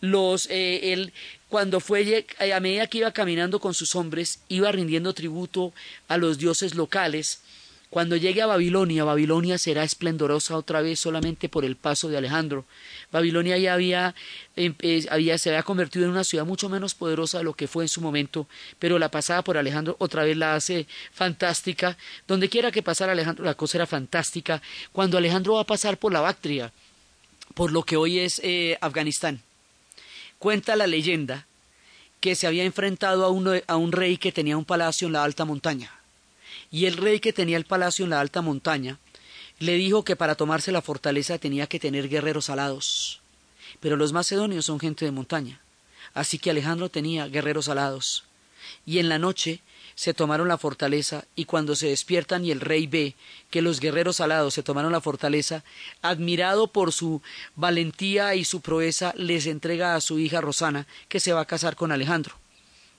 los, 0.00 0.46
eh, 0.50 0.92
él, 0.92 1.12
cuando 1.48 1.80
fue, 1.80 2.26
eh, 2.38 2.52
a 2.52 2.60
medida 2.60 2.86
que 2.86 2.98
iba 2.98 3.12
caminando 3.12 3.58
con 3.58 3.74
sus 3.74 3.96
hombres, 3.96 4.40
iba 4.48 4.70
rindiendo 4.70 5.14
tributo 5.14 5.72
a 6.06 6.18
los 6.18 6.38
dioses 6.38 6.76
locales. 6.76 7.40
Cuando 7.90 8.16
llegue 8.16 8.42
a 8.42 8.46
Babilonia, 8.46 9.04
Babilonia 9.04 9.56
será 9.56 9.82
esplendorosa 9.82 10.56
otra 10.56 10.82
vez 10.82 11.00
solamente 11.00 11.48
por 11.48 11.64
el 11.64 11.74
paso 11.76 12.10
de 12.10 12.18
Alejandro. 12.18 12.66
Babilonia 13.10 13.56
ya 13.56 13.72
había, 13.72 14.14
se 14.54 15.48
había 15.48 15.62
convertido 15.62 16.04
en 16.04 16.10
una 16.10 16.24
ciudad 16.24 16.44
mucho 16.44 16.68
menos 16.68 16.94
poderosa 16.94 17.38
de 17.38 17.44
lo 17.44 17.54
que 17.54 17.66
fue 17.66 17.84
en 17.84 17.88
su 17.88 18.02
momento, 18.02 18.46
pero 18.78 18.98
la 18.98 19.10
pasada 19.10 19.42
por 19.42 19.56
Alejandro 19.56 19.96
otra 20.00 20.24
vez 20.24 20.36
la 20.36 20.54
hace 20.54 20.86
fantástica. 21.12 21.96
Donde 22.26 22.50
quiera 22.50 22.70
que 22.70 22.82
pasara 22.82 23.12
Alejandro, 23.12 23.46
la 23.46 23.54
cosa 23.54 23.78
era 23.78 23.86
fantástica. 23.86 24.60
Cuando 24.92 25.16
Alejandro 25.16 25.54
va 25.54 25.62
a 25.62 25.64
pasar 25.64 25.96
por 25.96 26.12
la 26.12 26.20
Bactria, 26.20 26.70
por 27.54 27.72
lo 27.72 27.84
que 27.84 27.96
hoy 27.96 28.18
es 28.18 28.38
eh, 28.44 28.76
Afganistán. 28.82 29.40
Cuenta 30.38 30.76
la 30.76 30.86
leyenda 30.86 31.46
que 32.20 32.34
se 32.34 32.46
había 32.46 32.64
enfrentado 32.64 33.24
a, 33.24 33.72
a 33.72 33.76
un 33.76 33.92
rey 33.92 34.18
que 34.18 34.30
tenía 34.30 34.58
un 34.58 34.66
palacio 34.66 35.06
en 35.06 35.14
la 35.14 35.24
alta 35.24 35.46
montaña. 35.46 35.97
Y 36.70 36.86
el 36.86 36.96
rey 36.96 37.20
que 37.20 37.32
tenía 37.32 37.56
el 37.56 37.64
palacio 37.64 38.04
en 38.04 38.10
la 38.10 38.20
alta 38.20 38.42
montaña 38.42 38.98
le 39.58 39.74
dijo 39.74 40.04
que 40.04 40.16
para 40.16 40.34
tomarse 40.34 40.72
la 40.72 40.82
fortaleza 40.82 41.38
tenía 41.38 41.66
que 41.66 41.80
tener 41.80 42.08
guerreros 42.08 42.50
alados. 42.50 43.20
Pero 43.80 43.96
los 43.96 44.12
macedonios 44.12 44.66
son 44.66 44.78
gente 44.78 45.04
de 45.04 45.10
montaña. 45.10 45.60
Así 46.14 46.38
que 46.38 46.50
Alejandro 46.50 46.88
tenía 46.88 47.26
guerreros 47.28 47.68
alados. 47.68 48.24
Y 48.86 48.98
en 48.98 49.08
la 49.08 49.18
noche 49.18 49.60
se 49.94 50.14
tomaron 50.14 50.46
la 50.46 50.58
fortaleza 50.58 51.24
y 51.34 51.44
cuando 51.44 51.74
se 51.74 51.88
despiertan 51.88 52.44
y 52.44 52.52
el 52.52 52.60
rey 52.60 52.86
ve 52.86 53.16
que 53.50 53.62
los 53.62 53.80
guerreros 53.80 54.20
alados 54.20 54.54
se 54.54 54.62
tomaron 54.62 54.92
la 54.92 55.00
fortaleza, 55.00 55.64
admirado 56.02 56.68
por 56.68 56.92
su 56.92 57.20
valentía 57.56 58.36
y 58.36 58.44
su 58.44 58.60
proeza, 58.60 59.12
les 59.16 59.46
entrega 59.46 59.96
a 59.96 60.00
su 60.00 60.20
hija 60.20 60.40
Rosana, 60.40 60.86
que 61.08 61.18
se 61.18 61.32
va 61.32 61.40
a 61.40 61.46
casar 61.46 61.74
con 61.74 61.90
Alejandro. 61.90 62.36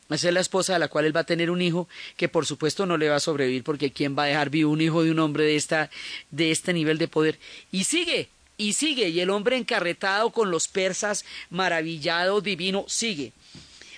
Esa 0.09 0.27
es 0.29 0.33
la 0.33 0.39
esposa 0.39 0.73
de 0.73 0.79
la 0.79 0.87
cual 0.87 1.05
él 1.05 1.15
va 1.15 1.21
a 1.21 1.25
tener 1.25 1.51
un 1.51 1.61
hijo 1.61 1.87
que 2.17 2.29
por 2.29 2.45
supuesto 2.45 2.85
no 2.85 2.97
le 2.97 3.09
va 3.09 3.17
a 3.17 3.19
sobrevivir 3.19 3.63
porque 3.63 3.91
quién 3.91 4.17
va 4.17 4.23
a 4.23 4.27
dejar 4.27 4.49
vivo 4.49 4.71
un 4.71 4.81
hijo 4.81 5.03
de 5.03 5.11
un 5.11 5.19
hombre 5.19 5.43
de 5.43 5.55
esta 5.55 5.91
de 6.31 6.49
este 6.49 6.73
nivel 6.73 6.97
de 6.97 7.07
poder 7.07 7.37
y 7.71 7.83
sigue 7.83 8.29
y 8.59 8.73
sigue, 8.73 9.07
y 9.07 9.21
el 9.21 9.29
hombre 9.29 9.55
encarretado 9.55 10.31
con 10.31 10.51
los 10.51 10.67
persas, 10.67 11.23
maravillado, 11.49 12.41
divino, 12.41 12.83
sigue. 12.89 13.31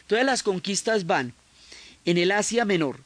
Todas 0.05 0.24
las 0.24 0.43
conquistas 0.43 1.07
van 1.07 1.34
en 2.05 2.20
el 2.20 2.32
Asia 2.32 2.64
Menor, 2.64 2.99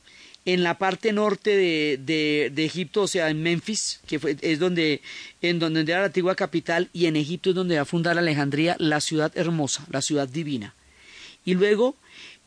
en 0.44 0.64
la 0.64 0.78
parte 0.78 1.14
norte 1.14 1.56
de, 1.56 1.98
de, 1.98 2.52
de 2.54 2.66
Egipto, 2.66 3.04
o 3.04 3.08
sea, 3.08 3.30
en 3.30 3.42
Memphis, 3.42 4.02
que 4.06 4.20
fue, 4.20 4.36
es 4.42 4.60
donde, 4.60 5.02
en 5.42 5.60
donde 5.60 5.82
era 5.82 6.02
la 6.02 6.08
antigua 6.08 6.36
capital, 6.36 6.90
y 6.92 7.06
en 7.06 7.16
Egipto 7.16 7.52
es 7.52 7.56
donde 7.56 7.78
va 7.78 7.84
a 7.84 7.86
fundar 7.86 8.18
Alejandría, 8.18 8.76
la 8.78 9.00
ciudad 9.00 9.32
hermosa, 9.36 9.88
la 9.90 10.02
ciudad 10.02 10.28
divina. 10.28 10.76
Y 11.46 11.54
luego 11.54 11.96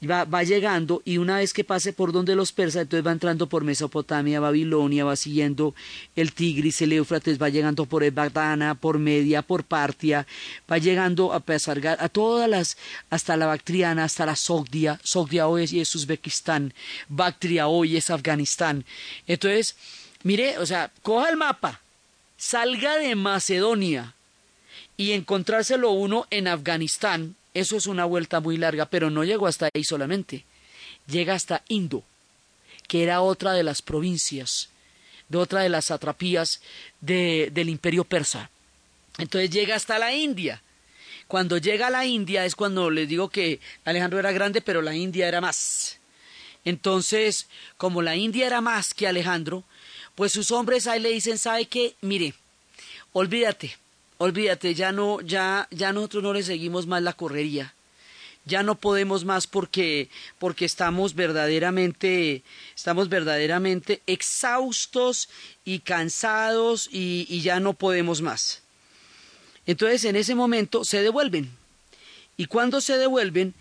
va, 0.07 0.25
va, 0.25 0.43
llegando 0.45 1.03
y 1.05 1.19
una 1.19 1.39
vez 1.39 1.53
que 1.53 1.65
pase 1.65 1.93
por 1.93 2.13
donde 2.13 2.37
los 2.37 2.53
persas, 2.53 2.83
entonces 2.83 3.07
va 3.07 3.13
entrando 3.13 3.49
por 3.49 3.65
Mesopotamia, 3.65 4.39
Babilonia, 4.39 5.05
va 5.05 5.17
siguiendo 5.17 5.75
el 6.15 6.33
Tigris, 6.33 6.83
el 6.83 6.93
Éufrates, 6.93 7.41
va 7.41 7.49
llegando 7.49 7.87
por 7.87 8.05
Ecbatana, 8.05 8.75
por 8.75 8.99
Media, 8.99 9.43
por 9.43 9.65
Partia, 9.65 10.27
va 10.71 10.79
llegando 10.79 11.33
a 11.33 11.41
pasar 11.41 11.85
a 11.87 12.09
todas 12.09 12.49
las, 12.49 12.77
hasta 13.11 13.37
la 13.37 13.47
Bactriana, 13.47 14.05
hasta 14.05 14.27
la 14.27 14.37
Sogdia, 14.37 15.01
Sogdia 15.03 15.49
hoy 15.49 15.65
es 15.65 15.95
Uzbekistán, 15.95 16.73
Bactria 17.09 17.67
hoy 17.67 17.97
es 17.97 18.11
Afganistán. 18.11 18.85
Entonces, 19.27 19.77
mire, 20.23 20.59
o 20.59 20.67
sea, 20.67 20.93
coja 21.03 21.29
el 21.31 21.37
mapa, 21.37 21.81
salga 22.37 22.97
de 22.99 23.17
Macedonia 23.17 24.15
y 24.97 25.13
encontrárselo 25.13 25.91
uno 25.91 26.27
en 26.31 26.49
Afganistán, 26.49 27.37
eso 27.59 27.77
es 27.77 27.87
una 27.87 28.05
vuelta 28.05 28.41
muy 28.41 28.57
larga, 28.57 28.87
pero 28.87 29.11
no 29.11 29.25
llegó 29.25 29.47
hasta 29.47 29.69
ahí 29.73 29.85
solamente. 29.85 30.45
Llega 31.07 31.35
hasta 31.35 31.63
Indo, 31.69 32.05
que 32.87 33.03
era 33.03 33.21
otra 33.21 33.53
de 33.53 33.63
las 33.63 33.83
provincias, 33.83 34.69
de 35.29 35.39
otra 35.39 35.61
de 35.61 35.69
las 35.69 35.87
satrapías 35.87 36.61
de, 37.01 37.51
del 37.53 37.69
imperio 37.69 38.05
persa. 38.05 38.51
Entonces 39.19 39.51
llega 39.51 39.77
hasta 39.77 39.99
la 39.99 40.15
India. 40.15 40.63
Cuando 41.27 41.59
llega 41.59 41.89
a 41.89 41.91
la 41.91 42.07
India 42.07 42.45
es 42.45 42.55
cuando 42.55 42.91
les 42.91 43.09
digo 43.09 43.29
que 43.29 43.61
Alejandro 43.85 44.19
era 44.19 44.33
grande, 44.33 44.63
pero 44.63 44.81
la 44.81 44.95
India 44.95 45.29
era 45.29 45.41
más. 45.41 45.99
Entonces, 46.65 47.47
como 47.77 48.03
la 48.03 48.17
India 48.17 48.47
era 48.47 48.61
más 48.61 48.95
que 48.95 49.07
Alejandro, 49.07 49.65
pues 50.15 50.33
sus 50.33 50.51
hombres 50.51 50.87
ahí 50.87 51.01
le 51.01 51.11
dicen, 51.11 51.39
¿sabe 51.39 51.67
qué? 51.67 51.95
Mire, 52.01 52.35
olvídate, 53.13 53.77
olvídate, 54.19 54.75
ya 54.75 54.93
no, 54.93 55.21
ya, 55.21 55.69
ya 55.71 55.93
nosotros 55.93 56.23
no 56.23 56.33
le 56.33 56.43
seguimos 56.43 56.87
más 56.87 57.03
la 57.03 57.13
correría. 57.13 57.75
Ya 58.45 58.63
no 58.63 58.77
podemos 58.77 59.25
más 59.25 59.47
porque, 59.47 60.09
porque 60.39 60.65
estamos 60.65 61.15
verdaderamente, 61.15 62.43
estamos 62.75 63.09
verdaderamente 63.09 64.01
exhaustos 64.07 65.29
y 65.65 65.81
cansados 65.81 66.89
y, 66.91 67.27
y 67.29 67.43
ya 67.43 67.61
no 67.61 67.75
podemos 67.75 68.23
más. 68.23 68.63
Entonces 69.67 70.05
en 70.05 70.17
ese 70.17 70.35
momento 70.35 70.85
se 70.85 71.03
devuelven. 71.03 71.51
Y 72.39 72.47
cuando 72.47 72.81
se 72.81 72.97
devuelven, 72.97 73.55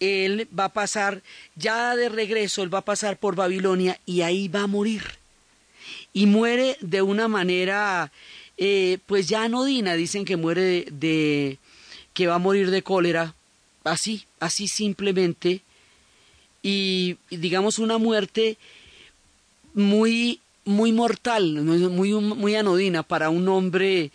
él 0.00 0.48
va 0.58 0.64
a 0.64 0.72
pasar, 0.72 1.22
ya 1.54 1.94
de 1.94 2.08
regreso, 2.08 2.62
él 2.62 2.74
va 2.74 2.78
a 2.78 2.84
pasar 2.84 3.16
por 3.16 3.36
Babilonia 3.36 4.00
y 4.04 4.22
ahí 4.22 4.48
va 4.48 4.62
a 4.62 4.66
morir. 4.66 5.04
Y 6.12 6.26
muere 6.26 6.76
de 6.80 7.02
una 7.02 7.28
manera 7.28 8.10
eh, 8.64 8.98
pues 9.06 9.26
ya 9.26 9.42
anodina, 9.42 9.94
dicen 9.94 10.24
que 10.24 10.36
muere 10.36 10.86
de, 10.92 11.58
que 12.14 12.28
va 12.28 12.36
a 12.36 12.38
morir 12.38 12.70
de 12.70 12.84
cólera, 12.84 13.34
así, 13.82 14.24
así 14.38 14.68
simplemente, 14.68 15.62
y, 16.62 17.16
y 17.28 17.38
digamos 17.38 17.80
una 17.80 17.98
muerte 17.98 18.56
muy, 19.74 20.38
muy 20.64 20.92
mortal, 20.92 21.60
muy, 21.60 22.12
muy 22.12 22.54
anodina 22.54 23.02
para 23.02 23.30
un 23.30 23.48
hombre, 23.48 24.12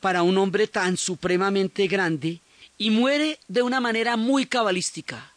para 0.00 0.24
un 0.24 0.36
hombre 0.36 0.66
tan 0.66 0.96
supremamente 0.96 1.86
grande, 1.86 2.40
y 2.78 2.90
muere 2.90 3.38
de 3.46 3.62
una 3.62 3.78
manera 3.78 4.16
muy 4.16 4.46
cabalística, 4.46 5.32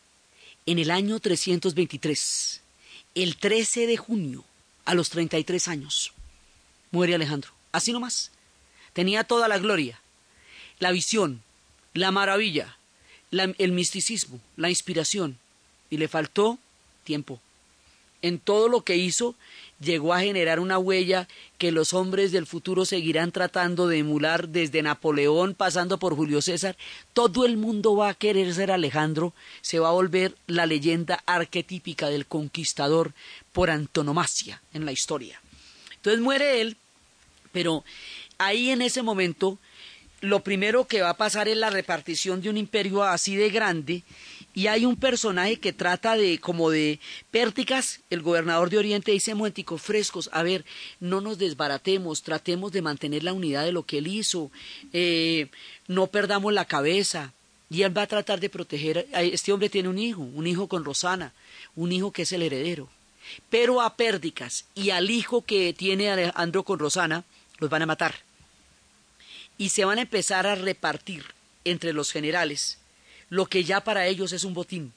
en 0.66 0.80
el 0.80 0.90
año 0.90 1.20
323, 1.20 2.62
el 3.14 3.38
13 3.38 3.86
de 3.86 3.98
junio, 3.98 4.44
a 4.86 4.96
los 4.96 5.12
33 5.12 5.68
años, 5.68 6.14
muere 6.90 7.14
Alejandro. 7.14 7.52
Así 7.72 7.94
nomás. 7.94 8.32
Tenía 9.00 9.24
toda 9.24 9.48
la 9.48 9.60
gloria, 9.60 9.98
la 10.80 10.92
visión, 10.92 11.42
la 11.94 12.12
maravilla, 12.12 12.78
la, 13.32 13.54
el 13.58 13.72
misticismo, 13.72 14.42
la 14.58 14.70
inspiración. 14.70 15.38
Y 15.90 15.96
le 15.96 16.10
faltó 16.10 16.60
tiempo. 17.06 17.40
En 18.22 18.40
todo 18.40 18.68
lo 18.68 18.82
que 18.82 18.98
hizo, 18.98 19.36
llegó 19.80 20.14
a 20.14 20.20
generar 20.20 20.60
una 20.60 20.78
huella 20.78 21.30
que 21.58 21.72
los 21.72 21.94
hombres 21.94 22.34
del 22.34 22.46
futuro 22.46 22.84
seguirán 22.84 23.32
tratando 23.32 23.88
de 23.88 24.00
emular 24.00 24.50
desde 24.50 24.82
Napoleón 24.82 25.54
pasando 25.54 25.98
por 25.98 26.18
Julio 26.18 26.42
César. 26.42 26.76
Todo 27.14 27.46
el 27.46 27.56
mundo 27.56 27.96
va 27.96 28.10
a 28.10 28.16
querer 28.16 28.54
ser 28.54 28.70
Alejandro, 28.70 29.32
se 29.62 29.80
va 29.80 29.88
a 29.88 29.94
volver 29.94 30.36
la 30.46 30.66
leyenda 30.66 31.24
arquetípica 31.26 32.10
del 32.10 32.26
conquistador 32.26 33.14
por 33.54 33.70
antonomasia 33.70 34.62
en 34.74 34.84
la 34.84 34.92
historia. 34.92 35.42
Entonces 35.96 36.20
muere 36.20 36.60
él 36.60 36.76
pero 37.52 37.84
ahí 38.40 38.72
en 38.72 38.82
ese 38.82 39.04
momento, 39.04 39.60
lo 40.22 40.42
primero 40.42 40.86
que 40.86 41.02
va 41.02 41.12
a 41.12 41.18
pasar 41.18 41.48
es 41.48 41.58
la 41.58 41.70
repartición 41.70 42.42
de 42.42 42.50
un 42.50 42.58
imperio 42.58 43.04
así 43.04 43.36
de 43.36 43.50
grande 43.50 44.04
y 44.54 44.68
hay 44.68 44.86
un 44.86 44.96
personaje 44.96 45.58
que 45.58 45.74
trata 45.74 46.18
de 46.18 46.40
como 46.40 46.70
de 46.70 47.00
pérticas, 47.32 48.02
el 48.10 48.22
gobernador 48.22 48.70
de 48.70 48.80
Oriente 48.80 49.12
dice 49.12 49.36
momenticos 49.36 49.82
frescos, 49.82 50.30
a 50.34 50.44
ver, 50.44 50.66
no 51.00 51.22
nos 51.22 51.38
desbaratemos, 51.38 52.24
tratemos 52.24 52.72
de 52.72 52.82
mantener 52.82 53.24
la 53.24 53.34
unidad 53.34 53.64
de 53.64 53.72
lo 53.72 53.84
que 53.84 54.00
él 54.00 54.08
hizo, 54.08 54.52
eh, 54.92 55.48
no 55.88 56.08
perdamos 56.08 56.52
la 56.54 56.66
cabeza. 56.66 57.32
Y 57.72 57.84
él 57.84 57.96
va 57.96 58.02
a 58.02 58.08
tratar 58.08 58.40
de 58.40 58.50
proteger, 58.50 59.08
este 59.14 59.54
hombre 59.54 59.70
tiene 59.70 59.90
un 59.90 60.00
hijo, 60.00 60.24
un 60.24 60.48
hijo 60.48 60.68
con 60.68 60.84
Rosana, 60.84 61.34
un 61.76 61.92
hijo 61.92 62.12
que 62.12 62.24
es 62.24 62.32
el 62.32 62.42
heredero. 62.42 62.90
Pero 63.52 63.82
a 63.82 63.96
Pérdicas 63.96 64.66
y 64.74 64.90
al 64.90 65.12
hijo 65.12 65.44
que 65.44 65.72
tiene 65.74 66.10
Alejandro 66.10 66.64
con 66.64 66.80
Rosana, 66.80 67.24
los 67.60 67.70
van 67.70 67.84
a 67.84 67.86
matar. 67.86 68.29
Y 69.60 69.70
se 69.70 69.86
van 69.86 70.00
a 70.00 70.02
empezar 70.02 70.48
a 70.48 70.56
repartir 70.56 71.24
entre 71.66 71.94
los 71.94 72.12
generales 72.12 72.80
lo 73.30 73.46
que 73.46 73.64
ya 73.64 73.82
para 73.82 74.08
ellos 74.08 74.32
es 74.34 74.44
un 74.44 74.54
botín. 74.54 74.94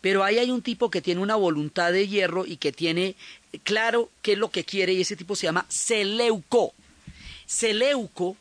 Pero 0.00 0.24
ahí 0.24 0.38
hay 0.38 0.50
un 0.50 0.62
tipo 0.62 0.90
que 0.90 1.02
tiene 1.02 1.20
una 1.20 1.36
voluntad 1.36 1.92
de 1.92 2.08
hierro 2.08 2.46
y 2.46 2.56
que 2.56 2.72
tiene 2.72 3.14
claro 3.62 4.10
qué 4.22 4.32
es 4.32 4.38
lo 4.38 4.50
que 4.50 4.64
quiere 4.64 4.92
y 4.92 5.02
ese 5.02 5.16
tipo 5.16 5.36
se 5.36 5.46
llama 5.46 5.66
Seleuco. 5.68 6.72
Seleuco 7.46 8.36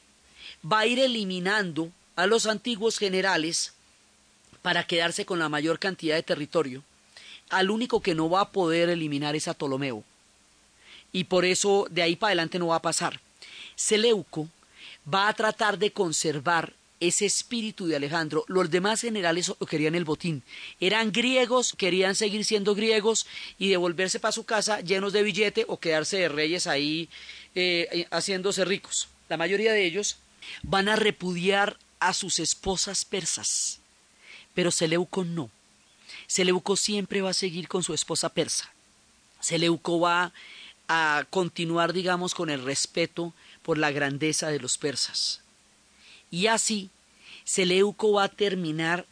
va 0.69 0.79
a 0.79 0.87
ir 0.87 0.99
eliminando 0.99 1.91
a 2.15 2.25
los 2.27 2.45
antiguos 2.45 2.97
generales 2.97 3.73
para 4.61 4.85
quedarse 4.85 5.25
con 5.25 5.39
la 5.39 5.49
mayor 5.49 5.79
cantidad 5.79 6.15
de 6.15 6.23
territorio. 6.23 6.83
Al 7.49 7.69
único 7.69 8.01
que 8.01 8.15
no 8.15 8.29
va 8.29 8.41
a 8.41 8.51
poder 8.51 8.89
eliminar 8.89 9.35
es 9.35 9.47
a 9.47 9.53
Ptolomeo. 9.53 10.03
Y 11.11 11.25
por 11.25 11.45
eso 11.45 11.87
de 11.91 12.01
ahí 12.01 12.15
para 12.15 12.29
adelante 12.29 12.57
no 12.57 12.67
va 12.67 12.77
a 12.77 12.81
pasar. 12.81 13.19
Seleuco 13.75 14.47
va 15.11 15.27
a 15.27 15.33
tratar 15.33 15.77
de 15.77 15.91
conservar 15.91 16.73
ese 16.99 17.25
espíritu 17.25 17.87
de 17.87 17.97
Alejandro. 17.97 18.45
Los 18.47 18.69
demás 18.69 19.01
generales 19.01 19.51
querían 19.69 19.95
el 19.95 20.05
botín. 20.05 20.43
Eran 20.79 21.11
griegos, 21.11 21.73
querían 21.77 22.15
seguir 22.15 22.45
siendo 22.45 22.75
griegos 22.75 23.27
y 23.57 23.69
devolverse 23.69 24.19
para 24.19 24.31
su 24.31 24.45
casa 24.45 24.79
llenos 24.79 25.11
de 25.11 25.23
billete 25.23 25.65
o 25.67 25.79
quedarse 25.79 26.17
de 26.17 26.29
reyes 26.29 26.67
ahí 26.67 27.09
eh, 27.55 28.07
haciéndose 28.11 28.63
ricos. 28.63 29.09
La 29.27 29.37
mayoría 29.37 29.73
de 29.73 29.85
ellos 29.85 30.17
van 30.61 30.87
a 30.87 30.95
repudiar 30.95 31.77
a 31.99 32.13
sus 32.13 32.39
esposas 32.39 33.05
persas. 33.05 33.79
Pero 34.53 34.71
Seleuco 34.71 35.23
no. 35.23 35.49
Seleuco 36.27 36.75
siempre 36.75 37.21
va 37.21 37.31
a 37.31 37.33
seguir 37.33 37.67
con 37.67 37.83
su 37.83 37.93
esposa 37.93 38.29
persa. 38.29 38.71
Seleuco 39.39 39.99
va 39.99 40.31
a 40.87 41.25
continuar, 41.29 41.93
digamos, 41.93 42.33
con 42.33 42.49
el 42.49 42.63
respeto 42.63 43.33
por 43.63 43.77
la 43.77 43.91
grandeza 43.91 44.49
de 44.49 44.59
los 44.59 44.77
persas. 44.77 45.41
Y 46.29 46.47
así, 46.47 46.89
Seleuco 47.43 48.13
va 48.13 48.25
a 48.25 48.29
terminar 48.29 49.05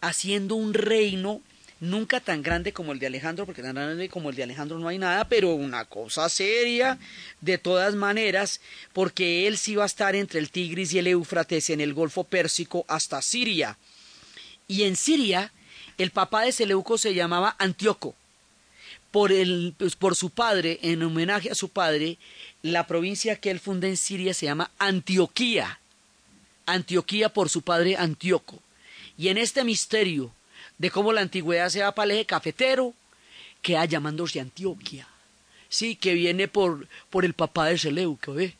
haciendo 0.00 0.54
un 0.54 0.74
reino 0.74 1.40
nunca 1.80 2.20
tan 2.20 2.42
grande 2.42 2.72
como 2.72 2.92
el 2.92 2.98
de 2.98 3.06
Alejandro, 3.06 3.46
porque 3.46 3.62
tan 3.62 3.74
grande 3.74 4.08
como 4.08 4.30
el 4.30 4.36
de 4.36 4.42
Alejandro 4.42 4.78
no 4.78 4.88
hay 4.88 4.98
nada, 4.98 5.28
pero 5.28 5.54
una 5.54 5.84
cosa 5.84 6.28
seria 6.28 6.98
de 7.40 7.58
todas 7.58 7.94
maneras, 7.94 8.60
porque 8.92 9.46
él 9.46 9.58
sí 9.58 9.74
va 9.74 9.84
a 9.84 9.86
estar 9.86 10.14
entre 10.14 10.40
el 10.40 10.50
Tigris 10.50 10.92
y 10.92 10.98
el 10.98 11.06
Éufrates 11.06 11.70
en 11.70 11.80
el 11.80 11.94
Golfo 11.94 12.24
Pérsico 12.24 12.84
hasta 12.88 13.20
Siria. 13.22 13.76
Y 14.66 14.84
en 14.84 14.96
Siria, 14.96 15.52
el 15.98 16.10
papá 16.10 16.42
de 16.42 16.52
Seleuco 16.52 16.98
se 16.98 17.14
llamaba 17.14 17.56
Antíoco. 17.58 18.14
Por, 19.10 19.30
el, 19.30 19.74
pues, 19.78 19.94
por 19.94 20.16
su 20.16 20.30
padre, 20.30 20.80
en 20.82 21.00
homenaje 21.02 21.48
a 21.48 21.54
su 21.54 21.68
padre, 21.68 22.18
la 22.64 22.86
provincia 22.86 23.36
que 23.36 23.50
él 23.50 23.60
funda 23.60 23.88
en 23.88 23.98
Siria 23.98 24.32
se 24.32 24.46
llama 24.46 24.70
Antioquía. 24.78 25.80
Antioquía 26.64 27.28
por 27.28 27.50
su 27.50 27.60
padre 27.60 27.98
Antíoco. 27.98 28.58
Y 29.18 29.28
en 29.28 29.36
este 29.36 29.64
misterio 29.64 30.32
de 30.78 30.90
cómo 30.90 31.12
la 31.12 31.20
antigüedad 31.20 31.68
se 31.68 31.82
va 31.82 31.94
para 31.94 32.06
el 32.06 32.12
eje 32.12 32.24
cafetero, 32.24 32.94
que 33.60 33.76
ha 33.76 33.84
llamándose 33.84 34.40
Antioquia. 34.40 35.06
Sí, 35.68 35.94
que 35.94 36.14
viene 36.14 36.48
por, 36.48 36.88
por 37.10 37.26
el 37.26 37.34
papá 37.34 37.66
de 37.66 37.76
Seleuco, 37.76 38.32
¿ve? 38.32 38.54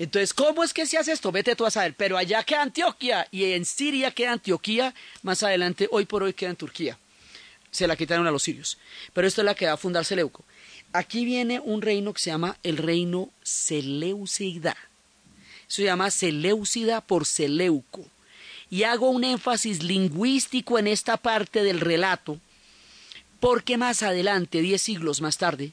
Entonces, 0.00 0.34
¿cómo 0.34 0.64
es 0.64 0.74
que 0.74 0.84
se 0.84 0.98
hace 0.98 1.12
esto? 1.12 1.30
Vete 1.30 1.54
tú 1.54 1.64
a 1.64 1.70
saber. 1.70 1.94
Pero 1.96 2.18
allá 2.18 2.42
queda 2.42 2.62
Antioquia 2.62 3.28
y 3.30 3.52
en 3.52 3.64
Siria 3.64 4.10
queda 4.10 4.32
Antioquía. 4.32 4.92
Más 5.22 5.44
adelante, 5.44 5.86
hoy 5.92 6.06
por 6.06 6.24
hoy 6.24 6.32
queda 6.32 6.50
en 6.50 6.56
Turquía. 6.56 6.98
Se 7.70 7.86
la 7.86 7.94
quitaron 7.94 8.26
a 8.26 8.32
los 8.32 8.42
sirios. 8.42 8.78
Pero 9.12 9.28
esto 9.28 9.42
es 9.42 9.44
la 9.44 9.54
que 9.54 9.66
va 9.66 9.74
a 9.74 9.76
fundar 9.76 10.04
Seleuco. 10.04 10.44
Aquí 10.92 11.24
viene 11.24 11.60
un 11.60 11.80
reino 11.82 12.12
que 12.12 12.20
se 12.20 12.30
llama 12.30 12.56
el 12.62 12.76
reino 12.76 13.30
Seleucida. 13.42 14.76
Se 15.66 15.84
llama 15.84 16.10
Seleucida 16.10 17.00
por 17.00 17.24
Seleuco. 17.24 18.04
Y 18.70 18.84
hago 18.84 19.10
un 19.10 19.24
énfasis 19.24 19.82
lingüístico 19.82 20.78
en 20.78 20.86
esta 20.86 21.16
parte 21.16 21.62
del 21.62 21.80
relato, 21.80 22.38
porque 23.40 23.76
más 23.76 24.02
adelante, 24.02 24.60
diez 24.62 24.80
siglos 24.82 25.20
más 25.20 25.36
tarde, 25.36 25.72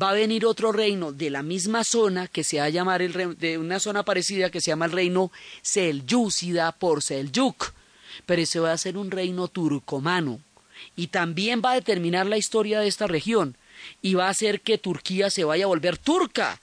va 0.00 0.10
a 0.10 0.14
venir 0.14 0.46
otro 0.46 0.72
reino 0.72 1.12
de 1.12 1.28
la 1.30 1.42
misma 1.42 1.84
zona 1.84 2.28
que 2.28 2.44
se 2.44 2.58
va 2.58 2.64
a 2.64 2.70
llamar 2.70 3.02
el 3.02 3.12
re- 3.12 3.34
de 3.34 3.58
una 3.58 3.78
zona 3.80 4.04
parecida 4.04 4.50
que 4.50 4.60
se 4.60 4.70
llama 4.70 4.86
el 4.86 4.92
reino 4.92 5.30
Selyúcida 5.62 6.72
por 6.72 7.02
Selyuk, 7.02 7.72
pero 8.26 8.40
ese 8.40 8.60
va 8.60 8.72
a 8.72 8.78
ser 8.78 8.96
un 8.96 9.10
reino 9.10 9.48
turcomano 9.48 10.40
y 10.96 11.08
también 11.08 11.60
va 11.64 11.72
a 11.72 11.74
determinar 11.74 12.26
la 12.26 12.38
historia 12.38 12.80
de 12.80 12.88
esta 12.88 13.06
región 13.06 13.56
y 14.02 14.14
va 14.14 14.26
a 14.26 14.30
hacer 14.30 14.60
que 14.60 14.78
Turquía 14.78 15.30
se 15.30 15.44
vaya 15.44 15.64
a 15.64 15.68
volver 15.68 15.98
turca. 15.98 16.60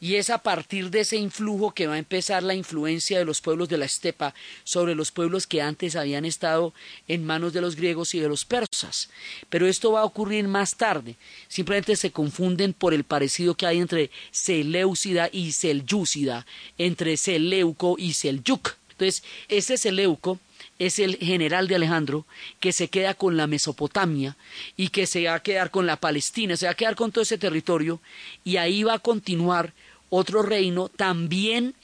Y 0.00 0.16
es 0.16 0.28
a 0.28 0.38
partir 0.38 0.90
de 0.90 1.00
ese 1.00 1.16
influjo 1.16 1.72
que 1.72 1.86
va 1.86 1.94
a 1.94 1.98
empezar 1.98 2.42
la 2.42 2.54
influencia 2.54 3.18
de 3.18 3.24
los 3.24 3.40
pueblos 3.40 3.70
de 3.70 3.78
la 3.78 3.86
estepa 3.86 4.34
sobre 4.62 4.94
los 4.94 5.10
pueblos 5.10 5.46
que 5.46 5.62
antes 5.62 5.96
habían 5.96 6.26
estado 6.26 6.74
en 7.08 7.24
manos 7.24 7.54
de 7.54 7.62
los 7.62 7.74
griegos 7.74 8.14
y 8.14 8.20
de 8.20 8.28
los 8.28 8.44
persas. 8.44 9.08
Pero 9.48 9.66
esto 9.66 9.92
va 9.92 10.00
a 10.00 10.04
ocurrir 10.04 10.46
más 10.46 10.76
tarde. 10.76 11.16
Simplemente 11.48 11.96
se 11.96 12.10
confunden 12.10 12.74
por 12.74 12.92
el 12.92 13.04
parecido 13.04 13.54
que 13.54 13.66
hay 13.66 13.78
entre 13.78 14.10
Seleucida 14.30 15.30
y 15.32 15.52
Selyúcida, 15.52 16.44
entre 16.76 17.16
Seleuco 17.16 17.96
y 17.98 18.12
Selyuk. 18.12 18.76
Entonces, 18.90 19.24
ese 19.48 19.78
Seleuco 19.78 20.38
es 20.78 20.98
el 20.98 21.16
general 21.16 21.68
de 21.68 21.76
Alejandro 21.76 22.26
que 22.60 22.72
se 22.72 22.88
queda 22.88 23.14
con 23.14 23.36
la 23.36 23.46
Mesopotamia 23.46 24.36
y 24.76 24.88
que 24.88 25.06
se 25.06 25.24
va 25.24 25.34
a 25.34 25.42
quedar 25.42 25.70
con 25.70 25.86
la 25.86 25.96
Palestina, 25.96 26.56
se 26.56 26.66
va 26.66 26.72
a 26.72 26.76
quedar 26.76 26.96
con 26.96 27.12
todo 27.12 27.22
ese 27.22 27.38
territorio 27.38 28.00
y 28.44 28.56
ahí 28.56 28.82
va 28.82 28.94
a 28.94 28.98
continuar 28.98 29.72
otro 30.10 30.42
reino, 30.42 30.88
también, 30.88 31.74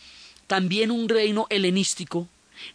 también 0.46 0.90
un 0.90 1.08
reino 1.08 1.46
helenístico, 1.50 2.28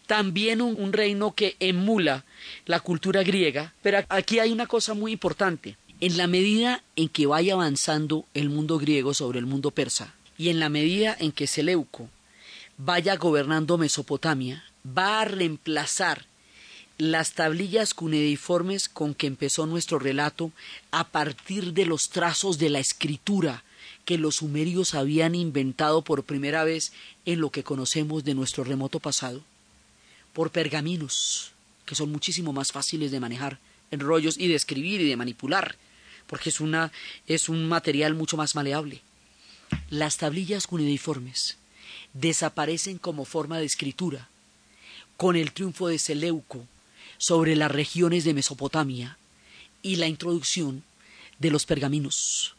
también 0.06 0.60
un, 0.60 0.80
un 0.80 0.92
reino 0.92 1.34
que 1.34 1.56
emula 1.60 2.24
la 2.66 2.80
cultura 2.80 3.22
griega, 3.22 3.74
pero 3.82 4.04
aquí 4.08 4.38
hay 4.38 4.52
una 4.52 4.66
cosa 4.66 4.94
muy 4.94 5.12
importante. 5.12 5.76
En 5.98 6.18
la 6.18 6.26
medida 6.26 6.82
en 6.94 7.08
que 7.08 7.24
vaya 7.24 7.54
avanzando 7.54 8.26
el 8.34 8.50
mundo 8.50 8.78
griego 8.78 9.14
sobre 9.14 9.38
el 9.38 9.46
mundo 9.46 9.70
persa, 9.70 10.14
y 10.36 10.50
en 10.50 10.60
la 10.60 10.68
medida 10.68 11.16
en 11.18 11.32
que 11.32 11.46
Seleuco 11.46 12.10
vaya 12.76 13.16
gobernando 13.16 13.78
Mesopotamia, 13.78 14.64
va 14.86 15.20
a 15.20 15.24
reemplazar 15.24 16.26
las 16.98 17.32
tablillas 17.32 17.92
cuneiformes 17.92 18.88
con 18.88 19.14
que 19.14 19.26
empezó 19.26 19.66
nuestro 19.66 19.98
relato 19.98 20.52
a 20.90 21.08
partir 21.08 21.72
de 21.74 21.86
los 21.86 22.08
trazos 22.08 22.58
de 22.58 22.70
la 22.70 22.78
escritura 22.78 23.62
que 24.04 24.18
los 24.18 24.36
sumerios 24.36 24.94
habían 24.94 25.34
inventado 25.34 26.02
por 26.02 26.24
primera 26.24 26.64
vez 26.64 26.92
en 27.26 27.40
lo 27.40 27.50
que 27.50 27.64
conocemos 27.64 28.24
de 28.24 28.34
nuestro 28.34 28.64
remoto 28.64 29.00
pasado, 29.00 29.42
por 30.32 30.50
pergaminos, 30.50 31.52
que 31.84 31.94
son 31.94 32.12
muchísimo 32.12 32.52
más 32.52 32.72
fáciles 32.72 33.10
de 33.10 33.20
manejar 33.20 33.58
en 33.90 34.00
rollos 34.00 34.38
y 34.38 34.48
de 34.48 34.54
escribir 34.54 35.00
y 35.00 35.08
de 35.08 35.16
manipular, 35.16 35.76
porque 36.26 36.50
es, 36.50 36.60
una, 36.60 36.92
es 37.26 37.48
un 37.48 37.68
material 37.68 38.14
mucho 38.14 38.36
más 38.36 38.54
maleable. 38.54 39.02
Las 39.90 40.16
tablillas 40.16 40.66
cuneiformes 40.66 41.58
desaparecen 42.14 42.98
como 42.98 43.24
forma 43.24 43.58
de 43.58 43.66
escritura 43.66 44.28
con 45.16 45.36
el 45.36 45.52
triunfo 45.52 45.88
de 45.88 45.98
Seleuco 45.98 46.66
sobre 47.18 47.56
las 47.56 47.70
regiones 47.70 48.24
de 48.24 48.34
Mesopotamia 48.34 49.18
y 49.82 49.96
la 49.96 50.06
introducción 50.06 50.82
de 51.38 51.50
los 51.50 51.66
pergaminos. 51.66 52.54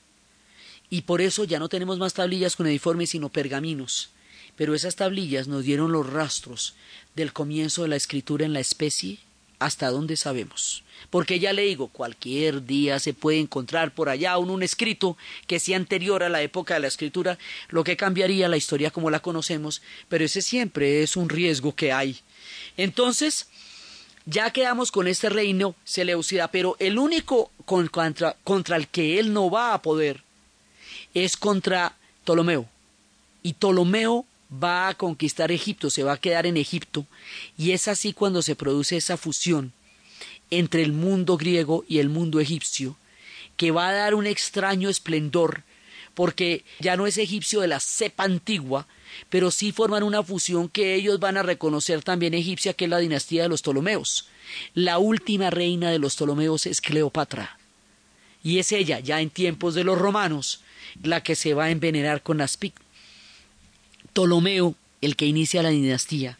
Y 0.89 1.01
por 1.01 1.21
eso 1.21 1.43
ya 1.43 1.59
no 1.59 1.69
tenemos 1.69 1.97
más 1.97 2.13
tablillas 2.13 2.55
cuneiformes 2.55 3.09
sino 3.09 3.29
pergaminos. 3.29 4.09
Pero 4.55 4.73
esas 4.73 4.95
tablillas 4.95 5.47
nos 5.47 5.63
dieron 5.63 5.91
los 5.91 6.11
rastros 6.11 6.73
del 7.15 7.33
comienzo 7.33 7.83
de 7.83 7.89
la 7.89 7.95
escritura 7.95 8.45
en 8.45 8.53
la 8.53 8.59
especie 8.59 9.19
hasta 9.59 9.89
donde 9.89 10.17
sabemos. 10.17 10.83
Porque 11.09 11.39
ya 11.39 11.53
le 11.53 11.63
digo, 11.63 11.87
cualquier 11.89 12.65
día 12.65 12.99
se 12.99 13.13
puede 13.13 13.39
encontrar 13.39 13.93
por 13.93 14.09
allá 14.09 14.37
un 14.37 14.63
escrito 14.63 15.17
que 15.45 15.59
sea 15.59 15.77
anterior 15.77 16.23
a 16.23 16.29
la 16.29 16.41
época 16.41 16.75
de 16.75 16.79
la 16.79 16.87
escritura, 16.87 17.37
lo 17.69 17.83
que 17.83 17.97
cambiaría 17.97 18.47
la 18.47 18.57
historia 18.57 18.91
como 18.91 19.09
la 19.09 19.19
conocemos, 19.19 19.81
pero 20.09 20.25
ese 20.25 20.41
siempre 20.41 21.03
es 21.03 21.15
un 21.15 21.29
riesgo 21.29 21.75
que 21.75 21.91
hay. 21.91 22.19
Entonces, 22.77 23.47
ya 24.25 24.51
quedamos 24.51 24.91
con 24.91 25.07
este 25.07 25.29
reino 25.29 25.75
Seleucida, 25.85 26.49
pero 26.49 26.75
el 26.79 26.97
único 26.99 27.51
con- 27.65 27.87
contra, 27.87 28.35
contra 28.43 28.75
el 28.75 28.87
que 28.87 29.19
él 29.19 29.33
no 29.33 29.49
va 29.49 29.73
a 29.73 29.81
poder 29.81 30.23
es 31.13 31.37
contra 31.37 31.95
Ptolomeo. 32.23 32.67
Y 33.43 33.53
Ptolomeo 33.53 34.25
va 34.51 34.89
a 34.89 34.93
conquistar 34.95 35.51
Egipto, 35.51 35.89
se 35.89 36.03
va 36.03 36.13
a 36.13 36.17
quedar 36.19 36.45
en 36.45 36.57
Egipto, 36.57 37.05
y 37.57 37.71
es 37.71 37.87
así 37.87 38.13
cuando 38.13 38.41
se 38.41 38.55
produce 38.55 38.97
esa 38.97 39.17
fusión 39.17 39.73
entre 40.49 40.83
el 40.83 40.93
mundo 40.93 41.37
griego 41.37 41.83
y 41.87 41.99
el 41.99 42.09
mundo 42.09 42.39
egipcio, 42.39 42.95
que 43.57 43.71
va 43.71 43.89
a 43.89 43.93
dar 43.93 44.15
un 44.15 44.25
extraño 44.27 44.87
esplendor, 44.89 45.63
porque 46.17 46.65
ya 46.79 46.97
no 46.97 47.05
es 47.05 47.19
egipcio 47.19 47.61
de 47.61 47.67
la 47.67 47.79
cepa 47.79 48.23
antigua, 48.23 48.87
pero 49.29 49.51
sí 49.51 49.71
forman 49.71 50.01
una 50.01 50.23
fusión 50.23 50.67
que 50.67 50.95
ellos 50.95 51.19
van 51.19 51.37
a 51.37 51.43
reconocer 51.43 52.01
también 52.01 52.33
egipcia, 52.33 52.73
que 52.73 52.85
es 52.85 52.89
la 52.89 52.97
dinastía 52.97 53.43
de 53.43 53.49
los 53.49 53.61
Ptolomeos. 53.61 54.27
La 54.73 54.97
última 54.97 55.51
reina 55.51 55.91
de 55.91 55.99
los 55.99 56.15
Ptolomeos 56.15 56.65
es 56.65 56.81
Cleopatra. 56.81 57.59
Y 58.43 58.57
es 58.57 58.71
ella, 58.71 58.99
ya 58.99 59.21
en 59.21 59.29
tiempos 59.29 59.75
de 59.75 59.83
los 59.83 59.95
romanos, 59.95 60.61
la 61.03 61.21
que 61.21 61.35
se 61.35 61.53
va 61.53 61.65
a 61.65 61.69
envenenar 61.69 62.23
con 62.23 62.41
aspic. 62.41 62.73
Ptolomeo, 64.11 64.73
el 65.01 65.15
que 65.17 65.27
inicia 65.27 65.61
la 65.61 65.69
dinastía, 65.69 66.39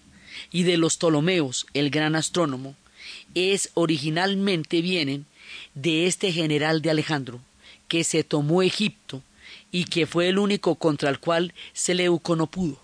y 0.52 0.64
de 0.64 0.78
los 0.78 0.98
Ptolomeos, 0.98 1.68
el 1.76 1.92
gran 1.92 2.16
astrónomo, 2.16 2.76
es 3.36 3.70
originalmente 3.76 4.82
vienen 4.82 5.28
de 5.76 6.08
este 6.08 6.32
general 6.32 6.82
de 6.82 6.90
Alejandro, 6.90 7.42
que 7.88 8.04
se 8.04 8.24
tomó 8.24 8.64
Egipto 8.64 9.22
y 9.72 9.86
que 9.86 10.06
fue 10.06 10.30
el 10.30 10.40
único 10.40 10.76
contra 10.76 11.10
el 11.10 11.20
cual 11.20 11.54
Seleuco 11.74 12.36
no 12.36 12.48
pudo. 12.48 12.82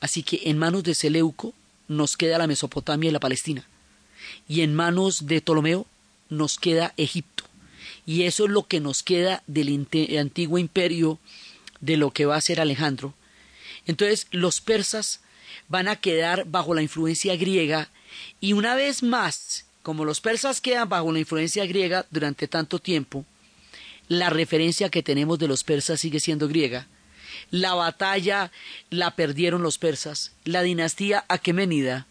Así 0.00 0.22
que 0.22 0.42
en 0.44 0.58
manos 0.58 0.82
de 0.84 0.94
Seleuco 0.94 1.54
nos 1.88 2.16
queda 2.16 2.38
la 2.38 2.46
Mesopotamia 2.46 3.08
y 3.08 3.12
la 3.12 3.20
Palestina, 3.20 3.66
y 4.48 4.62
en 4.62 4.74
manos 4.74 5.26
de 5.26 5.40
Ptolomeo 5.40 5.86
nos 6.28 6.58
queda 6.58 6.92
Egipto. 6.96 7.44
Y 8.04 8.22
eso 8.22 8.44
es 8.44 8.50
lo 8.50 8.64
que 8.64 8.80
nos 8.80 9.02
queda 9.02 9.42
del 9.46 9.86
antiguo 10.18 10.58
imperio 10.58 11.18
de 11.80 11.96
lo 11.96 12.10
que 12.10 12.26
va 12.26 12.36
a 12.36 12.40
ser 12.40 12.60
Alejandro. 12.60 13.14
Entonces 13.86 14.26
los 14.30 14.60
persas 14.60 15.20
van 15.68 15.88
a 15.88 15.96
quedar 15.96 16.44
bajo 16.46 16.74
la 16.74 16.82
influencia 16.82 17.36
griega 17.36 17.88
y 18.40 18.52
una 18.52 18.74
vez 18.74 19.02
más, 19.02 19.66
como 19.82 20.04
los 20.04 20.20
persas 20.20 20.60
quedan 20.60 20.88
bajo 20.88 21.12
la 21.12 21.18
influencia 21.18 21.66
griega 21.66 22.06
durante 22.10 22.48
tanto 22.48 22.78
tiempo, 22.78 23.24
la 24.08 24.30
referencia 24.30 24.90
que 24.90 25.02
tenemos 25.02 25.38
de 25.38 25.48
los 25.48 25.64
persas 25.64 26.00
sigue 26.00 26.20
siendo 26.20 26.48
griega. 26.48 26.86
La 27.50 27.74
batalla 27.74 28.50
la 28.90 29.14
perdieron 29.16 29.62
los 29.62 29.78
persas. 29.78 30.32
La 30.44 30.62
dinastía 30.62 31.24
aqueménida 31.28 32.06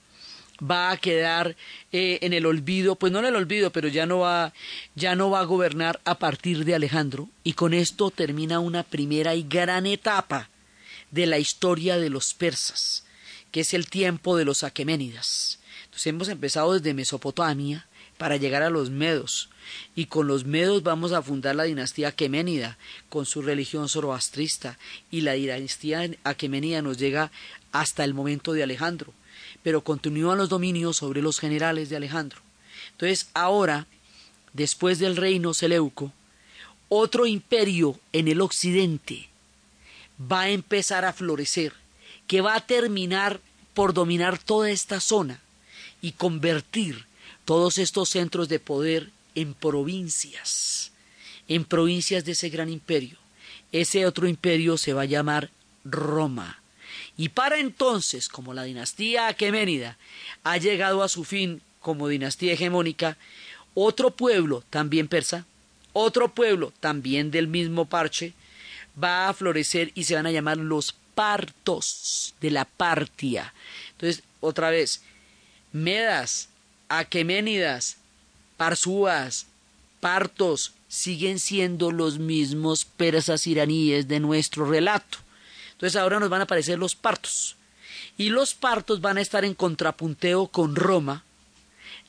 va 0.60 0.92
a 0.92 0.98
quedar 0.98 1.56
eh, 1.92 2.20
en 2.22 2.34
el 2.34 2.46
olvido, 2.46 2.96
pues 2.96 3.12
no 3.12 3.20
en 3.20 3.26
el 3.26 3.36
olvido, 3.36 3.72
pero 3.72 3.88
ya 3.88 4.06
no 4.06 4.20
va, 4.20 4.54
ya 4.96 5.16
no 5.16 5.30
va 5.30 5.42
a 5.42 5.46
gobernar 5.46 6.00
a 6.06 6.18
partir 6.18 6.66
de 6.66 6.76
Alejandro. 6.76 7.30
Y 7.44 7.54
con 7.54 7.74
esto 7.74 8.12
termina 8.12 8.60
una 8.60 8.84
primera 8.84 9.36
y 9.36 9.44
gran 9.44 9.86
etapa 9.86 10.50
de 11.12 11.26
la 11.26 11.40
historia 11.40 11.98
de 11.98 12.10
los 12.10 12.34
persas, 12.34 13.06
que 13.52 13.62
es 13.62 13.74
el 13.74 13.90
tiempo 13.90 14.38
de 14.38 14.46
los 14.46 14.64
aqueménidas. 14.64 15.60
Entonces 15.86 16.08
hemos 16.08 16.28
empezado 16.30 16.74
desde 16.74 16.94
Mesopotamia 16.94 17.88
para 18.18 18.38
llegar 18.38 18.64
a 18.64 18.70
los 18.70 18.90
medos, 18.90 19.50
y 19.96 20.06
con 20.06 20.28
los 20.28 20.46
medos 20.46 20.84
vamos 20.84 21.12
a 21.12 21.22
fundar 21.22 21.56
la 21.56 21.64
dinastía 21.64 22.10
aqueménida, 22.10 22.78
con 23.10 23.26
su 23.26 23.42
religión 23.42 23.90
zoroastrista, 23.90 24.78
y 25.12 25.22
la 25.22 25.34
dinastía 25.34 26.10
aqueménida 26.24 26.82
nos 26.82 26.98
llega 26.98 27.32
hasta 27.72 28.04
el 28.04 28.14
momento 28.14 28.54
de 28.54 28.64
Alejandro, 28.64 29.14
pero 29.64 29.82
continúan 29.82 30.38
los 30.38 30.50
dominios 30.50 30.98
sobre 30.98 31.22
los 31.22 31.40
generales 31.40 31.90
de 31.90 31.98
Alejandro. 31.98 32.40
Entonces 32.92 33.30
ahora, 33.34 33.88
después 34.54 35.00
del 35.00 35.18
reino 35.18 35.54
Seleuco, 35.54 36.14
otro 36.88 37.26
imperio 37.26 38.00
en 38.14 38.28
el 38.28 38.42
occidente 38.42 39.28
va 40.20 40.42
a 40.42 40.50
empezar 40.50 41.04
a 41.04 41.14
florecer, 41.14 41.74
que 42.28 42.42
va 42.42 42.56
a 42.56 42.66
terminar 42.66 43.42
por 43.74 43.94
dominar 43.94 44.38
toda 44.38 44.70
esta 44.70 45.00
zona 45.00 45.42
y 46.02 46.14
convertir 46.14 47.06
todos 47.44 47.78
estos 47.78 48.10
centros 48.10 48.48
de 48.50 48.60
poder 48.60 49.10
en 49.36 49.54
provincias, 49.54 50.92
en 51.48 51.66
provincias 51.66 52.26
de 52.26 52.32
ese 52.32 52.50
gran 52.50 52.70
imperio. 52.70 53.18
Ese 53.72 54.06
otro 54.06 54.28
imperio 54.28 54.78
se 54.78 54.94
va 54.94 55.04
a 55.04 55.06
llamar 55.06 55.50
Roma. 55.84 56.62
Y 57.18 57.30
para 57.30 57.60
entonces, 57.60 58.30
como 58.30 58.54
la 58.54 58.64
dinastía 58.64 59.28
aqueménida 59.28 59.98
ha 60.44 60.58
llegado 60.58 61.04
a 61.04 61.10
su 61.10 61.24
fin 61.24 61.62
como 61.80 62.08
dinastía 62.08 62.54
hegemónica, 62.54 63.18
otro 63.74 64.12
pueblo, 64.12 64.64
también 64.70 65.08
persa, 65.08 65.46
otro 65.94 66.34
pueblo, 66.34 66.74
también 66.80 67.32
del 67.32 67.48
mismo 67.48 67.86
parche, 67.86 68.34
va 69.02 69.30
a 69.30 69.34
florecer 69.34 69.92
y 69.96 70.06
se 70.06 70.16
van 70.16 70.26
a 70.26 70.32
llamar 70.32 70.58
los 70.58 70.96
partos 71.16 72.36
de 72.42 72.52
la 72.52 72.66
Partia. 72.66 73.54
Entonces, 73.92 74.24
otra 74.42 74.70
vez, 74.70 75.02
Medas, 75.72 76.50
Aqueménidas, 76.88 77.98
Parsúas, 78.58 79.48
Partos, 80.00 80.74
siguen 80.88 81.40
siendo 81.40 81.92
los 81.92 82.20
mismos 82.20 82.86
persas 82.86 83.48
iraníes 83.48 84.08
de 84.08 84.20
nuestro 84.20 84.66
relato. 84.66 85.18
Entonces 85.74 86.00
ahora 86.00 86.20
nos 86.20 86.30
van 86.30 86.42
a 86.42 86.44
aparecer 86.46 86.80
los 86.80 86.96
partos. 86.96 87.58
Y 88.18 88.30
los 88.30 88.54
partos 88.54 89.02
van 89.02 89.18
a 89.18 89.22
estar 89.22 89.44
en 89.44 89.54
contrapunteo 89.54 90.48
con 90.48 90.76
Roma 90.76 91.24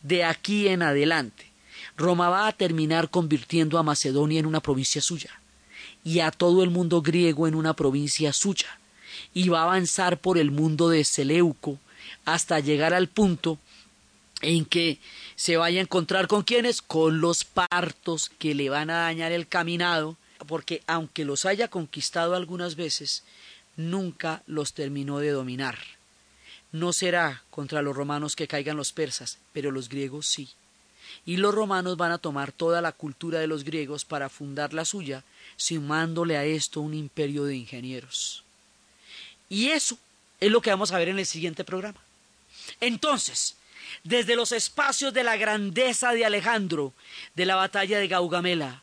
de 0.03 0.25
aquí 0.25 0.69
en 0.69 0.83
adelante. 0.83 1.47
Roma 1.97 2.29
va 2.29 2.47
a 2.47 2.53
terminar 2.53 3.11
convirtiendo 3.11 3.79
a 3.79 3.83
Macedonia 3.83 4.39
en 4.39 4.47
una 4.47 4.61
provincia 4.61 5.01
suya 5.01 5.41
y 6.05 6.21
a 6.21 6.31
todo 6.31 6.63
el 6.63 6.71
mundo 6.71 7.03
griego 7.03 7.49
en 7.49 7.55
una 7.55 7.75
provincia 7.75 8.33
suya 8.33 8.79
y 9.35 9.49
va 9.49 9.61
a 9.61 9.65
avanzar 9.65 10.19
por 10.19 10.39
el 10.39 10.51
mundo 10.51 10.91
de 10.91 11.03
Seleuco 11.05 11.79
hasta 12.25 12.61
llegar 12.61 12.95
al 12.95 13.09
punto 13.09 13.59
en 14.43 14.65
que 14.65 14.99
se 15.35 15.57
vaya 15.57 15.81
a 15.81 15.83
encontrar 15.83 16.29
con 16.29 16.43
quienes, 16.43 16.83
con 16.83 17.21
los 17.21 17.45
partos 17.45 18.31
que 18.39 18.55
le 18.55 18.69
van 18.69 18.91
a 18.91 19.03
dañar 19.03 19.33
el 19.33 19.49
caminado, 19.49 20.17
porque 20.47 20.83
aunque 20.87 21.25
los 21.25 21.47
haya 21.47 21.69
conquistado 21.69 22.35
algunas 22.35 22.77
veces, 22.77 23.25
nunca 23.77 24.43
los 24.47 24.75
terminó 24.75 25.19
de 25.19 25.31
dominar. 25.31 25.79
No 26.73 26.93
será 26.93 27.43
contra 27.51 27.83
los 27.83 27.97
romanos 27.97 28.37
que 28.37 28.49
caigan 28.49 28.77
los 28.77 28.93
persas, 28.93 29.39
pero 29.53 29.71
los 29.71 29.89
griegos 29.89 30.27
sí. 30.27 30.51
Y 31.25 31.39
los 31.39 31.55
romanos 31.55 31.97
van 31.97 32.13
a 32.13 32.19
tomar 32.19 32.53
toda 32.53 32.81
la 32.81 32.93
cultura 32.93 33.39
de 33.39 33.47
los 33.47 33.65
griegos 33.65 34.05
para 34.05 34.29
fundar 34.29 34.75
la 34.75 34.85
suya, 34.85 35.25
sumándole 35.57 36.37
a 36.37 36.45
esto 36.45 36.81
un 36.81 36.95
imperio 36.95 37.45
de 37.45 37.57
ingenieros. 37.57 38.45
Y 39.49 39.69
eso 39.69 39.97
es 40.41 40.51
lo 40.51 40.61
que 40.61 40.71
vamos 40.71 40.93
a 40.93 40.99
ver 40.99 41.09
en 41.09 41.19
el 41.19 41.27
siguiente 41.27 41.65
programa. 41.65 42.01
Entonces, 42.81 43.57
desde 44.05 44.37
los 44.37 44.53
espacios 44.53 45.13
de 45.13 45.25
la 45.25 45.37
grandeza 45.37 46.13
de 46.13 46.25
Alejandro, 46.25 46.93
de 47.35 47.47
la 47.47 47.57
batalla 47.57 47.99
de 47.99 48.09
Gaugamela, 48.09 48.83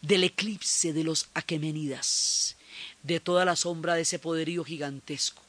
del 0.00 0.24
eclipse 0.24 0.92
de 0.92 1.04
los 1.04 1.28
Aqueménidas, 1.34 2.56
de 3.02 3.20
toda 3.20 3.44
la 3.44 3.56
sombra 3.56 3.94
de 3.94 4.02
ese 4.02 4.18
poderío 4.18 4.64
gigantesco 4.64 5.42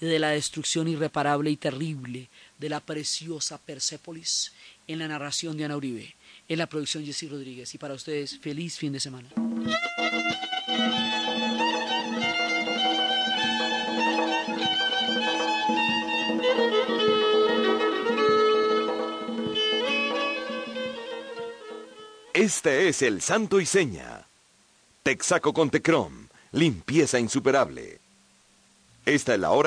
y 0.00 0.06
de 0.06 0.18
la 0.18 0.30
destrucción 0.30 0.88
irreparable 0.88 1.50
y 1.50 1.56
terrible 1.56 2.28
de 2.58 2.68
la 2.68 2.80
preciosa 2.80 3.58
Persépolis 3.58 4.52
en 4.88 4.98
la 4.98 5.08
narración 5.08 5.56
de 5.56 5.64
Ana 5.64 5.76
Uribe, 5.76 6.14
en 6.48 6.58
la 6.58 6.66
producción 6.66 7.04
Jessy 7.04 7.28
Rodríguez. 7.28 7.74
Y 7.74 7.78
para 7.78 7.94
ustedes, 7.94 8.38
feliz 8.38 8.78
fin 8.78 8.92
de 8.92 9.00
semana. 9.00 9.28
Este 22.42 22.88
es 22.88 23.02
el 23.02 23.22
Santo 23.22 23.60
y 23.60 23.66
Seña. 23.66 24.26
Texaco 25.04 25.52
con 25.52 25.70
Tecrom, 25.70 26.26
limpieza 26.50 27.20
insuperable. 27.20 28.00
Esta 29.06 29.34
es 29.34 29.38
la 29.38 29.52
hora. 29.52 29.60